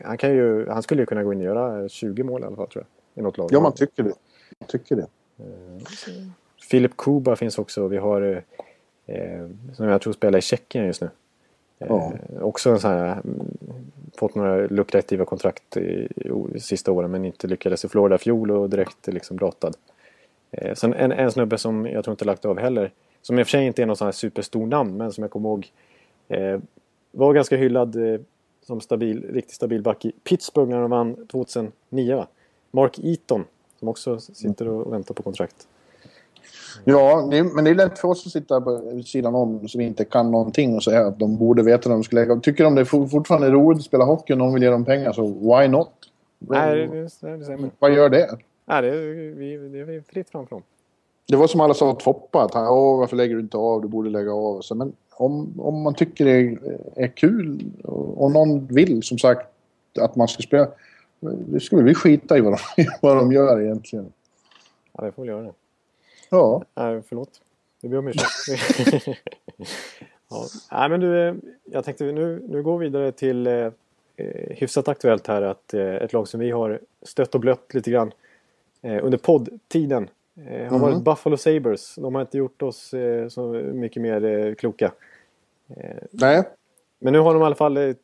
Han, 0.03 0.17
kan 0.17 0.29
ju, 0.31 0.69
han 0.69 0.83
skulle 0.83 1.01
ju 1.01 1.05
kunna 1.05 1.23
gå 1.23 1.33
in 1.33 1.39
och 1.39 1.45
göra 1.45 1.89
20 1.89 2.23
mål 2.23 2.41
i 2.41 2.45
alla 2.45 2.55
fall, 2.55 2.67
tror 2.67 2.85
jag. 3.13 3.21
I 3.21 3.23
något 3.23 3.37
lag. 3.37 3.49
Ja, 3.51 3.59
man 3.59 3.71
tycker 3.71 4.03
det. 4.03 4.13
Man 4.59 4.67
tycker 4.67 4.95
det. 4.95 5.07
Filip 6.69 6.97
Kuba 6.97 7.35
finns 7.35 7.59
också. 7.59 7.87
Vi 7.87 7.97
har 7.97 8.43
Eh, 9.09 9.47
som 9.73 9.85
jag 9.85 10.01
tror 10.01 10.13
spelar 10.13 10.39
i 10.39 10.41
Tjeckien 10.41 10.85
just 10.85 11.01
nu. 11.01 11.09
Ja. 11.77 12.13
Eh, 12.13 12.43
också 12.43 12.69
en 12.69 12.79
sån 12.79 12.91
här, 12.91 13.11
mm, 13.11 13.55
fått 14.17 14.35
några 14.35 14.67
lukrativa 14.67 15.25
kontrakt 15.25 15.77
i, 15.77 16.07
i, 16.55 16.59
sista 16.59 16.91
åren 16.91 17.11
men 17.11 17.25
inte 17.25 17.47
lyckades 17.47 17.85
i 17.85 17.89
Florida 17.89 18.17
fjol 18.17 18.51
och 18.51 18.69
direkt 18.69 19.07
liksom 19.07 19.37
brottad. 19.37 19.75
Eh, 20.51 20.73
sen 20.73 20.93
en, 20.93 21.11
en 21.11 21.31
snubbe 21.31 21.57
som 21.57 21.85
jag 21.85 22.03
tror 22.03 22.13
inte 22.13 22.25
lagt 22.25 22.45
av 22.45 22.59
heller, 22.59 22.91
som 23.21 23.39
i 23.39 23.43
och 23.43 23.47
för 23.47 23.51
sig 23.51 23.65
inte 23.65 23.81
är 23.81 23.85
någon 23.85 23.95
sån 23.95 24.07
här 24.07 24.11
superstor 24.11 24.65
namn 24.65 24.97
men 24.97 25.11
som 25.11 25.21
jag 25.21 25.31
kommer 25.31 25.49
ihåg 25.49 25.71
eh, 26.27 26.59
var 27.11 27.33
ganska 27.33 27.57
hyllad 27.57 28.13
eh, 28.13 28.19
som 28.61 28.81
stabil, 28.81 29.25
riktigt 29.29 29.55
stabil 29.55 29.81
back 29.81 30.05
i 30.05 30.11
Pittsburgh 30.23 30.69
när 30.69 30.81
de 30.81 30.91
vann 30.91 31.27
2009 31.27 32.15
va? 32.15 32.27
Mark 32.71 32.99
Eaton 32.99 33.45
som 33.79 33.87
också 33.87 34.19
sitter 34.19 34.67
och 34.67 34.93
väntar 34.93 35.13
på 35.13 35.23
kontrakt. 35.23 35.67
Ja, 36.83 37.27
det 37.31 37.43
men 37.43 37.63
det 37.63 37.69
är 37.69 37.75
lätt 37.75 37.99
för 37.99 38.07
oss 38.07 38.25
att 38.25 38.31
sitta 38.31 38.61
på 38.61 39.01
sidan 39.05 39.35
om 39.35 39.67
som 39.67 39.81
inte 39.81 40.05
kan 40.05 40.31
någonting 40.31 40.75
och 40.75 40.83
säga 40.83 41.07
att 41.07 41.19
de 41.19 41.37
borde 41.37 41.63
veta 41.63 41.89
när 41.89 41.95
de 41.95 42.03
ska 42.03 42.15
lägga 42.15 42.39
Tycker 42.39 42.63
de 42.63 42.75
det 42.75 42.81
är 42.81 43.07
fortfarande 43.07 43.47
är 43.47 43.51
roligt 43.51 43.79
att 43.79 43.85
spela 43.85 44.03
hockey 44.03 44.33
och 44.33 44.37
någon 44.37 44.53
vill 44.53 44.63
ge 44.63 44.69
dem 44.69 44.85
pengar 44.85 45.11
så 45.11 45.23
why 45.27 45.67
not? 45.67 45.91
Nej, 46.39 46.75
det, 46.75 46.87
det, 46.87 47.01
det 47.01 47.09
säger 47.09 47.69
Vad 47.79 47.93
gör 47.93 48.09
det? 48.09 48.37
Nej, 48.65 48.81
det, 48.81 48.91
vi, 48.91 49.57
det 49.57 49.79
är 49.79 50.01
fritt 50.01 50.29
fram 50.29 50.47
för 50.47 50.55
dem. 50.55 50.63
Det 51.29 51.37
var 51.37 51.47
som 51.47 51.61
alla 51.61 51.73
sa 51.73 51.91
att 51.91 52.03
Foppa, 52.03 52.43
att 52.43 52.55
Åh, 52.55 52.99
varför 52.99 53.15
lägger 53.15 53.35
du 53.35 53.41
inte 53.41 53.57
av, 53.57 53.81
du 53.81 53.87
borde 53.87 54.09
lägga 54.09 54.33
av. 54.33 54.61
Så, 54.61 54.75
men 54.75 54.93
om, 55.11 55.53
om 55.59 55.81
man 55.81 55.93
tycker 55.93 56.25
det 56.25 56.31
är, 56.31 56.57
är 56.95 57.07
kul 57.07 57.71
och, 57.83 58.23
och 58.23 58.31
någon 58.31 58.67
vill 58.67 59.03
som 59.03 59.17
sagt 59.17 59.47
att 59.99 60.15
man 60.15 60.27
ska 60.27 60.43
spela, 60.43 60.67
det 61.19 61.59
skulle 61.59 61.83
vi 61.83 61.95
skita 61.95 62.37
i 62.37 62.41
vad 62.41 62.53
de, 62.53 62.85
vad 63.01 63.17
de 63.17 63.31
gör 63.31 63.61
egentligen. 63.61 64.13
Ja, 64.93 65.05
det 65.05 65.11
får 65.11 65.23
vi 65.23 65.29
göra 65.29 65.41
det. 65.41 65.53
Ja. 66.29 66.63
Nej, 66.75 67.01
förlåt. 67.09 67.41
Det 67.81 67.87
ber 67.87 67.97
om 67.97 68.07
ursäkt. 68.07 69.07
ja. 70.29 70.47
Nej, 70.71 70.89
men 70.89 70.99
du, 70.99 71.27
eh, 71.27 71.35
jag 71.65 71.85
tänkte 71.85 72.03
nu, 72.03 72.43
nu 72.49 72.63
går 72.63 72.77
vi 72.77 72.85
vidare 72.85 73.11
till 73.11 73.47
eh, 73.47 73.53
eh, 73.53 73.71
hyfsat 74.49 74.87
aktuellt 74.87 75.27
här 75.27 75.41
att 75.41 75.73
eh, 75.73 75.95
ett 75.95 76.13
lag 76.13 76.27
som 76.27 76.39
vi 76.39 76.51
har 76.51 76.79
stött 77.01 77.35
och 77.35 77.41
blött 77.41 77.73
lite 77.73 77.91
grann 77.91 78.11
eh, 78.81 79.05
under 79.05 79.17
poddtiden 79.17 80.09
eh, 80.47 80.59
har 80.59 80.77
mm. 80.77 80.81
varit 80.81 81.03
Buffalo 81.03 81.37
Sabres. 81.37 81.95
De 81.95 82.15
har 82.15 82.21
inte 82.21 82.37
gjort 82.37 82.61
oss 82.61 82.93
eh, 82.93 83.27
så 83.27 83.47
mycket 83.53 84.01
mer 84.01 84.25
eh, 84.25 84.55
kloka. 84.55 84.91
Nej. 86.11 86.43
Men 86.99 87.13
nu 87.13 87.19
har 87.19 87.33
de 87.33 87.43
i 87.43 87.45
alla 87.45 87.55
fall 87.55 87.95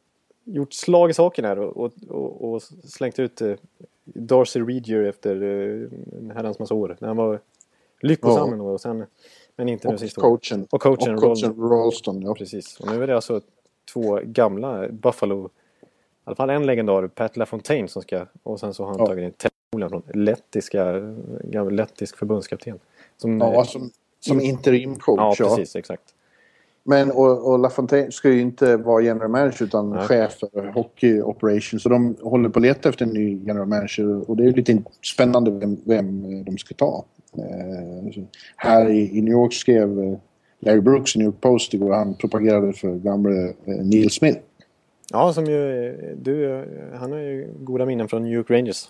gjort 0.44 0.74
slag 0.74 1.10
i 1.10 1.14
saken 1.14 1.46
här 1.46 1.60
och, 1.60 1.78
och, 1.78 1.92
och, 2.10 2.54
och 2.54 2.62
slängt 2.84 3.20
ut 3.20 3.42
Darcy 4.04 4.60
Regier 4.60 5.04
efter 5.04 5.44
en 5.44 6.32
herrans 6.36 6.60
massa 6.60 6.74
år. 6.74 6.98
När 7.00 7.08
han 7.08 7.18
var 7.18 7.40
lyckosam 8.02 8.60
ja. 8.60 8.64
och 8.64 8.82
sen, 8.82 9.06
men 9.56 9.70
inte 9.70 9.92
nu 9.92 9.98
sista 9.98 10.22
coachen. 10.22 10.68
Och 10.72 10.82
coachen, 10.82 11.16
och 11.16 11.22
coachen 11.22 11.54
Rolston. 11.54 12.22
Ja. 12.22 12.34
Precis. 12.34 12.80
Och 12.80 12.88
nu 12.88 13.04
är 13.04 13.08
det 13.08 13.16
alltså 13.16 13.42
två 13.94 14.20
gamla 14.24 14.88
Buffalo, 14.90 15.46
i 15.46 15.88
alla 16.24 16.36
fall 16.36 16.50
en 16.50 16.66
legendar, 16.66 17.08
Pat 17.08 17.38
LaFontaine 17.38 17.88
som 17.88 18.02
ska, 18.02 18.26
och 18.44 18.60
sen 18.60 18.74
så 18.74 18.84
har 18.84 18.90
han 18.90 19.00
Ja. 19.00 19.06
tagit 19.06 19.24
in 19.24 19.34
Från 19.90 20.04
lettiska, 20.14 20.92
lettisk 21.72 22.18
förbundskapten. 22.18 22.80
Som, 23.18 23.40
Ja, 23.40 23.64
som, 23.64 23.90
som 24.20 24.42
interimcoach. 24.42 25.40
ja, 25.40 25.56
precis, 25.56 25.76
exakt. 25.76 26.04
Men 26.88 27.12
och, 27.12 27.52
och 27.52 27.60
LaFontaine 27.60 28.12
ska 28.12 28.30
ju 28.30 28.42
inte 28.42 28.78
vara 28.78 29.02
general 29.02 29.30
manager 29.30 29.64
utan 29.64 29.90
Nej. 29.90 30.08
chef 30.08 30.40
för 30.40 30.72
hockey 30.74 31.22
operations. 31.22 31.84
Så 31.84 31.90
de 31.90 32.16
håller 32.22 32.50
på 32.50 32.60
att 32.60 32.64
leta 32.64 32.90
efter 32.90 33.06
en 33.06 33.12
ny 33.12 33.44
general 33.46 33.68
manager 33.68 34.30
och 34.30 34.38
det 34.38 34.44
är 34.44 34.52
lite 34.52 34.84
spännande 35.14 35.52
vem, 35.52 35.78
vem 35.86 36.44
de 36.44 36.58
ska 36.58 36.76
ta. 36.76 37.06
Eh, 37.38 38.24
här 38.56 38.90
i, 38.90 39.18
i 39.18 39.22
New 39.22 39.32
York 39.32 39.54
skrev 39.54 40.00
eh, 40.00 40.18
Larry 40.60 40.82
Brooks 40.82 41.16
i 41.16 41.20
New 41.20 41.26
York 41.26 41.42
Post 41.42 41.74
igår, 41.74 41.92
han 41.94 42.14
propagerade 42.14 42.74
för 42.74 42.96
gamle 42.96 43.54
eh, 43.66 43.76
Neil 43.84 44.12
Smith. 44.12 44.40
Ja, 45.12 45.34
som 45.34 45.46
ju, 45.46 45.88
eh, 45.88 46.16
du, 46.18 46.52
eh, 46.52 46.64
han 47.00 47.12
har 47.12 47.20
ju 47.20 47.50
goda 47.60 47.86
minnen 47.86 48.08
från 48.08 48.24
New 48.24 48.34
York 48.34 48.50
Rangers. 48.50 48.88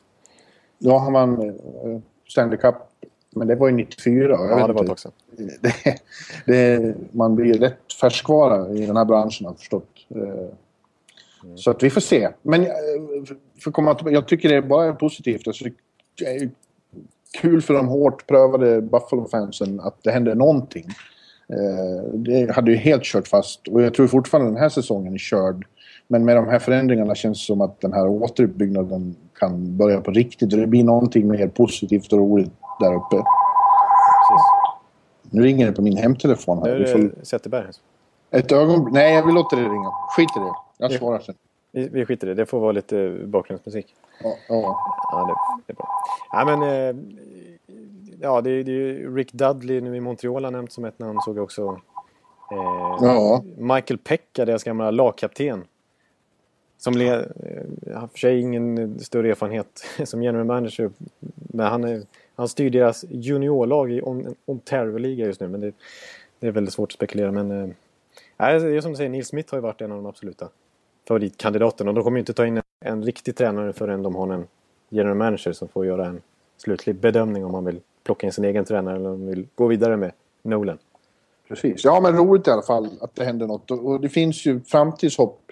Ja, 0.78 0.98
han 1.00 1.14
vann 1.14 1.50
eh, 1.50 2.00
Stanley 2.30 2.58
Cup, 2.58 2.76
men 3.36 3.48
det 3.48 3.56
var 3.56 3.68
ju 3.68 3.74
94. 3.74 4.30
Jag 4.30 4.60
Ja, 4.60 4.68
det 4.68 4.74
var 4.74 4.84
tag 4.84 5.00
sedan. 5.00 5.12
det, 5.62 5.74
det, 6.46 6.96
man 7.12 7.36
blir 7.36 7.54
rätt 7.54 7.94
färskvara 8.02 8.70
i 8.74 8.86
den 8.86 8.98
här 8.98 9.06
branschen 9.06 9.46
har 9.46 9.54
jag 9.54 9.60
förstått. 9.60 9.90
Eh, 10.10 11.56
Så 11.56 11.72
att 11.72 11.84
vi 11.84 11.90
får 11.90 12.02
se. 12.02 12.30
Men 12.42 12.62
eh, 12.62 12.68
för 13.64 13.72
komma 13.72 13.98
jag 14.06 14.28
tycker 14.28 14.50
det 14.50 14.56
är 14.56 14.62
bara 14.62 14.94
positivt. 14.94 15.48
Alltså, 15.48 15.66
det 16.18 16.26
är 16.26 16.50
kul 17.42 17.62
för 17.62 17.74
de 17.74 17.88
hårt 17.88 18.28
prövade 18.28 18.82
Buffalo-fansen 18.82 19.80
att 19.80 20.04
det 20.04 20.12
händer 20.12 20.36
någonting. 20.36 20.86
Det 22.14 22.52
hade 22.56 22.72
ju 22.72 22.78
helt 22.78 23.04
kört 23.04 23.28
fast 23.28 23.68
och 23.68 23.82
jag 23.82 23.94
tror 23.94 24.08
fortfarande 24.08 24.52
den 24.52 24.60
här 24.60 24.70
säsongen 24.70 25.14
är 25.14 25.18
körd. 25.18 25.66
Men 26.08 26.26
med 26.26 26.36
de 26.36 26.48
här 26.48 26.60
förändringarna 26.60 27.16
känns 27.16 27.40
det 27.42 27.46
som 27.46 27.62
att 27.62 27.82
den 27.82 27.94
här 27.94 28.08
återuppbyggnaden 28.08 29.16
kan 29.40 29.78
börja 29.78 30.02
på 30.02 30.12
riktigt 30.12 30.54
och 30.54 30.60
det 30.60 30.68
blir 30.68 30.84
någonting 30.84 31.28
mer 31.28 31.48
positivt 31.48 32.14
och 32.14 32.20
roligt 32.20 32.52
där 32.80 32.94
uppe. 32.96 33.16
Precis. 33.16 34.46
Nu 35.22 35.42
ringer 35.42 35.66
det 35.66 35.72
på 35.72 35.82
min 35.82 35.98
hemtelefon 35.98 36.60
Nu 36.64 36.70
här. 36.70 36.76
är 36.76 36.80
Vi 36.80 36.86
får 36.92 37.00
det 37.00 37.26
Zetterberg. 37.26 37.66
ett 38.32 38.52
ögonblick. 38.52 38.94
Nej, 38.94 39.14
jag 39.16 39.26
vill 39.26 39.36
låta 39.36 39.56
det 39.56 39.62
ringa. 39.62 39.92
Skit 40.16 40.30
i 40.38 40.40
det. 40.40 40.54
Jag 40.78 40.92
svarar 40.92 41.20
sen. 41.20 41.36
Vi, 41.72 41.88
vi 41.92 42.06
skiter 42.06 42.28
i 42.28 42.30
det. 42.30 42.34
Det 42.36 42.46
får 42.46 42.60
vara 42.60 42.72
lite 42.72 43.18
bakgrundsmusik. 43.26 43.86
Ja, 44.24 44.34
ja. 44.50 44.78
Ja, 45.12 45.26
det, 45.28 45.64
det 45.68 45.74
är 45.74 45.76
bra. 45.76 45.88
Ja, 46.32 46.46
men... 46.46 46.64
Eh, 46.64 46.96
ja, 48.22 48.42
det, 48.42 48.50
är- 48.50 48.64
det 48.64 48.72
är 48.72 48.74
ju 48.74 49.16
Rick 49.16 49.34
Dudley 49.34 49.82
nu 49.82 49.96
i 49.96 50.00
Montreal 50.00 50.44
har 50.44 50.52
nämnt 50.52 50.72
som 50.72 50.86
ett 50.86 51.00
namn. 51.00 51.20
Såg 51.22 51.38
jag 51.38 51.44
också. 51.44 51.80
Eh, 52.52 52.98
Ja. 53.02 53.44
Michael 53.58 53.98
Pekka, 53.98 54.46
deras 54.46 54.64
gamla 54.64 54.92
lagkapten. 54.92 55.64
Som 56.78 56.94
le, 56.94 57.06
jag 57.86 58.00
har 58.00 58.08
för 58.08 58.18
sig 58.18 58.40
ingen 58.40 59.00
större 59.00 59.30
erfarenhet 59.30 59.86
som 60.04 60.24
general 60.24 60.46
manager. 60.46 60.92
Men 61.36 61.66
han, 61.66 61.84
är, 61.84 62.02
han 62.36 62.48
styr 62.48 62.70
deras 62.70 63.06
juniorlag 63.10 63.92
i 63.92 64.02
Ontario-liga 64.46 65.26
just 65.26 65.42
nu. 65.42 65.48
Men 65.48 65.62
det, 65.62 65.72
det 66.40 66.48
är 66.48 66.52
väldigt 66.52 66.74
svårt 66.74 66.90
att 66.90 66.94
spekulera. 66.94 67.32
Men 67.32 67.52
äh, 67.52 67.68
det 68.38 68.46
är 68.46 68.82
som 68.82 68.92
du 68.92 68.98
säger, 68.98 69.10
Neil 69.10 69.26
Smith 69.26 69.52
har 69.52 69.58
ju 69.58 69.62
varit 69.62 69.82
en 69.82 69.92
av 69.92 69.98
de 69.98 70.06
absoluta 70.06 70.50
favoritkandidaterna. 71.08 71.92
Och 71.92 71.96
de 71.96 72.04
kommer 72.04 72.18
ju 72.18 72.20
inte 72.20 72.34
ta 72.34 72.46
in 72.46 72.58
en, 72.58 72.64
en 72.86 73.04
riktig 73.04 73.36
tränare 73.36 73.74
förrän 73.74 74.04
de 74.04 74.16
har 74.16 74.34
en 74.34 74.48
general 74.90 75.18
manager 75.18 75.54
som 75.54 75.68
får 75.68 75.86
göra 75.86 76.06
en 76.06 76.22
slutlig 76.58 76.96
bedömning 76.96 77.46
om 77.46 77.54
han 77.54 77.66
vill 77.66 77.80
plocka 78.04 78.28
in 78.28 78.34
sin 78.34 78.46
egen 78.46 78.66
tränare 78.66 78.96
eller 78.96 79.10
om 79.10 79.20
han 79.20 79.30
vill 79.30 79.48
gå 79.56 79.68
vidare 79.68 79.98
med 79.98 80.12
Nolan. 80.42 80.78
Precis. 81.48 81.84
Ja, 81.84 82.00
men 82.02 82.18
roligt 82.18 82.48
i 82.48 82.52
alla 82.52 82.62
fall 82.62 82.90
att 83.02 83.16
det 83.16 83.24
händer 83.24 83.48
något. 83.48 83.72
Och 83.72 84.02
det 84.02 84.10
finns 84.10 84.46
ju 84.46 84.62
framtidshopp 84.62 85.45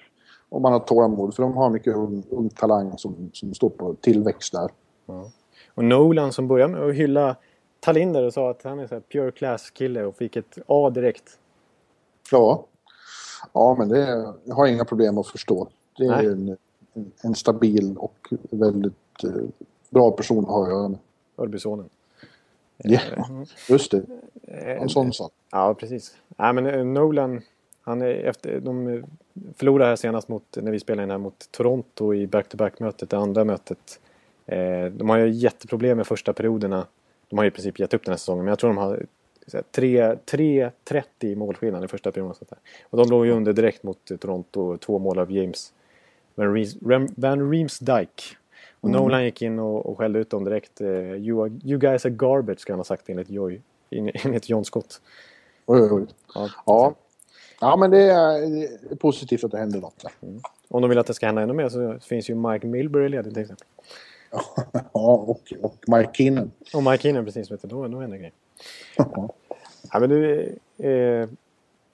om 0.53 0.61
man 0.61 0.71
har 0.73 0.79
tålamod. 0.79 1.35
För 1.35 1.43
de 1.43 1.53
har 1.57 1.69
mycket 1.69 1.95
ung, 1.95 2.23
ung 2.29 2.49
talang 2.49 2.97
som, 2.97 3.29
som 3.33 3.53
står 3.53 3.69
på 3.69 3.93
tillväxt 3.93 4.53
där. 4.53 4.69
Och 5.75 5.83
Nolan 5.83 6.33
som 6.33 6.47
började 6.47 6.73
med 6.73 6.89
att 6.89 6.95
hylla 6.95 7.35
Talinder 7.79 8.23
och 8.23 8.33
sa 8.33 8.49
att 8.49 8.63
han 8.63 8.79
är 8.79 8.87
så 8.87 8.95
här 8.95 9.01
pure 9.01 9.31
class 9.31 9.69
kille 9.69 10.03
och 10.03 10.15
fick 10.15 10.35
ett 10.35 10.57
A 10.67 10.89
direkt. 10.89 11.39
Ja, 12.31 12.65
ja 13.53 13.75
men 13.79 13.89
det 13.89 14.33
jag 14.43 14.55
har 14.55 14.67
inga 14.67 14.85
problem 14.85 15.17
att 15.17 15.27
förstå. 15.27 15.67
Det 15.97 16.05
är 16.05 16.31
en, 16.31 16.57
en, 16.93 17.11
en 17.23 17.35
stabil 17.35 17.97
och 17.97 18.33
väldigt 18.49 19.23
eh, 19.23 19.31
bra 19.89 20.11
person 20.11 20.43
att 20.43 20.49
ha 20.49 20.63
att 20.63 20.69
göra 20.69 20.87
med. 20.87 20.99
Örbysonen. 21.37 21.89
Ja, 22.77 22.99
just 23.69 23.91
det. 23.91 24.05
Eh, 24.41 24.81
En 24.81 24.89
sån 24.89 25.13
sak. 25.13 25.31
Ja, 25.51 25.73
precis. 25.73 26.15
Nej, 26.37 26.53
men 26.53 26.65
eh, 26.65 26.85
Nolan, 26.85 27.41
han 27.81 28.01
är 28.01 28.05
efter, 28.07 28.59
de 28.59 28.87
eh, 28.87 29.03
förlorade 29.55 29.89
här 29.89 29.95
senast 29.95 30.27
mot, 30.27 30.57
när 30.61 30.71
vi 30.71 30.79
spelade 30.79 31.03
in 31.03 31.11
här 31.11 31.17
mot 31.17 31.51
Toronto 31.51 32.13
i 32.13 32.27
back-to-back-mötet, 32.27 33.09
det 33.09 33.17
andra 33.17 33.43
mötet. 33.43 33.99
Eh, 34.45 34.85
de 34.85 35.09
har 35.09 35.17
ju 35.17 35.29
jätteproblem 35.29 35.97
med 35.97 36.07
första 36.07 36.33
perioderna. 36.33 36.87
De 37.29 37.37
har 37.37 37.43
ju 37.43 37.47
i 37.47 37.51
princip 37.51 37.79
gett 37.79 37.93
upp 37.93 38.05
den 38.05 38.11
här 38.11 38.17
säsongen, 38.17 38.45
men 38.45 38.51
jag 38.51 38.59
tror 38.59 38.69
de 38.69 38.77
har 38.77 39.05
så 39.47 39.57
här, 39.57 39.63
3 39.71 40.15
3-30 40.25 41.03
i 41.19 41.35
målskillnad 41.35 41.83
i 41.83 41.87
första 41.87 42.11
perioden. 42.11 42.35
Och, 42.39 42.57
och 42.89 42.97
de 42.97 43.09
låg 43.09 43.25
ju 43.25 43.31
under 43.31 43.53
direkt 43.53 43.83
mot 43.83 44.19
Toronto, 44.19 44.77
två 44.77 44.99
mål 44.99 45.19
av 45.19 45.31
James 45.31 45.73
Van, 46.35 46.53
Reems, 46.53 46.75
Van 47.15 47.51
Riemsdyk. 47.51 48.37
Och 48.81 48.89
Nolan 48.89 49.23
gick 49.23 49.41
in 49.41 49.59
och, 49.59 49.85
och 49.85 49.97
skällde 49.97 50.19
ut 50.19 50.29
dem 50.29 50.43
direkt. 50.43 50.81
Eh, 50.81 50.87
you, 50.89 51.43
are, 51.43 51.59
you 51.63 51.79
guys 51.79 52.05
are 52.05 52.13
garbage, 52.13 52.59
ska 52.59 52.73
han 52.73 52.79
ha 52.79 52.83
sagt 52.83 53.09
enligt, 53.09 53.29
Joy, 53.29 53.61
enligt 53.89 54.49
John 54.49 54.65
Scott. 54.65 55.01
Oj, 55.65 55.81
oj, 55.81 55.89
oj. 55.91 56.05
Ja. 56.35 56.49
Ja. 56.65 56.95
Ja, 57.63 57.75
men 57.75 57.91
det 57.91 58.01
är, 58.01 58.95
positivt 58.95 59.43
att 59.43 59.51
det 59.51 59.57
händer 59.57 59.79
något. 59.79 60.03
där. 60.03 60.11
Om 60.67 60.81
de 60.81 60.89
vill 60.89 60.97
att 60.99 61.07
det 61.07 61.13
ska 61.13 61.25
hända 61.25 61.41
ännu 61.41 61.53
mer 61.53 61.69
så 61.69 61.99
finns 61.99 62.29
ju 62.29 62.35
Mike 62.35 62.67
Milbury 62.67 63.09
ledig 63.09 63.33
till 63.33 63.41
exempel. 63.41 63.67
Ja, 64.93 65.13
och, 65.27 65.53
och 65.61 65.75
Mike 65.87 66.09
Keenan. 66.13 66.51
Och 66.73 66.83
Mike 66.83 66.97
Keenan 67.03 67.25
precis, 67.25 67.51
vet 67.51 67.61
du, 67.61 67.67
då, 67.67 67.87
då 67.87 67.99
händer 67.99 68.17
grejer. 68.17 68.33
Ja. 68.97 69.29
Men 69.99 70.09
du, 70.09 70.41
eh, 70.77 70.89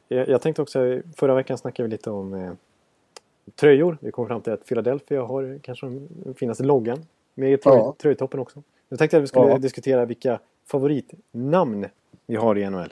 jag, 0.07 0.29
jag 0.29 0.41
tänkte 0.41 0.61
också, 0.61 1.01
förra 1.15 1.33
veckan 1.35 1.57
snackade 1.57 1.87
vi 1.87 1.91
lite 1.91 2.09
om 2.09 2.33
eh, 2.33 2.51
tröjor. 3.55 3.97
Vi 4.01 4.11
kom 4.11 4.27
fram 4.27 4.41
till 4.41 4.53
att 4.53 4.65
Philadelphia 4.65 5.21
har 5.21 5.59
kanske 5.63 5.85
den 5.85 6.33
finaste 6.37 6.63
loggan 6.63 7.05
med 7.35 7.53
i 7.53 7.57
tröj, 7.57 7.75
Ja. 7.75 7.95
tröjtoppen 7.97 8.39
också. 8.39 8.63
Nu 8.89 8.97
tänkte 8.97 9.17
jag 9.17 9.21
att 9.21 9.23
vi 9.23 9.27
skulle 9.27 9.47
Ja. 9.49 9.57
diskutera 9.57 10.05
vilka 10.05 10.39
favoritnamn 10.65 11.85
vi 12.25 12.35
har 12.35 12.57
i 12.57 12.69
NHL. 12.69 12.89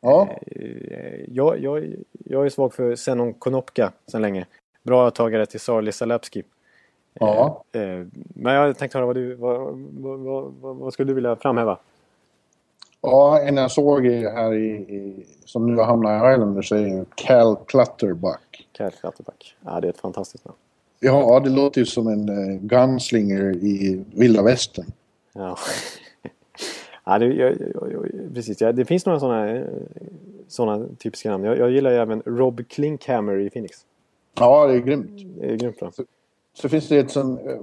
Ja, 0.00 0.28
Eh, 0.46 1.24
jag, 1.28 1.58
jag, 1.58 1.94
jag 2.24 2.46
är 2.46 2.50
svag 2.50 2.74
för 2.74 2.96
Zenon 2.96 3.34
Konopka 3.34 3.92
sedan 4.06 4.22
länge. 4.22 4.46
Bra 4.82 5.10
tagare 5.10 5.46
till 5.46 5.60
Sarli 5.60 5.92
Salapski. 5.92 6.42
ja. 7.14 7.64
Eh, 7.72 8.06
men 8.34 8.54
jag 8.54 8.78
tänkte 8.78 8.98
höra 8.98 9.06
vad 9.06 9.16
du, 9.16 9.34
vad, 9.34 9.60
vad, 9.90 10.18
vad, 10.60 10.76
vad, 10.76 10.92
skulle 10.92 11.10
du 11.10 11.14
vilja 11.14 11.36
framhäva? 11.36 11.78
ja, 13.00 13.40
en 13.40 13.56
jag 13.56 13.70
såg 13.70 14.06
här 14.06 14.54
i, 14.54 14.70
i, 14.70 15.26
som 15.44 15.66
nu 15.66 15.76
har 15.76 15.84
hamnat 15.84 16.12
i 16.12 16.32
Islanders 16.32 16.72
är 16.72 16.78
ju 16.78 17.04
Cal 17.14 17.56
Clutterbuck. 17.66 18.68
Kyle 18.76 18.90
Flatterback. 18.90 19.56
Ja, 19.64 19.80
det 19.80 19.88
är 19.88 19.90
ett 19.90 20.00
fantastiskt 20.00 20.44
namn. 20.44 20.56
Ja, 21.00 21.40
det 21.40 21.50
låter 21.50 21.80
ju 21.80 21.86
som 21.86 22.08
en 22.08 22.58
gunslinger 22.62 23.56
i 23.56 24.04
vilda 24.14 24.42
västern. 24.42 24.86
Ja. 25.32 25.58
ja, 27.12 27.18
det, 27.18 27.26
jag, 27.26 27.56
jag, 27.74 27.92
jag, 27.92 28.34
precis. 28.34 28.60
Ja, 28.60 28.72
det 28.72 28.84
finns 28.84 29.06
några 29.06 29.20
sådana 29.20 29.64
såna 30.48 30.86
typiska 30.98 31.30
namn. 31.30 31.44
Jag, 31.44 31.58
jag 31.58 31.70
gillar 31.70 31.90
ju 31.90 31.96
även 31.96 32.22
Rob 32.26 32.68
Klinkhammer 32.68 33.38
i 33.38 33.50
Phoenix. 33.50 33.78
Ja, 34.38 34.66
det 34.66 34.74
är 34.74 34.78
grymt. 34.78 35.10
Det 35.40 35.46
är 35.52 35.56
grymt 35.56 35.80
bra. 35.80 35.90
Så 36.54 36.68
finns 36.68 36.88
det 36.88 36.98
ett 36.98 37.10
som... 37.10 37.38
eh, 37.38 37.56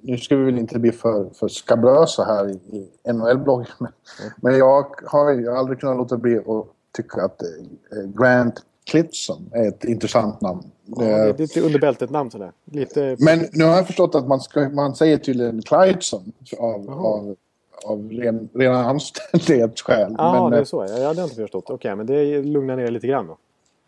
Nu 0.00 0.18
ska 0.18 0.36
vi 0.36 0.44
väl 0.44 0.58
inte 0.58 0.78
bli 0.78 0.92
för, 0.92 1.30
för 1.34 1.48
skabrösa 1.48 2.24
här 2.24 2.48
i, 2.50 2.52
i 2.76 3.12
NHL-bloggen. 3.12 3.66
Men, 3.78 3.92
men 4.36 4.58
jag 4.58 4.86
har 5.06 5.32
ju 5.32 5.50
aldrig 5.50 5.80
kunnat 5.80 5.96
låta 5.96 6.16
bli 6.16 6.36
att 6.38 6.66
tycka 6.96 7.22
att 7.22 7.42
eh, 7.42 8.10
Grant 8.20 8.62
Clitson 8.90 9.50
är 9.52 9.68
ett 9.68 9.84
intressant 9.84 10.40
namn. 10.40 10.62
Ja, 10.86 10.96
det 11.04 11.10
är 11.10 11.38
lite 11.38 11.60
under 11.60 11.78
bältet 11.78 12.10
namn 12.10 12.30
sådär. 12.30 12.52
Lite... 12.64 13.16
Men 13.18 13.38
nu 13.52 13.64
har 13.64 13.76
jag 13.76 13.86
förstått 13.86 14.14
att 14.14 14.28
man, 14.28 14.40
ska, 14.40 14.68
man 14.68 14.94
säger 14.94 15.18
tydligen 15.18 15.62
Clydeson 15.62 16.32
av, 16.58 16.90
av, 16.90 17.36
av 17.84 18.10
ren, 18.10 18.48
rena 18.54 18.84
anständighetsskäl. 18.84 20.14
Ja, 20.18 20.42
men, 20.42 20.50
det 20.50 20.56
är 20.56 20.60
eh, 20.60 20.64
så. 20.64 20.86
Jag 20.88 21.06
hade 21.06 21.22
inte 21.22 21.34
förstått. 21.34 21.70
Okej, 21.70 21.96
men 21.96 22.06
det 22.06 22.42
lugnar 22.42 22.76
ner 22.76 22.90
lite 22.90 23.06
grann 23.06 23.26
då. 23.26 23.36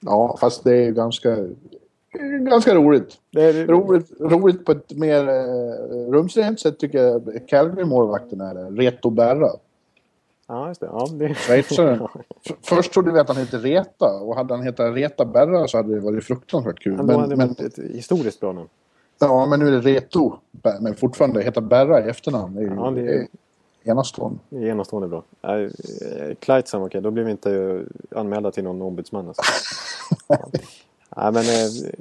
ja, 0.01 0.37
fast 0.41 0.65
det 0.65 0.77
är 0.77 0.85
ju 0.85 0.93
ganska, 0.93 1.37
ganska 2.41 2.75
roligt. 2.75 3.19
Det 3.31 3.43
är, 3.43 3.67
Roligt, 3.67 4.21
roligt 4.21 4.65
på 4.65 4.73
ett 4.73 4.97
mer 4.97 5.29
eh, 5.29 6.11
rumsrent 6.11 6.61
sätt 6.61 6.79
tycker 6.79 6.99
jag 6.99 7.41
Calgary-målvakten 7.49 8.41
är. 8.41 8.71
Reto 8.71 9.11
Berra. 9.11 9.51
Ja, 10.53 10.69
just 10.69 10.81
det. 10.81 10.87
Ja, 10.87 11.09
det... 11.13 11.35
Först 12.63 12.93
trodde 12.93 13.13
vi 13.13 13.19
att 13.19 13.29
han 13.29 13.37
hette 13.37 13.59
Reta 13.59 14.21
och 14.21 14.37
hade 14.37 14.55
han 14.55 14.63
hetat 14.63 14.95
Reta 14.95 15.25
Berra 15.25 15.69
så 15.69 15.77
hade 15.77 15.95
det 15.95 16.01
varit 16.01 16.25
fruktansvärt 16.25 16.79
kul. 16.79 17.03
Men, 17.03 17.21
hade 17.21 17.37
men, 17.37 17.51
ett 17.51 17.79
historiskt 17.79 18.41
bra 18.41 18.53
namn. 18.53 18.69
ja, 19.21 19.47
men 19.47 19.61
nu 19.61 19.67
är 19.67 19.71
det 19.71 19.81
Reto. 19.81 20.33
Men 20.81 20.95
fortfarande 20.95 21.43
heta 21.43 21.61
Berra 21.61 22.07
i 22.07 22.11
efternamn. 22.11 22.55
Det 22.55 22.63
är 22.63 22.67
Ja, 22.67 22.91
det 22.91 23.15
är 23.15 23.27
enastående. 23.85 24.39
Enastående 24.51 25.09
bra. 25.09 25.23
Äh, 25.43 26.73
okej, 26.75 27.01
då 27.01 27.11
blev 27.11 27.25
vi 27.25 27.31
inte 27.31 27.55
eh, 27.55 28.19
anmälda 28.21 28.51
till 28.51 28.65
någon 28.65 28.83
ombudsman. 28.83 29.29
Alltså. 29.29 29.43
Ja. 30.29 30.49
Ja, 31.17 31.31
men 31.31 31.43
eh, 31.43 31.93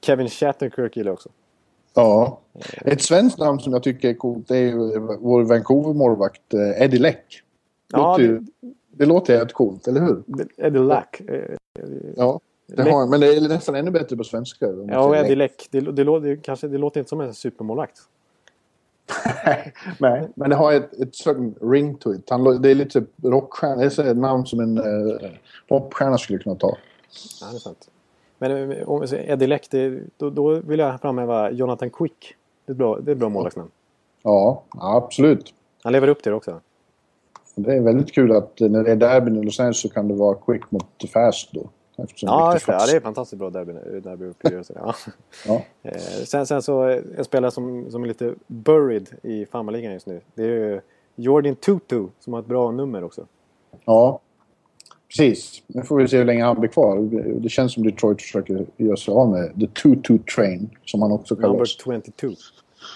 Kevin 0.00 0.28
Shattenkirk 0.28 0.96
gillar 0.96 1.08
jag 1.08 1.14
också. 1.14 1.28
Ja. 1.94 2.40
Ett 2.84 3.02
svenskt 3.02 3.38
namn 3.38 3.60
som 3.60 3.72
jag 3.72 3.82
tycker 3.82 4.08
är 4.08 4.14
coolt 4.14 4.50
är 4.50 4.56
ju 4.56 4.98
vår 4.98 5.44
Vancouver-målvakt 5.44 6.54
Eddie 6.76 6.98
Leck. 6.98 7.42
Ja, 7.92 8.16
det, 8.18 8.40
Det 8.90 9.06
låter 9.06 9.32
jävligt 9.34 9.52
coolt, 9.52 9.88
eller 9.88 10.00
hur? 10.00 10.22
Eddie 10.56 10.78
Lack. 10.78 11.20
Ja. 12.16 12.40
Det 12.66 12.82
Leck- 12.82 12.90
har, 12.92 13.06
men 13.06 13.20
det 13.20 13.26
är 13.26 13.48
nästan 13.48 13.74
ännu 13.74 13.90
bättre 13.90 14.16
på 14.16 14.24
svenska. 14.24 14.66
Ja, 14.88 15.16
Eddie 15.16 15.34
Leck. 15.34 15.68
Det, 15.70 15.80
det, 15.80 16.04
låter, 16.04 16.26
det, 16.28 16.36
kanske, 16.36 16.68
det 16.68 16.78
låter 16.78 17.00
inte 17.00 17.08
som 17.08 17.20
en 17.20 17.34
supermålvakt. 17.34 17.98
Nej, 19.98 20.28
men 20.34 20.50
det 20.50 20.56
har 20.56 20.72
ett, 20.72 21.00
ett 21.00 21.14
certain 21.14 21.54
ring 21.60 21.94
to 21.94 22.14
it. 22.14 22.30
Han, 22.30 22.62
det 22.62 22.70
är 22.70 22.74
lite 22.74 23.04
rockstjärna. 23.22 23.76
Det 23.76 23.98
är 23.98 24.10
ett 24.10 24.16
namn 24.16 24.46
som 24.46 24.60
en 24.60 24.78
uh, 24.78 25.30
popstjärna 25.68 26.18
skulle 26.18 26.38
kunna 26.38 26.56
ta. 26.56 26.76
Ja, 27.40 27.46
det 27.50 27.56
är 27.56 27.58
sant. 27.58 27.88
Men 28.38 28.72
eh, 28.72 28.88
om 28.88 29.06
Eddie 29.12 29.46
Leck, 29.46 29.70
det, 29.70 30.00
då, 30.16 30.30
då 30.30 30.54
vill 30.54 30.78
jag 30.78 31.00
framhäva 31.00 31.50
Jonathan 31.50 31.90
Quick. 31.90 32.34
Det 32.66 32.70
är 32.70 32.74
ett 32.74 32.78
bra, 32.78 32.98
det 33.00 33.10
är 33.10 33.12
ett 33.12 33.18
bra 33.18 33.28
målvaktsnamn. 33.28 33.70
Ja, 34.22 34.62
absolut. 34.70 35.54
Han 35.82 35.92
lever 35.92 36.08
upp 36.08 36.22
till 36.22 36.30
det 36.30 36.36
också. 36.36 36.60
Det 37.54 37.74
är 37.74 37.80
väldigt 37.80 38.12
kul 38.12 38.32
att 38.32 38.60
eh, 38.60 38.68
när 38.68 38.84
det 38.84 38.90
är 38.90 38.96
derbyn 38.96 39.36
i 39.36 39.44
Los 39.44 39.60
Angeles 39.60 39.80
så 39.80 39.88
kan 39.88 40.08
det 40.08 40.14
vara 40.14 40.34
quick 40.34 40.70
mot 40.70 41.10
fast 41.12 41.52
då. 41.52 41.68
Eftersom 41.96 42.26
Ja, 42.26 42.46
det. 42.48 42.54
ja, 42.54 42.58
fast. 42.78 42.90
det 42.90 42.96
är 42.96 43.00
fantastiskt 43.00 43.38
bra 43.38 43.50
derby, 43.50 43.72
derbyuppgörelse. 44.00 44.72
Ja. 44.84 44.94
Ja. 45.46 45.62
Eh, 45.82 45.96
sen, 46.24 46.46
sen 46.46 46.62
så 46.62 46.88
eh, 46.88 47.02
en 47.18 47.24
spelare 47.24 47.50
som, 47.50 47.90
som 47.90 48.02
är 48.02 48.08
lite 48.08 48.34
buried 48.46 49.08
i 49.22 49.46
farmarligan 49.46 49.92
just 49.92 50.06
nu. 50.06 50.20
Det 50.34 50.42
är 50.42 50.46
ju 50.48 50.80
Jordan 51.16 51.54
Tutu 51.56 52.06
som 52.20 52.32
har 52.32 52.40
ett 52.40 52.46
bra 52.46 52.70
nummer 52.70 53.04
också. 53.04 53.26
ja, 53.84 54.20
precis. 55.08 55.62
Nu 55.66 55.82
får 55.82 55.96
vi 55.96 56.08
se 56.08 56.18
hur 56.18 56.24
länge 56.24 56.44
han 56.44 56.60
blir 56.60 56.70
kvar. 56.70 56.98
Det 57.40 57.48
känns 57.48 57.72
som 57.72 57.82
Detroit 57.82 58.22
försöker 58.22 58.66
göra 58.76 58.96
sig 58.96 59.14
av 59.14 59.30
med 59.30 59.52
the 59.60 59.88
2-2 59.88 60.24
train, 60.34 60.70
som 60.84 61.02
han 61.02 61.12
också 61.12 61.34
Number 61.34 61.48
kallas. 61.48 61.68
22. 61.70 62.30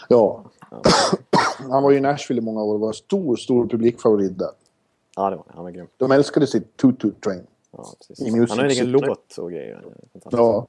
Ja. 0.08 0.44
han 1.70 1.82
var 1.82 1.90
ju 1.90 1.96
i 1.96 2.00
Nashville 2.00 2.42
i 2.42 2.44
många 2.44 2.62
år 2.62 2.74
och 2.74 2.80
var 2.80 2.92
stor, 2.92 3.36
stor 3.36 3.66
publikfavorit 3.66 4.38
där. 4.38 4.48
Ja, 5.16 5.30
det 5.30 5.36
var 5.36 5.44
han 5.54 5.64
var 5.64 5.70
grym. 5.70 5.86
De 5.96 6.10
älskade 6.10 6.46
sitt 6.46 6.82
2-2 6.82 7.12
train. 7.24 7.42
Ja, 7.70 7.86
Han 8.48 8.58
har 8.58 8.64
en 8.64 8.70
egen 8.70 8.90
låt 8.90 9.38
och 9.38 9.50
grejer. 9.50 9.82
Ja. 10.30 10.66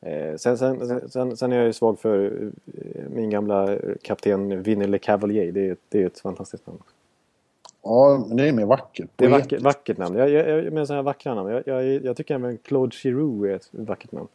Eh, 0.00 0.36
sen, 0.36 0.58
sen, 0.58 1.10
sen, 1.10 1.36
sen 1.36 1.52
är 1.52 1.56
jag 1.56 1.66
ju 1.66 1.72
svag 1.72 1.98
för 1.98 2.24
eh, 2.66 3.02
min 3.10 3.30
gamla 3.30 3.78
kapten 4.02 4.62
Vinnie 4.62 4.86
Le 4.86 4.98
Cavalier. 4.98 5.52
Det 5.52 5.68
är, 5.68 5.76
det 5.88 6.02
är 6.02 6.06
ett 6.06 6.18
fantastiskt 6.18 6.66
namn. 6.66 6.82
ja, 7.82 8.24
men 8.28 8.36
det 8.36 8.48
är 8.48 8.52
mer 8.52 8.64
vackert. 8.66 9.10
Det 9.16 9.24
är 9.24 9.28
vackert, 9.28 9.62
vackert 9.62 9.98
namn. 9.98 10.16
Jag, 10.16 10.30
jag, 10.30 10.48
jag 10.48 10.64
menar 10.72 10.84
sådana 10.84 10.98
här 10.98 11.04
vackra 11.04 11.34
namn. 11.34 11.50
Jag, 11.50 11.62
jag, 11.66 12.04
jag 12.04 12.16
tycker 12.16 12.34
även 12.34 12.58
Claude 12.58 12.96
Giroux 12.96 13.48
är 13.48 13.54
ett 13.56 13.68
vackert 13.88 14.12
namn. 14.12 14.28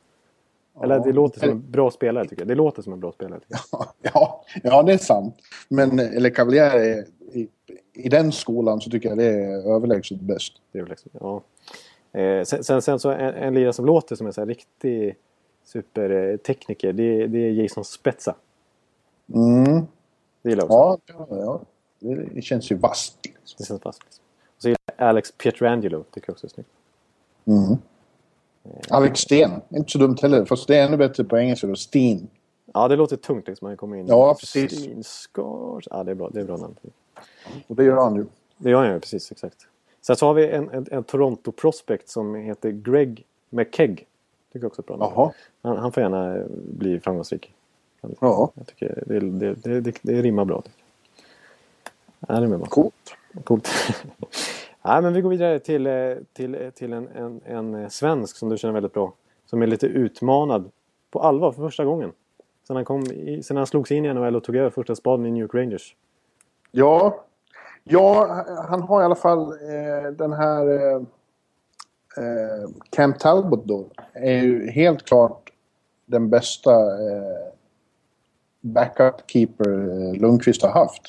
Eller 0.83 0.99
det 0.99 1.11
låter 1.11 1.39
som 1.39 1.49
en 1.49 1.71
bra 1.71 1.91
spelare 1.91 2.27
tycker 2.27 2.41
jag. 2.41 2.47
Det 2.47 2.55
låter 2.55 2.81
som 2.81 2.93
en 2.93 2.99
bra 2.99 3.11
spelare. 3.11 3.39
Tycker 3.39 3.59
jag. 3.71 3.87
Ja, 4.13 4.45
ja, 4.63 4.83
det 4.83 4.93
är 4.93 4.97
sant. 4.97 5.35
Men 5.67 5.99
eller 5.99 6.29
Cavalier 6.29 6.75
är, 6.75 7.05
i, 7.33 7.47
i 7.93 8.09
den 8.09 8.31
skolan 8.31 8.81
så 8.81 8.89
tycker 8.89 9.09
jag 9.09 9.17
det 9.17 9.25
är 9.25 9.75
överlägset 9.75 10.19
bäst. 10.19 10.53
Det 10.71 10.79
är 10.79 10.83
väl 10.83 10.89
liksom, 10.89 11.11
ja. 11.19 11.41
Eh, 12.11 12.43
sen, 12.43 12.63
sen, 12.63 12.81
sen 12.81 12.99
så 12.99 13.09
en, 13.09 13.35
en 13.35 13.53
lirare 13.53 13.73
som 13.73 13.85
låter 13.85 14.15
som 14.15 14.27
en 14.27 14.33
så 14.33 14.41
här 14.41 14.45
riktig 14.45 15.15
supertekniker. 15.63 16.93
Det, 16.93 17.27
det 17.27 17.39
är 17.39 17.51
Jason 17.51 17.85
Spezza. 17.85 18.35
Mm. 19.33 19.85
Det 20.41 20.49
gillar 20.49 20.65
jag 20.69 20.93
också. 20.93 21.01
Ja, 21.07 21.27
ja, 21.29 21.37
ja. 21.37 21.61
Det, 22.33 22.41
känns 22.41 22.71
ju 22.71 22.75
vasst. 22.75 23.17
Liksom. 23.23 23.55
Det 23.57 23.65
känns. 23.65 23.85
Liksom. 23.85 24.25
Och 24.55 24.61
så 24.61 24.67
gillar 24.67 24.79
jag 24.97 25.07
Alex 25.07 25.31
Pietrangelo. 25.31 26.03
Tycker 26.03 26.29
jag 26.29 26.33
också 26.33 26.47
är 26.47 26.49
snyggt. 26.49 26.69
Mm. 27.45 27.77
Alex 28.89 29.19
Sten, 29.19 29.51
inte 29.69 29.91
så 29.91 29.97
dumt 29.97 30.17
heller. 30.21 30.45
Fast 30.45 30.67
det 30.67 30.77
är 30.77 30.85
ännu 30.85 30.97
bättre 30.97 31.23
på 31.23 31.37
engelska 31.37 31.67
då. 31.67 31.75
Steen. 31.75 32.27
Ja, 32.73 32.87
det 32.87 32.95
låter 32.95 33.17
tungt 33.17 33.47
liksom. 33.47 33.67
Man 33.67 33.77
kommer 33.77 33.97
in. 33.97 34.07
Ja, 34.07 34.35
precis. 34.39 34.79
Steenskars. 34.79 35.87
Ja, 35.91 36.03
det 36.03 36.11
är 36.11 36.15
bra. 36.15 36.29
Det 36.29 36.39
är 36.39 36.43
bra 36.43 36.57
namn. 36.57 36.75
Och 37.67 37.75
det 37.75 37.83
gör 37.83 37.97
han 37.97 38.15
ju. 38.15 38.25
Det 38.57 38.69
gör 38.69 38.83
han 38.83 38.93
ju, 38.93 38.99
precis. 38.99 39.31
Exakt. 39.31 39.67
Sen 40.01 40.15
så 40.15 40.25
har 40.25 40.33
vi 40.33 40.49
en, 40.49 40.69
en, 40.69 40.85
en 40.91 41.03
Toronto 41.03 41.51
prospect 41.51 42.09
som 42.09 42.35
heter 42.35 42.71
Greg 42.71 43.25
McKegg. 43.49 44.07
Tycker 44.53 44.67
också 44.67 44.81
bra 44.81 44.97
namn. 44.97 45.31
Han, 45.61 45.77
han 45.77 45.91
får 45.91 46.03
gärna 46.03 46.37
eh, 46.37 46.45
bli 46.49 46.99
framgångsrik. 46.99 47.53
Ja, 48.19 48.51
Jag 48.55 48.67
tycker 48.67 49.03
det, 49.07 49.19
det, 49.19 49.55
det, 49.55 49.81
det, 49.81 49.97
det 50.01 50.21
rimmar 50.21 50.45
bra. 50.45 50.63
Ja, 52.19 52.39
det 52.39 52.45
är 52.45 52.57
bra. 52.57 52.67
coolt. 52.67 53.15
Coolt. 53.43 53.69
Nej, 54.83 55.01
men 55.01 55.13
vi 55.13 55.21
går 55.21 55.29
vidare 55.29 55.59
till, 55.59 55.87
eh, 55.87 56.15
till, 56.33 56.55
eh, 56.55 56.69
till 56.69 56.93
en, 56.93 57.07
en, 57.07 57.41
en 57.45 57.89
svensk 57.89 58.37
som 58.37 58.49
du 58.49 58.57
känner 58.57 58.73
väldigt 58.73 58.93
bra. 58.93 59.13
Som 59.45 59.61
är 59.61 59.67
lite 59.67 59.87
utmanad 59.87 60.71
på 61.11 61.19
allvar 61.19 61.51
för 61.51 61.61
första 61.61 61.85
gången. 61.85 62.11
Sen 62.67 62.75
han, 62.75 62.85
kom 62.85 63.01
i, 63.01 63.43
sen 63.43 63.57
han 63.57 63.67
slog 63.67 63.87
sig 63.87 63.97
in 63.97 64.05
i 64.05 64.13
NHL 64.13 64.35
och 64.35 64.43
tog 64.43 64.55
över 64.55 64.69
första 64.69 64.95
spaden 64.95 65.25
i 65.25 65.31
New 65.31 65.41
York 65.41 65.53
Rangers. 65.53 65.95
Ja, 66.71 67.23
ja 67.83 68.45
han 68.69 68.81
har 68.81 69.01
i 69.01 69.05
alla 69.05 69.15
fall 69.15 69.41
eh, 69.41 70.11
den 70.11 70.33
här... 70.33 70.67
Eh, 70.67 71.01
eh, 72.17 72.69
Cam 72.89 73.13
Talbot 73.13 73.65
då. 73.65 73.87
Är 74.13 74.41
ju 74.41 74.69
helt 74.71 75.05
klart 75.05 75.49
den 76.05 76.29
bästa 76.29 76.73
eh, 76.75 77.51
backup 78.61 79.15
keeper 79.27 79.69
eh, 79.69 80.13
Lundqvist 80.13 80.61
har 80.61 80.69
haft. 80.69 81.01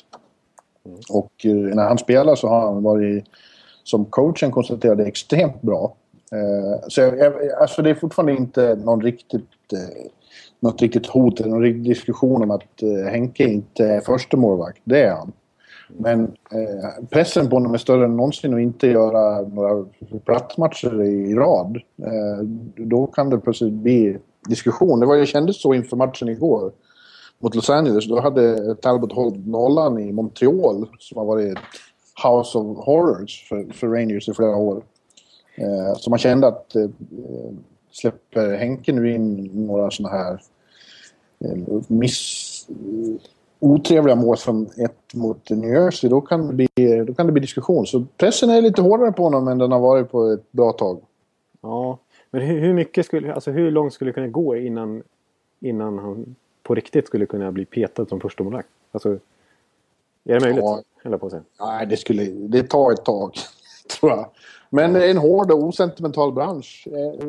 Och 1.09 1.45
eh, 1.45 1.55
när 1.55 1.87
han 1.87 1.97
spelar 1.97 2.35
så 2.35 2.47
har 2.47 2.61
han 2.61 2.83
varit, 2.83 3.25
som 3.83 4.05
coachen 4.05 4.51
konstaterade, 4.51 5.05
extremt 5.05 5.61
bra. 5.61 5.95
Eh, 6.31 6.87
så 6.87 7.01
jag, 7.01 7.51
alltså 7.61 7.81
det 7.81 7.89
är 7.89 7.95
fortfarande 7.95 8.33
inte 8.33 8.75
någon 8.75 9.01
riktigt, 9.01 9.49
något 10.59 10.81
riktigt 10.81 11.07
hot 11.07 11.39
eller 11.39 11.49
någon 11.49 11.61
riktig 11.61 11.83
diskussion 11.83 12.43
om 12.43 12.51
att 12.51 12.81
eh, 12.81 13.11
Henke 13.11 13.43
inte 13.43 13.85
är 13.85 14.01
första 14.01 14.37
målvakt. 14.37 14.81
Det 14.83 15.03
är 15.03 15.11
han. 15.11 15.31
Men 15.97 16.23
eh, 16.51 17.05
pressen 17.09 17.49
på 17.49 17.55
honom 17.55 17.73
är 17.73 17.77
större 17.77 18.05
än 18.05 18.15
någonsin 18.15 18.53
att 18.53 18.59
inte 18.59 18.87
göra 18.87 19.41
några 19.41 19.85
plattmatcher 20.25 21.03
i 21.03 21.35
rad. 21.35 21.81
Eh, 21.97 22.45
då 22.75 23.07
kan 23.07 23.29
det 23.29 23.37
plötsligt 23.37 23.73
bli 23.73 24.17
diskussion. 24.49 24.99
Det 24.99 25.05
var, 25.05 25.15
jag 25.15 25.27
kände 25.27 25.53
så 25.53 25.73
inför 25.73 25.97
matchen 25.97 26.29
igår 26.29 26.71
mot 27.39 27.55
Los 27.55 27.69
Angeles. 27.69 28.07
Då 28.07 28.19
hade 28.19 28.75
Talbot 28.75 29.13
hållit 29.13 29.47
nollan 29.47 29.99
i 29.99 30.11
Montreal 30.11 30.87
som 30.99 31.17
har 31.17 31.25
varit 31.25 31.57
ett 31.57 31.63
House 32.23 32.57
of 32.57 32.85
Horrors 32.85 33.47
för, 33.49 33.73
för 33.73 33.87
Rangers 33.87 34.29
i 34.29 34.33
flera 34.33 34.55
år. 34.55 34.83
Eh, 35.55 35.95
så 35.97 36.09
man 36.09 36.19
kände 36.19 36.47
att 36.47 36.75
eh, 36.75 36.89
släpper 37.91 38.55
Henke 38.55 38.91
nu 38.91 39.13
in 39.13 39.49
några 39.53 39.91
såna 39.91 40.09
här 40.09 40.41
eh, 41.39 41.57
miss, 41.87 42.67
otrevliga 43.63 44.15
mål 44.15 44.37
som 44.37 44.69
ett 44.77 45.13
mot 45.13 45.49
New 45.49 45.69
Jersey, 45.69 46.09
då 46.09 46.21
kan, 46.21 46.47
det 46.47 46.53
bli, 46.53 46.67
då 47.07 47.13
kan 47.13 47.25
det 47.25 47.31
bli 47.31 47.41
diskussion. 47.41 47.87
Så 47.87 48.05
pressen 48.17 48.49
är 48.49 48.61
lite 48.61 48.81
hårdare 48.81 49.11
på 49.11 49.23
honom 49.23 49.47
än 49.47 49.57
den 49.57 49.71
har 49.71 49.79
varit 49.79 50.11
på 50.11 50.31
ett 50.31 50.51
bra 50.51 50.71
tag. 50.71 51.01
Ja, 51.61 51.97
men 52.31 52.41
hur, 52.41 52.59
hur 52.59 52.73
mycket 52.73 53.05
skulle, 53.05 53.33
alltså 53.33 53.51
hur 53.51 53.71
långt 53.71 53.93
skulle 53.93 54.09
det 54.09 54.13
kunna 54.13 54.27
gå 54.27 54.57
innan, 54.57 55.03
innan 55.59 55.99
han 55.99 56.35
på 56.63 56.75
riktigt 56.75 57.07
skulle 57.07 57.25
kunna 57.25 57.51
bli 57.51 57.65
petad 57.65 58.05
som 58.05 58.19
första 58.19 58.43
målvakt? 58.43 58.69
Alltså, 58.91 59.09
är 60.23 60.33
det 60.33 60.39
möjligt? 60.39 60.63
Ja. 60.63 60.81
Jag 61.03 61.19
på 61.19 61.29
säga. 61.29 61.43
Nej, 61.59 61.85
det, 61.85 61.97
skulle, 61.97 62.23
det 62.23 62.63
tar 62.63 62.91
ett 62.91 63.05
tag, 63.05 63.33
tror 63.99 64.11
jag. 64.11 64.25
Men 64.69 64.95
en 64.95 65.17
hård 65.17 65.51
och 65.51 65.63
osentimental 65.63 66.33
bransch. 66.33 66.87
Eh, 66.87 67.25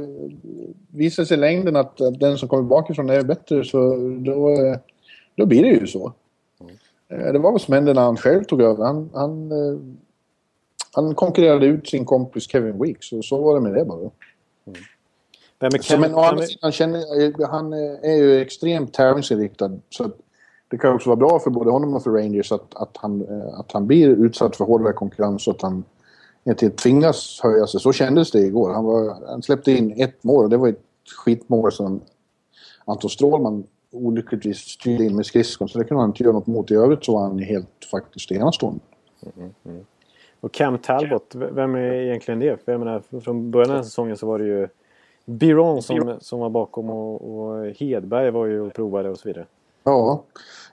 visar 0.89 1.25
sig 1.25 1.37
i 1.37 1.41
längden 1.41 1.77
att 1.77 2.01
att 2.01 2.21
den 2.21 2.39
som 2.39 2.49
kommer 2.49 2.63
bakifrån 2.63 3.11
är 3.11 3.23
bättre 3.23 3.65
så 3.65 3.97
då, 4.19 4.51
eh, 4.51 4.77
då 5.37 5.47
blir 5.47 5.63
det 5.63 5.69
ju 5.69 5.87
så. 5.87 6.13
Eh, 7.09 7.33
Det 7.33 7.39
var 7.39 7.53
vad 7.53 7.61
som 7.61 7.75
hände 7.75 7.95
när 7.95 8.03
han 8.03 8.17
själv 8.17 8.45
tog 8.45 8.63
över. 8.63 8.85
Han, 8.85 9.11
han, 9.15 9.53
eh, 9.53 9.79
han 10.93 11.15
konkurrerade 11.15 11.67
ut 11.67 11.89
sin 11.89 12.05
kompis 12.05 12.51
Kevin 12.51 12.83
Weeks 12.83 13.13
och 13.13 13.25
så 13.25 13.43
var 13.43 13.55
det 13.55 13.61
med 13.61 13.75
det 13.75 13.85
bara. 13.85 14.11
Vem 15.61 15.75
är 15.75 15.79
Ken, 15.79 16.01
men 16.01 16.15
å 16.15 16.21
andra 16.21 16.47
sidan, 16.47 16.73
känner, 16.73 17.47
han 17.47 17.73
är 18.03 18.17
ju 18.17 18.41
extremt 18.41 18.95
tävlingsinriktad. 18.95 19.71
Så 19.91 20.11
det 20.69 20.79
kan 20.79 20.95
också 20.95 21.09
vara 21.09 21.17
bra 21.17 21.39
för 21.39 21.51
både 21.51 21.71
honom 21.71 21.95
och 21.95 22.03
för 22.03 22.11
Rangers 22.11 22.53
att, 22.53 22.75
att, 22.75 22.97
han, 22.97 23.21
eh, 23.21 23.59
att 23.61 23.73
han 23.73 23.87
blir 23.87 24.09
utsatt 24.09 24.57
för 24.57 24.65
hårdare 24.65 24.93
konkurrens 24.93 25.49
och 25.49 25.55
att 25.55 25.63
han 25.63 25.85
inte 26.45 26.71
tvingas 26.71 27.41
höja 27.43 27.67
sig. 27.67 27.81
Så 27.81 27.93
kändes 27.93 28.31
det 28.31 28.41
igår. 28.41 28.71
Han, 28.71 28.85
var, 28.85 29.17
han 29.27 29.43
släppte 29.43 29.73
in 29.73 30.01
ett 30.01 30.25
mål 30.25 30.45
och 30.45 30.51
det 30.51 30.57
var 30.57 30.69
ett 30.69 30.83
skitmål 31.25 31.73
som 31.73 32.01
Anton 32.85 33.11
Strålman 33.11 33.65
olyckligtvis 33.95 34.59
styrde 34.59 35.05
in 35.05 35.17
med 35.17 35.27
skridskon. 35.27 35.69
Så 35.69 35.79
det 35.79 35.85
kunde 35.85 36.03
han 36.03 36.11
inte 36.11 36.23
göra 36.23 36.33
något 36.33 36.47
mot. 36.47 36.71
I 36.71 36.75
övrigt 36.75 37.05
så 37.05 37.13
var 37.13 37.23
han 37.23 37.39
helt 37.39 37.85
faktiskt 37.91 38.33
enastående. 38.33 38.81
och 40.41 40.53
Cam 40.53 40.79
Talbot, 40.79 41.35
vem 41.35 41.75
är 41.75 41.93
egentligen 41.93 42.41
det? 42.41 42.65
För 42.65 42.73
jag 42.73 42.79
menar, 42.79 43.03
fr- 43.11 43.21
från 43.21 43.51
början 43.51 43.71
av 43.71 43.75
den 43.75 43.77
här 43.77 43.85
säsongen 43.85 44.17
så 44.17 44.27
var 44.27 44.39
det 44.39 44.45
ju 44.45 44.69
Biron 45.25 45.83
som, 45.83 46.17
som 46.21 46.41
var 46.41 46.51
bakom 46.51 46.91
och, 46.91 47.39
och 47.39 47.67
Hedberg 47.67 48.31
var 48.31 48.47
ju 48.47 48.61
och 48.61 48.75
provade 48.75 49.11
och 49.11 49.19
så 49.19 49.29
vidare. 49.29 49.47
Ja, 49.85 50.25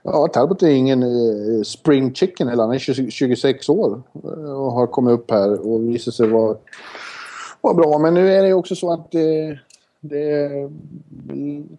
ja 0.02 0.28
Talbot 0.28 0.62
är 0.62 0.70
ingen 0.70 1.02
eh, 1.02 1.62
spring 1.62 2.14
chicken 2.14 2.48
heller. 2.48 2.62
Han 2.62 2.74
är 2.74 2.78
20, 2.78 3.10
26 3.10 3.68
år 3.68 4.02
eh, 4.24 4.60
och 4.60 4.72
har 4.72 4.86
kommit 4.86 5.12
upp 5.12 5.30
här 5.30 5.66
och 5.66 5.88
visat 5.88 6.14
sig 6.14 6.28
vara, 6.28 6.56
vara 7.60 7.74
bra. 7.74 7.98
Men 7.98 8.14
nu 8.14 8.32
är 8.32 8.42
det 8.42 8.48
ju 8.48 8.54
också 8.54 8.74
så 8.74 8.92
att 8.92 9.14
eh, 9.14 9.20
det 10.04 10.30
är 10.30 10.70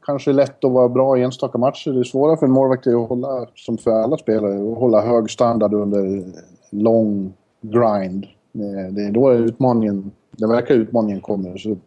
kanske 0.02 0.34
lätt 0.34 0.64
att 0.64 0.72
vara 0.72 0.90
bra 0.90 1.18
i 1.18 1.24
enstaka 1.24 1.58
matcher. 1.58 1.92
Det 1.92 2.00
är 2.00 2.04
svårare 2.04 2.38
för 2.38 2.46
en 2.46 2.52
målvakt 2.52 2.88
att 2.88 3.10
hålla, 3.10 3.48
som 3.56 3.78
för 3.78 3.92
alla 3.92 4.18
spelare, 4.18 4.72
att 4.72 4.78
hålla 4.78 5.02
hög 5.02 5.30
standard 5.30 5.74
under 5.74 6.24
lång 6.70 7.34
grind. 7.62 8.28
Eh, 8.54 8.94
det 8.94 9.04
är 9.04 9.12
då 9.12 9.34
utmaningen, 9.34 10.12
den 10.32 10.50
verkar 10.50 10.76
utmaningen 10.76 11.22
kommer. 11.22 11.58
Så, 11.58 11.78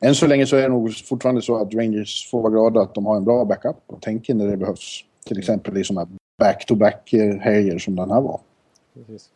än 0.00 0.14
så 0.14 0.26
länge 0.26 0.46
så 0.46 0.56
är 0.56 0.62
det 0.62 0.68
nog 0.68 0.94
fortfarande 0.94 1.42
så 1.42 1.56
att 1.56 1.74
Rangers 1.74 2.30
får 2.30 2.42
vara 2.42 2.52
glada 2.52 2.80
att 2.80 2.94
de 2.94 3.06
har 3.06 3.16
en 3.16 3.24
bra 3.24 3.44
backup 3.44 3.76
och 3.86 4.00
tänker 4.00 4.34
när 4.34 4.46
det 4.46 4.56
behövs. 4.56 5.04
Till 5.26 5.38
exempel 5.38 5.76
i 5.76 5.84
sådana 5.84 6.08
back-to-back-helger 6.38 7.72
eh, 7.72 7.78
som 7.78 7.96
den 7.96 8.10
här 8.10 8.20
var. 8.20 8.40
Precis. 8.94 9.30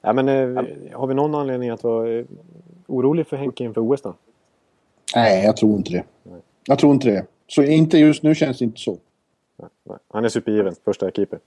Ja, 0.00 0.12
men, 0.12 0.28
eh, 0.28 0.64
har 0.92 1.06
vi 1.06 1.14
någon 1.14 1.34
anledning 1.34 1.70
att 1.70 1.84
vara 1.84 2.24
orolig 2.86 3.26
för 3.26 3.36
Henke 3.36 3.64
inför 3.64 3.80
OS 3.80 4.02
då? 4.02 4.14
Nej, 5.14 5.44
jag 5.44 5.56
tror 5.56 5.76
inte 5.76 5.92
det. 5.92 6.04
Nej. 6.22 6.40
Jag 6.66 6.78
tror 6.78 6.92
inte 6.92 7.08
det. 7.08 7.26
Så 7.46 7.62
inte 7.62 7.98
just 7.98 8.22
nu 8.22 8.34
känns 8.34 8.58
det 8.58 8.64
inte 8.64 8.80
så. 8.80 8.98
Nej, 9.56 9.70
nej. 9.84 9.98
Han 10.08 10.24
är 10.24 10.28
supergiven, 10.28 10.74
första 10.84 11.10
keeper. 11.10 11.38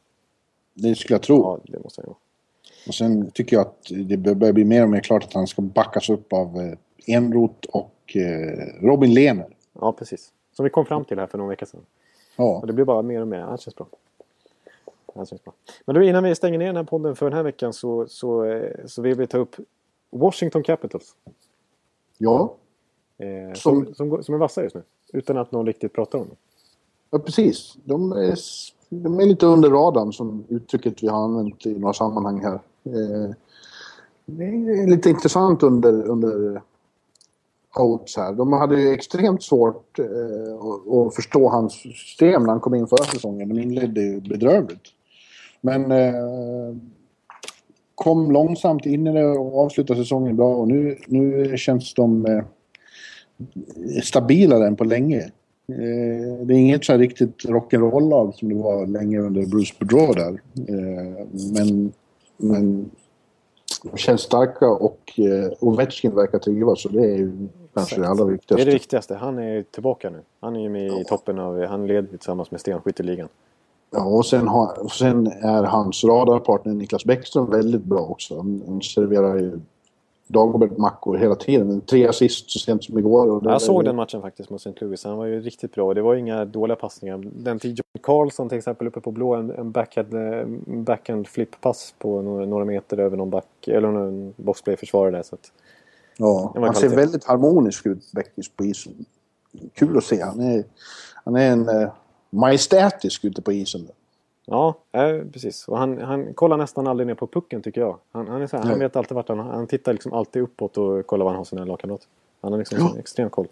Det 0.73 0.95
skulle 0.95 1.15
jag 1.15 1.21
tro. 1.21 1.35
Ja, 1.35 1.59
det 1.63 1.83
måste 1.83 2.01
han 2.01 2.07
vara. 2.07 2.17
Och 2.87 2.93
sen 2.93 3.31
tycker 3.31 3.55
jag 3.55 3.61
att 3.61 3.91
det 4.05 4.17
börjar 4.17 4.53
bli 4.53 4.63
mer 4.63 4.83
och 4.83 4.89
mer 4.89 4.99
klart 4.99 5.23
att 5.23 5.33
han 5.33 5.47
ska 5.47 5.61
backas 5.61 6.09
upp 6.09 6.33
av 6.33 6.59
eh, 6.59 7.15
Enroth 7.15 7.69
och 7.69 8.15
eh, 8.15 8.85
Robin 8.85 9.13
Lehner. 9.13 9.55
Ja, 9.73 9.91
precis. 9.91 10.33
Som 10.53 10.63
vi 10.63 10.69
kom 10.69 10.85
fram 10.85 11.05
till 11.05 11.19
här 11.19 11.27
för 11.27 11.37
någon 11.37 11.49
vecka 11.49 11.65
sedan. 11.65 11.81
Ja. 12.35 12.59
Och 12.59 12.67
det 12.67 12.73
blir 12.73 12.85
bara 12.85 13.01
mer 13.01 13.21
och 13.21 13.27
mer. 13.27 13.51
Det 13.51 13.61
känns 13.61 13.75
bra. 13.75 13.87
Det 15.13 15.25
känns 15.25 15.43
bra. 15.43 15.53
Men 15.85 15.95
du, 15.95 16.07
innan 16.07 16.23
vi 16.23 16.35
stänger 16.35 16.57
ner 16.57 16.65
den 16.65 16.75
här 16.75 16.83
podden 16.83 17.15
för 17.15 17.25
den 17.25 17.33
här 17.33 17.43
veckan 17.43 17.73
så, 17.73 18.07
så, 18.07 18.45
eh, 18.45 18.85
så 18.85 19.01
vill 19.01 19.17
vi 19.17 19.27
ta 19.27 19.37
upp 19.37 19.55
Washington 20.09 20.63
Capitals. 20.63 21.15
Ja. 22.17 22.55
Eh, 23.21 23.53
som, 23.53 23.93
som, 23.93 24.23
som 24.23 24.35
är 24.35 24.39
vassa 24.39 24.63
just 24.63 24.75
nu. 24.75 24.83
Utan 25.13 25.37
att 25.37 25.51
någon 25.51 25.65
riktigt 25.65 25.93
pratar 25.93 26.19
om 26.19 26.27
dem. 26.27 26.37
Ja, 27.09 27.19
precis. 27.19 27.77
De 27.83 28.11
är, 28.11 28.35
de 28.89 29.19
är 29.19 29.25
lite 29.25 29.45
under 29.45 29.69
radarn 29.69 30.13
som 30.13 30.43
uttrycket 30.49 31.03
vi 31.03 31.07
har 31.07 31.23
använt 31.23 31.65
i 31.65 31.79
några 31.79 31.93
sammanhang 31.93 32.41
här. 32.43 32.59
Eh, 32.83 33.35
det 34.25 34.43
är 34.45 34.87
lite 34.89 35.09
intressant 35.09 35.63
under, 35.63 36.03
under 36.07 36.61
Holtz 37.73 38.17
här. 38.17 38.33
De 38.33 38.53
hade 38.53 38.81
ju 38.81 38.89
extremt 38.89 39.43
svårt 39.43 39.99
eh, 39.99 41.05
att 41.07 41.15
förstå 41.15 41.49
hans 41.49 41.73
system 41.73 42.43
när 42.43 42.49
han 42.49 42.59
kom 42.59 42.75
in 42.75 42.87
förra 42.87 43.05
säsongen. 43.05 43.49
De 43.49 43.59
inledde 43.59 44.01
ju 44.01 44.19
bedrövligt. 44.19 44.87
Men 45.61 45.91
eh, 45.91 46.75
kom 47.95 48.31
långsamt 48.31 48.85
in 48.85 49.07
i 49.07 49.13
det 49.13 49.27
och 49.27 49.59
avslutade 49.59 49.99
säsongen 49.99 50.35
bra 50.35 50.55
och 50.55 50.67
nu, 50.67 50.97
nu 51.07 51.57
känns 51.57 51.93
de 51.93 52.25
eh, 52.25 52.43
stabilare 54.03 54.67
än 54.67 54.75
på 54.75 54.83
länge. 54.83 55.31
Eh, 55.67 56.45
det 56.45 56.53
är 56.53 56.57
inget 56.57 56.85
så 56.85 56.97
riktigt 56.97 57.45
rock'n'roll-lag 57.45 58.31
som 58.35 58.49
det 58.49 58.55
var 58.55 58.87
länge 58.87 59.19
under 59.19 59.45
Bruce 59.45 59.73
Boudreau 59.79 60.13
där. 60.13 60.41
Eh, 60.67 61.27
men, 61.53 61.93
men 62.37 62.91
de 63.83 63.97
känns 63.97 64.21
starka 64.21 64.67
och 64.69 65.19
eh, 65.19 65.51
Ovechkin 65.59 66.15
verkar 66.15 66.39
trivas 66.39 66.85
och 66.85 66.91
det 66.91 67.03
är 67.03 67.17
ju 67.17 67.47
kanske 67.73 68.01
det 68.01 68.07
allra 68.07 68.25
viktigaste. 68.25 68.55
Det 68.55 68.61
är 68.61 68.65
det 68.65 68.73
viktigaste. 68.73 69.15
Han 69.15 69.39
är 69.39 69.63
tillbaka 69.63 70.09
nu. 70.09 70.19
Han 70.39 70.55
är 70.55 70.61
ju 70.61 70.69
med 70.69 70.87
ja. 70.87 71.01
i 71.01 71.03
toppen 71.03 71.39
av... 71.39 71.65
Han 71.65 71.87
leder 71.87 72.07
tillsammans 72.07 72.51
med 72.51 72.61
Stenskytteligan. 72.61 73.27
Ja, 73.91 74.03
och 74.05 74.25
sen, 74.25 74.47
har, 74.47 74.87
sen 74.89 75.27
är 75.27 75.63
hans 75.63 76.03
radarpartner 76.03 76.73
Niklas 76.73 77.05
Bäckström 77.05 77.49
väldigt 77.49 77.83
bra 77.83 77.99
också. 77.99 78.37
Han 78.37 78.81
serverar 78.81 79.35
ju 79.35 79.59
Dagobert-mackor 80.31 81.17
hela 81.17 81.35
tiden. 81.35 81.81
Tre 81.81 82.07
assist 82.07 82.51
så 82.51 82.59
sent 82.59 82.83
som 82.83 82.97
igår. 82.97 83.41
Jag 83.43 83.61
såg 83.61 83.85
den 83.85 83.95
matchen 83.95 84.21
faktiskt 84.21 84.49
mot 84.49 84.61
St. 84.61 84.85
Louis. 84.85 85.03
Han 85.03 85.17
var 85.17 85.25
ju 85.25 85.41
riktigt 85.41 85.73
bra. 85.73 85.93
Det 85.93 86.01
var 86.01 86.15
inga 86.15 86.45
dåliga 86.45 86.75
passningar. 86.75 87.21
Den 87.35 87.59
till 87.59 87.69
John 87.69 88.01
Carlson 88.03 88.49
till 88.49 88.57
exempel 88.57 88.87
uppe 88.87 89.01
på 89.01 89.11
blå. 89.11 89.35
En, 89.35 89.51
en 89.51 89.71
backhand, 89.71 90.13
backhand 90.85 91.27
flip-pass 91.27 91.93
på 91.97 92.21
några, 92.21 92.45
några, 92.45 92.65
meter 92.65 92.97
över 92.97 93.17
någon 93.17 93.29
back. 93.29 93.67
Eller 93.67 93.91
någon 93.91 94.33
boxplay-försvarare 94.37 95.11
där. 95.11 95.23
Så 95.23 95.35
att, 95.35 95.51
ja, 96.17 96.53
han 96.55 96.75
ser 96.75 96.89
väldigt 96.89 97.23
harmonisk 97.23 97.85
ut, 97.85 98.11
Beckis, 98.11 98.49
på 98.49 98.65
isen. 98.65 99.05
Kul 99.73 99.97
att 99.97 100.03
se. 100.03 100.21
Han 100.21 100.39
är, 100.39 100.63
han 101.23 101.35
är 101.35 101.51
en 101.51 101.69
uh, 101.69 101.89
majestätisk 102.29 103.25
ute 103.25 103.41
på 103.41 103.51
isen. 103.51 103.85
Där. 103.85 103.95
Ja, 104.45 104.75
eh, 104.91 105.25
precis. 105.33 105.67
Och 105.67 105.77
han, 105.77 106.01
han 106.01 106.33
kollar 106.33 106.57
nästan 106.57 106.87
aldrig 106.87 107.07
ner 107.07 107.15
på 107.15 107.27
pucken 107.27 107.61
tycker 107.61 107.81
jag. 107.81 107.97
Han, 108.11 108.27
han, 108.27 108.41
är 108.41 108.47
så 108.47 108.57
här, 108.57 108.63
han 108.63 108.79
vet 108.79 108.95
alltid 108.95 109.15
vart 109.15 109.29
han... 109.29 109.39
Han 109.39 109.67
tittar 109.67 109.93
liksom 109.93 110.13
alltid 110.13 110.41
uppåt 110.41 110.77
och 110.77 111.07
kollar 111.07 111.25
var 111.25 111.31
han 111.31 111.37
har 111.37 111.45
sina 111.45 111.65
lagkamrater. 111.65 112.07
Han 112.41 112.51
har 112.51 112.59
liksom 112.59 112.77
ja. 112.79 112.99
extrem 112.99 113.29
koll. 113.29 113.47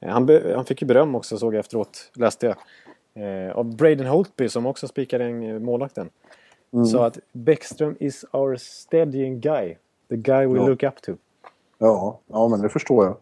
Eh, 0.00 0.08
han, 0.08 0.26
be, 0.26 0.52
han 0.56 0.64
fick 0.64 0.82
ju 0.82 0.86
beröm 0.86 1.14
också 1.14 1.38
såg 1.38 1.54
jag 1.54 1.60
efteråt, 1.60 2.10
läste 2.14 2.46
jag. 2.46 2.56
Eh, 3.24 3.56
av 3.56 3.76
Braden 3.76 4.06
Holtby 4.06 4.48
som 4.48 4.66
också 4.66 4.88
spikade 4.88 5.24
en 5.24 5.42
eh, 5.42 5.58
målvakten. 5.58 6.10
Mm. 6.72 6.86
Så 6.86 7.02
att 7.02 7.18
Bäckström 7.32 7.96
is 8.00 8.24
our 8.32 8.56
steadying 8.56 9.40
guy. 9.40 9.76
The 10.08 10.16
guy 10.16 10.46
we 10.46 10.58
ja. 10.58 10.66
look 10.66 10.82
up 10.82 11.02
to. 11.02 11.12
Ja, 11.78 12.20
ja 12.26 12.48
men 12.48 12.62
det 12.62 12.68
förstår 12.68 13.04
jag. 13.04 13.16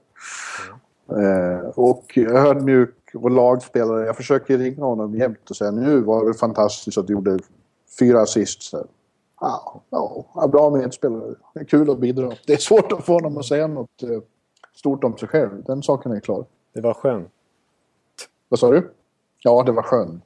Mm. 1.19 1.61
Eh, 1.61 1.67
och 1.67 2.19
ödmjuk 2.19 2.95
och 3.15 3.31
lagspelare. 3.31 4.07
Jag 4.07 4.17
försöker 4.17 4.59
ringa 4.59 4.85
honom 4.85 5.15
jämt 5.15 5.51
och 5.51 5.57
säga 5.57 5.71
nu 5.71 6.01
var 6.01 6.27
det 6.27 6.35
fantastiskt 6.35 6.99
att 6.99 7.07
du 7.07 7.13
gjorde 7.13 7.39
fyra 7.99 8.21
assist. 8.21 8.73
Ja, 9.41 9.83
ja, 9.91 10.49
bra 10.53 10.71
medspelare. 10.71 11.35
Det 11.55 11.61
är 11.61 11.65
kul 11.65 11.91
att 11.91 11.99
bidra. 11.99 12.33
Det 12.47 12.53
är 12.53 12.57
svårt 12.57 12.93
att 12.93 13.05
få 13.05 13.13
honom 13.13 13.39
att 13.39 13.47
säga 13.47 13.67
något 13.67 14.03
eh, 14.03 14.21
stort 14.77 15.05
om 15.05 15.19
sig 15.19 15.29
själv. 15.29 15.65
Den 15.65 15.83
saken 15.83 16.13
är 16.13 16.21
klar. 16.21 16.45
Det 16.73 16.81
var 16.81 16.95
skönt. 16.95 17.29
Vad 18.49 18.61
sa 18.61 18.71
du? 18.71 18.91
Ja, 19.43 19.63
det 19.63 19.73
var 19.73 19.83
skönt. 19.83 20.25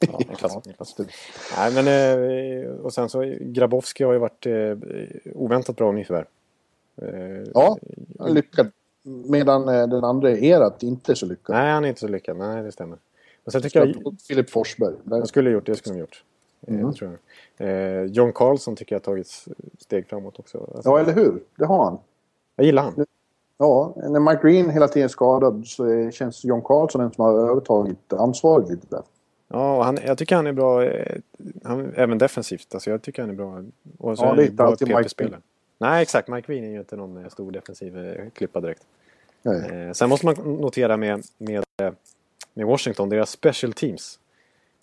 Ja, 0.00 0.62
Nej, 1.56 1.72
men, 1.74 1.86
eh, 1.88 2.70
och 2.70 2.92
sen 2.92 3.08
så 3.08 3.34
Grabowski 3.40 4.04
har 4.04 4.12
ju 4.12 4.18
varit 4.18 4.46
eh, 4.46 4.52
oväntat 5.34 5.76
bra 5.76 5.92
nyförvärv. 5.92 6.26
Ja, 7.54 7.78
lyckad. 8.26 8.70
Medan 9.26 9.68
eh, 9.68 9.88
den 9.88 10.04
andra 10.04 10.30
Erat 10.30 10.82
inte 10.82 11.12
är 11.12 11.16
så 11.16 11.26
lyckad. 11.26 11.56
Nej, 11.56 11.72
han 11.72 11.84
är 11.84 11.88
inte 11.88 12.00
så 12.00 12.08
lyckad. 12.08 12.36
Nej, 12.36 12.62
det 12.62 12.72
stämmer. 12.72 12.98
Men 13.44 13.52
sen 13.52 13.62
tycker 13.62 13.86
jag... 13.86 14.16
Filip 14.28 14.50
Forsberg. 14.50 14.94
Han 15.10 15.26
skulle 15.26 15.50
ha 15.50 15.54
gjort 15.54 15.66
det. 15.66 15.74
skulle 15.74 15.94
de 15.94 16.00
gjort. 16.00 16.24
Eh, 16.66 16.74
mm. 16.74 16.94
tror 16.94 17.18
jag. 17.56 17.68
Eh, 17.68 18.04
John 18.04 18.32
Carlson 18.32 18.76
tycker 18.76 18.94
jag 18.94 19.00
har 19.00 19.04
tagit 19.04 19.46
steg 19.78 20.08
framåt 20.08 20.38
också. 20.38 20.58
Alltså, 20.58 20.90
ja, 20.90 21.00
eller 21.00 21.12
hur? 21.12 21.40
Det 21.56 21.64
har 21.64 21.84
han. 21.84 21.98
Jag 22.56 22.66
gillar 22.66 22.82
han. 22.82 23.06
Ja, 23.58 23.94
när 23.96 24.20
Mike 24.20 24.42
Green 24.42 24.70
hela 24.70 24.88
tiden 24.88 25.04
är 25.04 25.08
skadad 25.08 25.66
så 25.66 26.10
känns 26.10 26.44
John 26.44 26.62
Carlson 26.62 27.00
den 27.00 27.12
som 27.12 27.24
har 27.24 27.50
övertagit 27.50 28.12
ansvaret 28.12 28.68
lite 28.68 28.86
där. 28.90 29.02
Ja, 29.48 29.76
och 29.76 29.84
han, 29.84 29.98
jag 30.06 30.18
tycker 30.18 30.36
han 30.36 30.46
är 30.46 30.52
bra, 30.52 30.84
eh, 30.84 31.20
han, 31.64 31.92
även 31.96 32.18
defensivt. 32.18 32.74
Alltså 32.74 32.90
jag 32.90 33.02
tycker 33.02 33.22
han 33.22 33.30
är 33.30 33.34
bra. 33.34 33.64
Och 33.98 34.18
så 34.18 34.24
ja, 34.24 34.34
det 34.34 34.42
är 34.42 34.46
inte 34.46 34.62
alltid 34.62 34.88
Mike 34.88 35.08
Green. 35.16 35.42
Nej, 35.78 36.02
exakt. 36.02 36.28
Mike 36.28 36.52
Green 36.52 36.64
är 36.64 36.68
ju 36.68 36.78
inte 36.78 36.96
någon 36.96 37.30
stor 37.30 37.52
defensiv 37.52 37.94
klippa 38.34 38.60
direkt. 38.60 38.82
Eh, 39.44 39.92
sen 39.92 40.08
måste 40.08 40.26
man 40.26 40.34
notera 40.36 40.96
med, 40.96 41.22
med, 41.38 41.64
med 42.54 42.66
Washington, 42.66 43.08
deras 43.08 43.30
special 43.30 43.72
teams. 43.72 44.18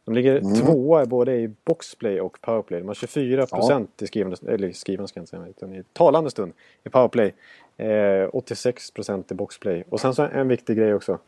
De 0.05 0.15
ligger 0.15 0.37
mm. 0.37 0.55
tvåa 0.55 1.05
både 1.05 1.35
i 1.35 1.51
boxplay 1.65 2.21
och 2.21 2.41
powerplay. 2.41 2.79
De 2.79 2.87
har 2.87 2.95
24 2.95 3.45
procent 3.45 3.89
ja. 3.97 4.03
i 4.03 4.07
skrivande, 4.07 4.37
eller 4.47 4.71
skrivande 4.71 5.07
ska 5.07 5.17
jag 5.17 5.21
inte 5.21 5.29
säga, 5.29 5.47
utan 5.47 5.73
i 5.73 5.83
talande 5.93 6.31
stund 6.31 6.53
i 6.83 6.89
powerplay. 6.89 7.33
Eh, 7.77 8.29
86 8.33 8.91
procent 8.91 9.31
i 9.31 9.35
boxplay. 9.35 9.83
Och 9.89 9.99
sen 9.99 10.15
så 10.15 10.23
en 10.23 10.47
viktig 10.47 10.77
grej 10.77 10.93
också. 10.93 11.19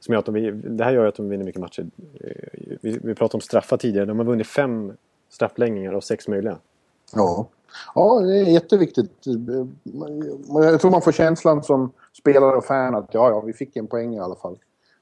Som 0.00 0.12
gör 0.12 0.18
att 0.18 0.26
de, 0.26 0.60
det 0.76 0.84
här 0.84 0.92
gör 0.92 1.06
att 1.06 1.14
de 1.14 1.28
vinner 1.28 1.44
mycket 1.44 1.60
matcher. 1.60 1.86
Eh, 2.20 2.76
vi, 2.80 2.98
vi 3.02 3.14
pratade 3.14 3.36
om 3.36 3.40
straffar 3.40 3.76
tidigare. 3.76 4.06
De 4.06 4.18
har 4.18 4.26
vunnit 4.26 4.46
fem 4.46 4.92
straffläggningar 5.28 5.92
av 5.92 6.00
sex 6.00 6.28
möjliga. 6.28 6.58
Ja. 7.14 7.48
Ja, 7.94 8.20
det 8.20 8.38
är 8.38 8.44
jätteviktigt. 8.44 9.12
Jag 10.48 10.80
tror 10.80 10.90
man 10.90 11.02
får 11.02 11.12
känslan 11.12 11.62
som 11.62 11.92
spelare 12.18 12.56
och 12.56 12.64
fan 12.64 12.94
att 12.94 13.08
ja, 13.12 13.30
ja, 13.30 13.40
vi 13.40 13.52
fick 13.52 13.76
en 13.76 13.86
poäng 13.86 14.14
i 14.14 14.20
alla 14.20 14.34
fall. 14.34 14.56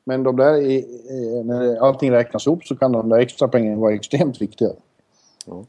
Men 0.05 0.23
de 0.23 0.37
där, 0.37 0.53
när 1.45 1.77
allting 1.77 2.11
räknas 2.11 2.47
ihop 2.47 2.65
så 2.65 2.77
kan 2.77 2.93
de 2.93 3.09
där 3.09 3.19
extra 3.19 3.49
poängen 3.49 3.81
vara 3.81 3.95
extremt 3.95 4.41
viktiga. 4.41 4.71
Ja. 5.47 5.65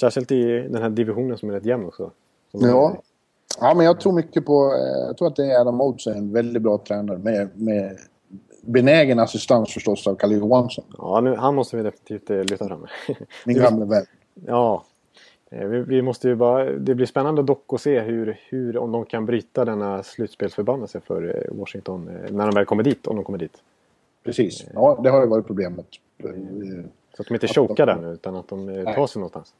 Särskilt 0.00 0.32
i 0.32 0.44
den 0.44 0.82
här 0.82 0.90
divisionen 0.90 1.38
som 1.38 1.48
är 1.50 1.52
rätt 1.52 1.64
jämn 1.64 1.86
också. 1.86 2.10
Ja. 2.52 2.96
ja, 3.60 3.74
men 3.74 3.86
jag 3.86 4.00
tror 4.00 4.12
mycket 4.12 4.46
på... 4.46 4.74
Jag 5.06 5.16
tror 5.16 5.28
att 5.28 5.36
det 5.36 5.52
är 5.52 5.60
Adam 5.60 5.80
Oates 5.80 6.06
är 6.06 6.14
en 6.14 6.32
väldigt 6.32 6.62
bra 6.62 6.78
tränare 6.78 7.18
med, 7.18 7.48
med 7.54 7.98
benägen 8.62 9.18
assistans 9.18 9.74
förstås 9.74 10.06
av 10.06 10.14
Kalle 10.14 10.34
Johansson. 10.34 10.84
Ja, 10.98 11.20
nu, 11.20 11.36
han 11.36 11.54
måste 11.54 11.76
vi 11.76 11.82
definitivt 11.82 12.30
eh, 12.30 12.36
lyfta 12.36 12.68
fram. 12.68 12.86
Min 13.46 13.56
gamle 13.56 13.84
vän. 13.84 14.04
Ja, 14.46 14.84
vi, 15.50 15.80
vi, 15.80 16.02
måste 16.02 16.28
ju 16.28 16.34
bara, 16.34 16.64
det 16.64 16.94
blir 16.94 17.06
spännande 17.06 17.42
dock 17.42 17.64
att 17.68 17.80
se 17.80 18.00
hur, 18.00 18.38
hur, 18.48 18.76
om 18.78 18.92
de 18.92 19.04
kan 19.04 19.26
bryta 19.26 19.64
denna 19.64 20.02
slutspelsförbannelse 20.02 21.00
för 21.00 21.36
eh, 21.36 21.58
Washington 21.58 22.08
eh, 22.08 22.32
när 22.32 22.46
de 22.46 22.54
väl 22.54 22.64
kommer 22.64 22.82
dit, 22.82 23.06
om 23.06 23.16
de 23.16 23.24
kommer 23.24 23.38
dit. 23.38 23.56
Precis, 24.24 24.66
ja 24.74 25.00
det 25.02 25.10
har 25.10 25.20
ju 25.20 25.26
varit 25.26 25.46
problemet. 25.46 25.86
Så 27.16 27.22
att 27.22 27.28
de 27.28 27.34
inte 27.34 27.48
chokar 27.48 27.86
där 27.86 27.96
nu 27.96 28.12
utan 28.12 28.36
att 28.36 28.48
de 28.48 28.84
tar 28.94 29.06
sig 29.06 29.20
någonstans. 29.20 29.52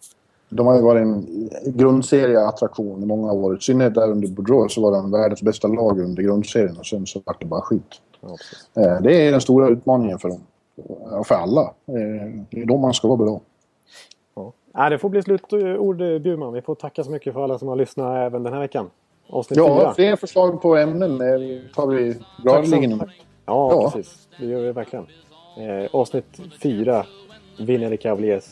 De 0.49 0.67
har 0.67 0.77
ju 0.77 0.83
varit 0.83 1.03
en 1.03 1.27
grundserieattraktion 1.65 3.03
i 3.03 3.07
många 3.07 3.33
år. 3.33 3.57
I 3.57 3.61
synnerhet 3.61 3.95
där 3.95 4.11
under 4.11 4.29
Boudreau 4.29 4.69
så 4.69 4.83
var 4.83 4.93
de 4.93 5.11
världens 5.11 5.43
bästa 5.43 5.69
lag 5.69 6.01
under 6.01 6.23
grundserien 6.23 6.77
och 6.79 6.87
sen 6.87 7.07
så 7.07 7.23
vart 7.25 7.41
det 7.41 7.47
bara 7.47 7.61
skit. 7.61 8.01
Ja. 8.21 8.37
Eh, 8.83 9.03
Det 9.03 9.27
är 9.27 9.31
den 9.31 9.41
stora 9.41 9.69
utmaningen 9.69 10.19
för 10.19 10.29
dem. 10.29 10.41
Ja, 11.11 11.25
För 11.25 11.35
alla. 11.35 11.63
Eh, 11.63 12.43
Det 12.51 12.63
är 12.63 12.67
då 12.67 12.77
man 12.77 12.95
ska 12.95 13.09
vara 13.09 13.17
bra. 13.17 13.41
Ja. 14.75 14.89
Det 14.91 14.99
får 14.99 15.09
bli 15.09 15.23
slutord 15.23 15.97
Bjurman. 15.97 16.53
Vi 16.53 16.63
får 16.63 16.75
tacka 16.75 17.05
så 17.05 17.11
mycket 17.11 17.33
för 17.33 17.45
alla 17.45 17.59
som 17.59 17.69
har 17.69 17.77
lyssnat 17.77 18.17
även 18.17 18.43
den 18.43 18.53
här 18.53 18.61
veckan. 18.61 18.91
Avsnitt 19.29 19.57
Ja, 19.57 19.79
fyra. 19.79 19.95
fler 19.95 20.17
förslag 20.17 20.63
på 20.63 20.77
ämnen 20.77 21.11
eh, 21.21 21.61
tar 21.75 21.87
vi 21.87 22.17
gladeligen. 22.43 22.91
Ja, 23.01 23.03
Ja. 23.47 23.91
precis. 23.91 24.29
Det 24.39 24.47
gör 24.47 24.61
vi 24.61 24.73
verkligen. 24.73 25.07
Eh, 25.59 25.89
avsnitt 25.95 26.41
fyra. 26.63 27.07
Vinner 27.59 27.97
Cavaliers 27.97 28.45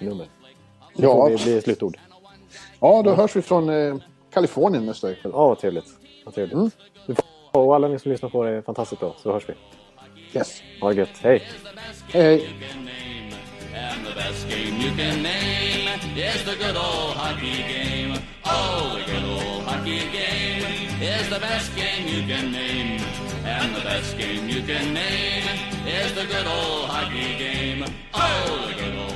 nummer. 0.00 0.26
Det 0.96 1.02
Ja. 1.02 1.12
får 1.14 1.26
bli, 1.26 1.36
bli 1.44 1.60
slutord. 1.60 1.96
Ja, 2.80 3.02
då 3.02 3.10
hörs 3.14 3.36
vi 3.36 3.42
från 3.42 3.68
eh, 3.70 3.96
Kalifornien 4.30 4.86
nästa 4.86 5.08
vecka. 5.08 5.20
Ja, 5.32 5.48
vad 5.48 5.58
trevligt. 5.58 5.86
Vad 6.24 6.34
trevligt. 6.34 6.54
Mm. 6.54 6.70
Och 7.52 7.74
alla 7.74 7.88
ni 7.88 7.98
som 7.98 8.10
lyssnar 8.12 8.28
på 8.28 8.44
det 8.44 8.50
är 8.50 8.62
fantastiskt 8.62 9.00
bra. 9.00 9.14
Så 9.18 9.32
hörs 9.32 9.48
vi. 9.48 9.54
Yes. 10.38 10.62
Ha 10.80 10.88
det 10.88 10.94
gött. 10.94 11.08
Hej! 11.22 11.42
Hej, 12.12 12.22
hej. 12.22 12.46
And 13.76 14.06
the 14.06 14.14
best 14.14 14.48
game 14.48 14.80
you 14.80 14.90
can 14.92 15.22
name 15.22 16.00
is 16.16 16.44
the 16.44 16.56
good 16.56 16.76
old 16.76 17.14
hockey 17.14 17.58
game. 17.58 18.18
Oh, 18.46 18.96
the 18.96 19.04
good 19.04 19.22
old 19.22 19.64
hockey 19.64 19.98
game 20.10 20.88
is 21.02 21.28
the 21.28 21.38
best 21.38 21.76
game 21.76 22.08
you 22.08 22.26
can 22.26 22.50
name. 22.52 23.02
And 23.44 23.76
the 23.76 23.82
best 23.82 24.16
game 24.16 24.48
you 24.48 24.62
can 24.62 24.94
name 24.94 25.44
is 25.86 26.14
the 26.14 26.24
good 26.24 26.46
old 26.46 26.88
hockey 26.88 27.36
game. 27.36 27.84
Oh, 28.14 29.15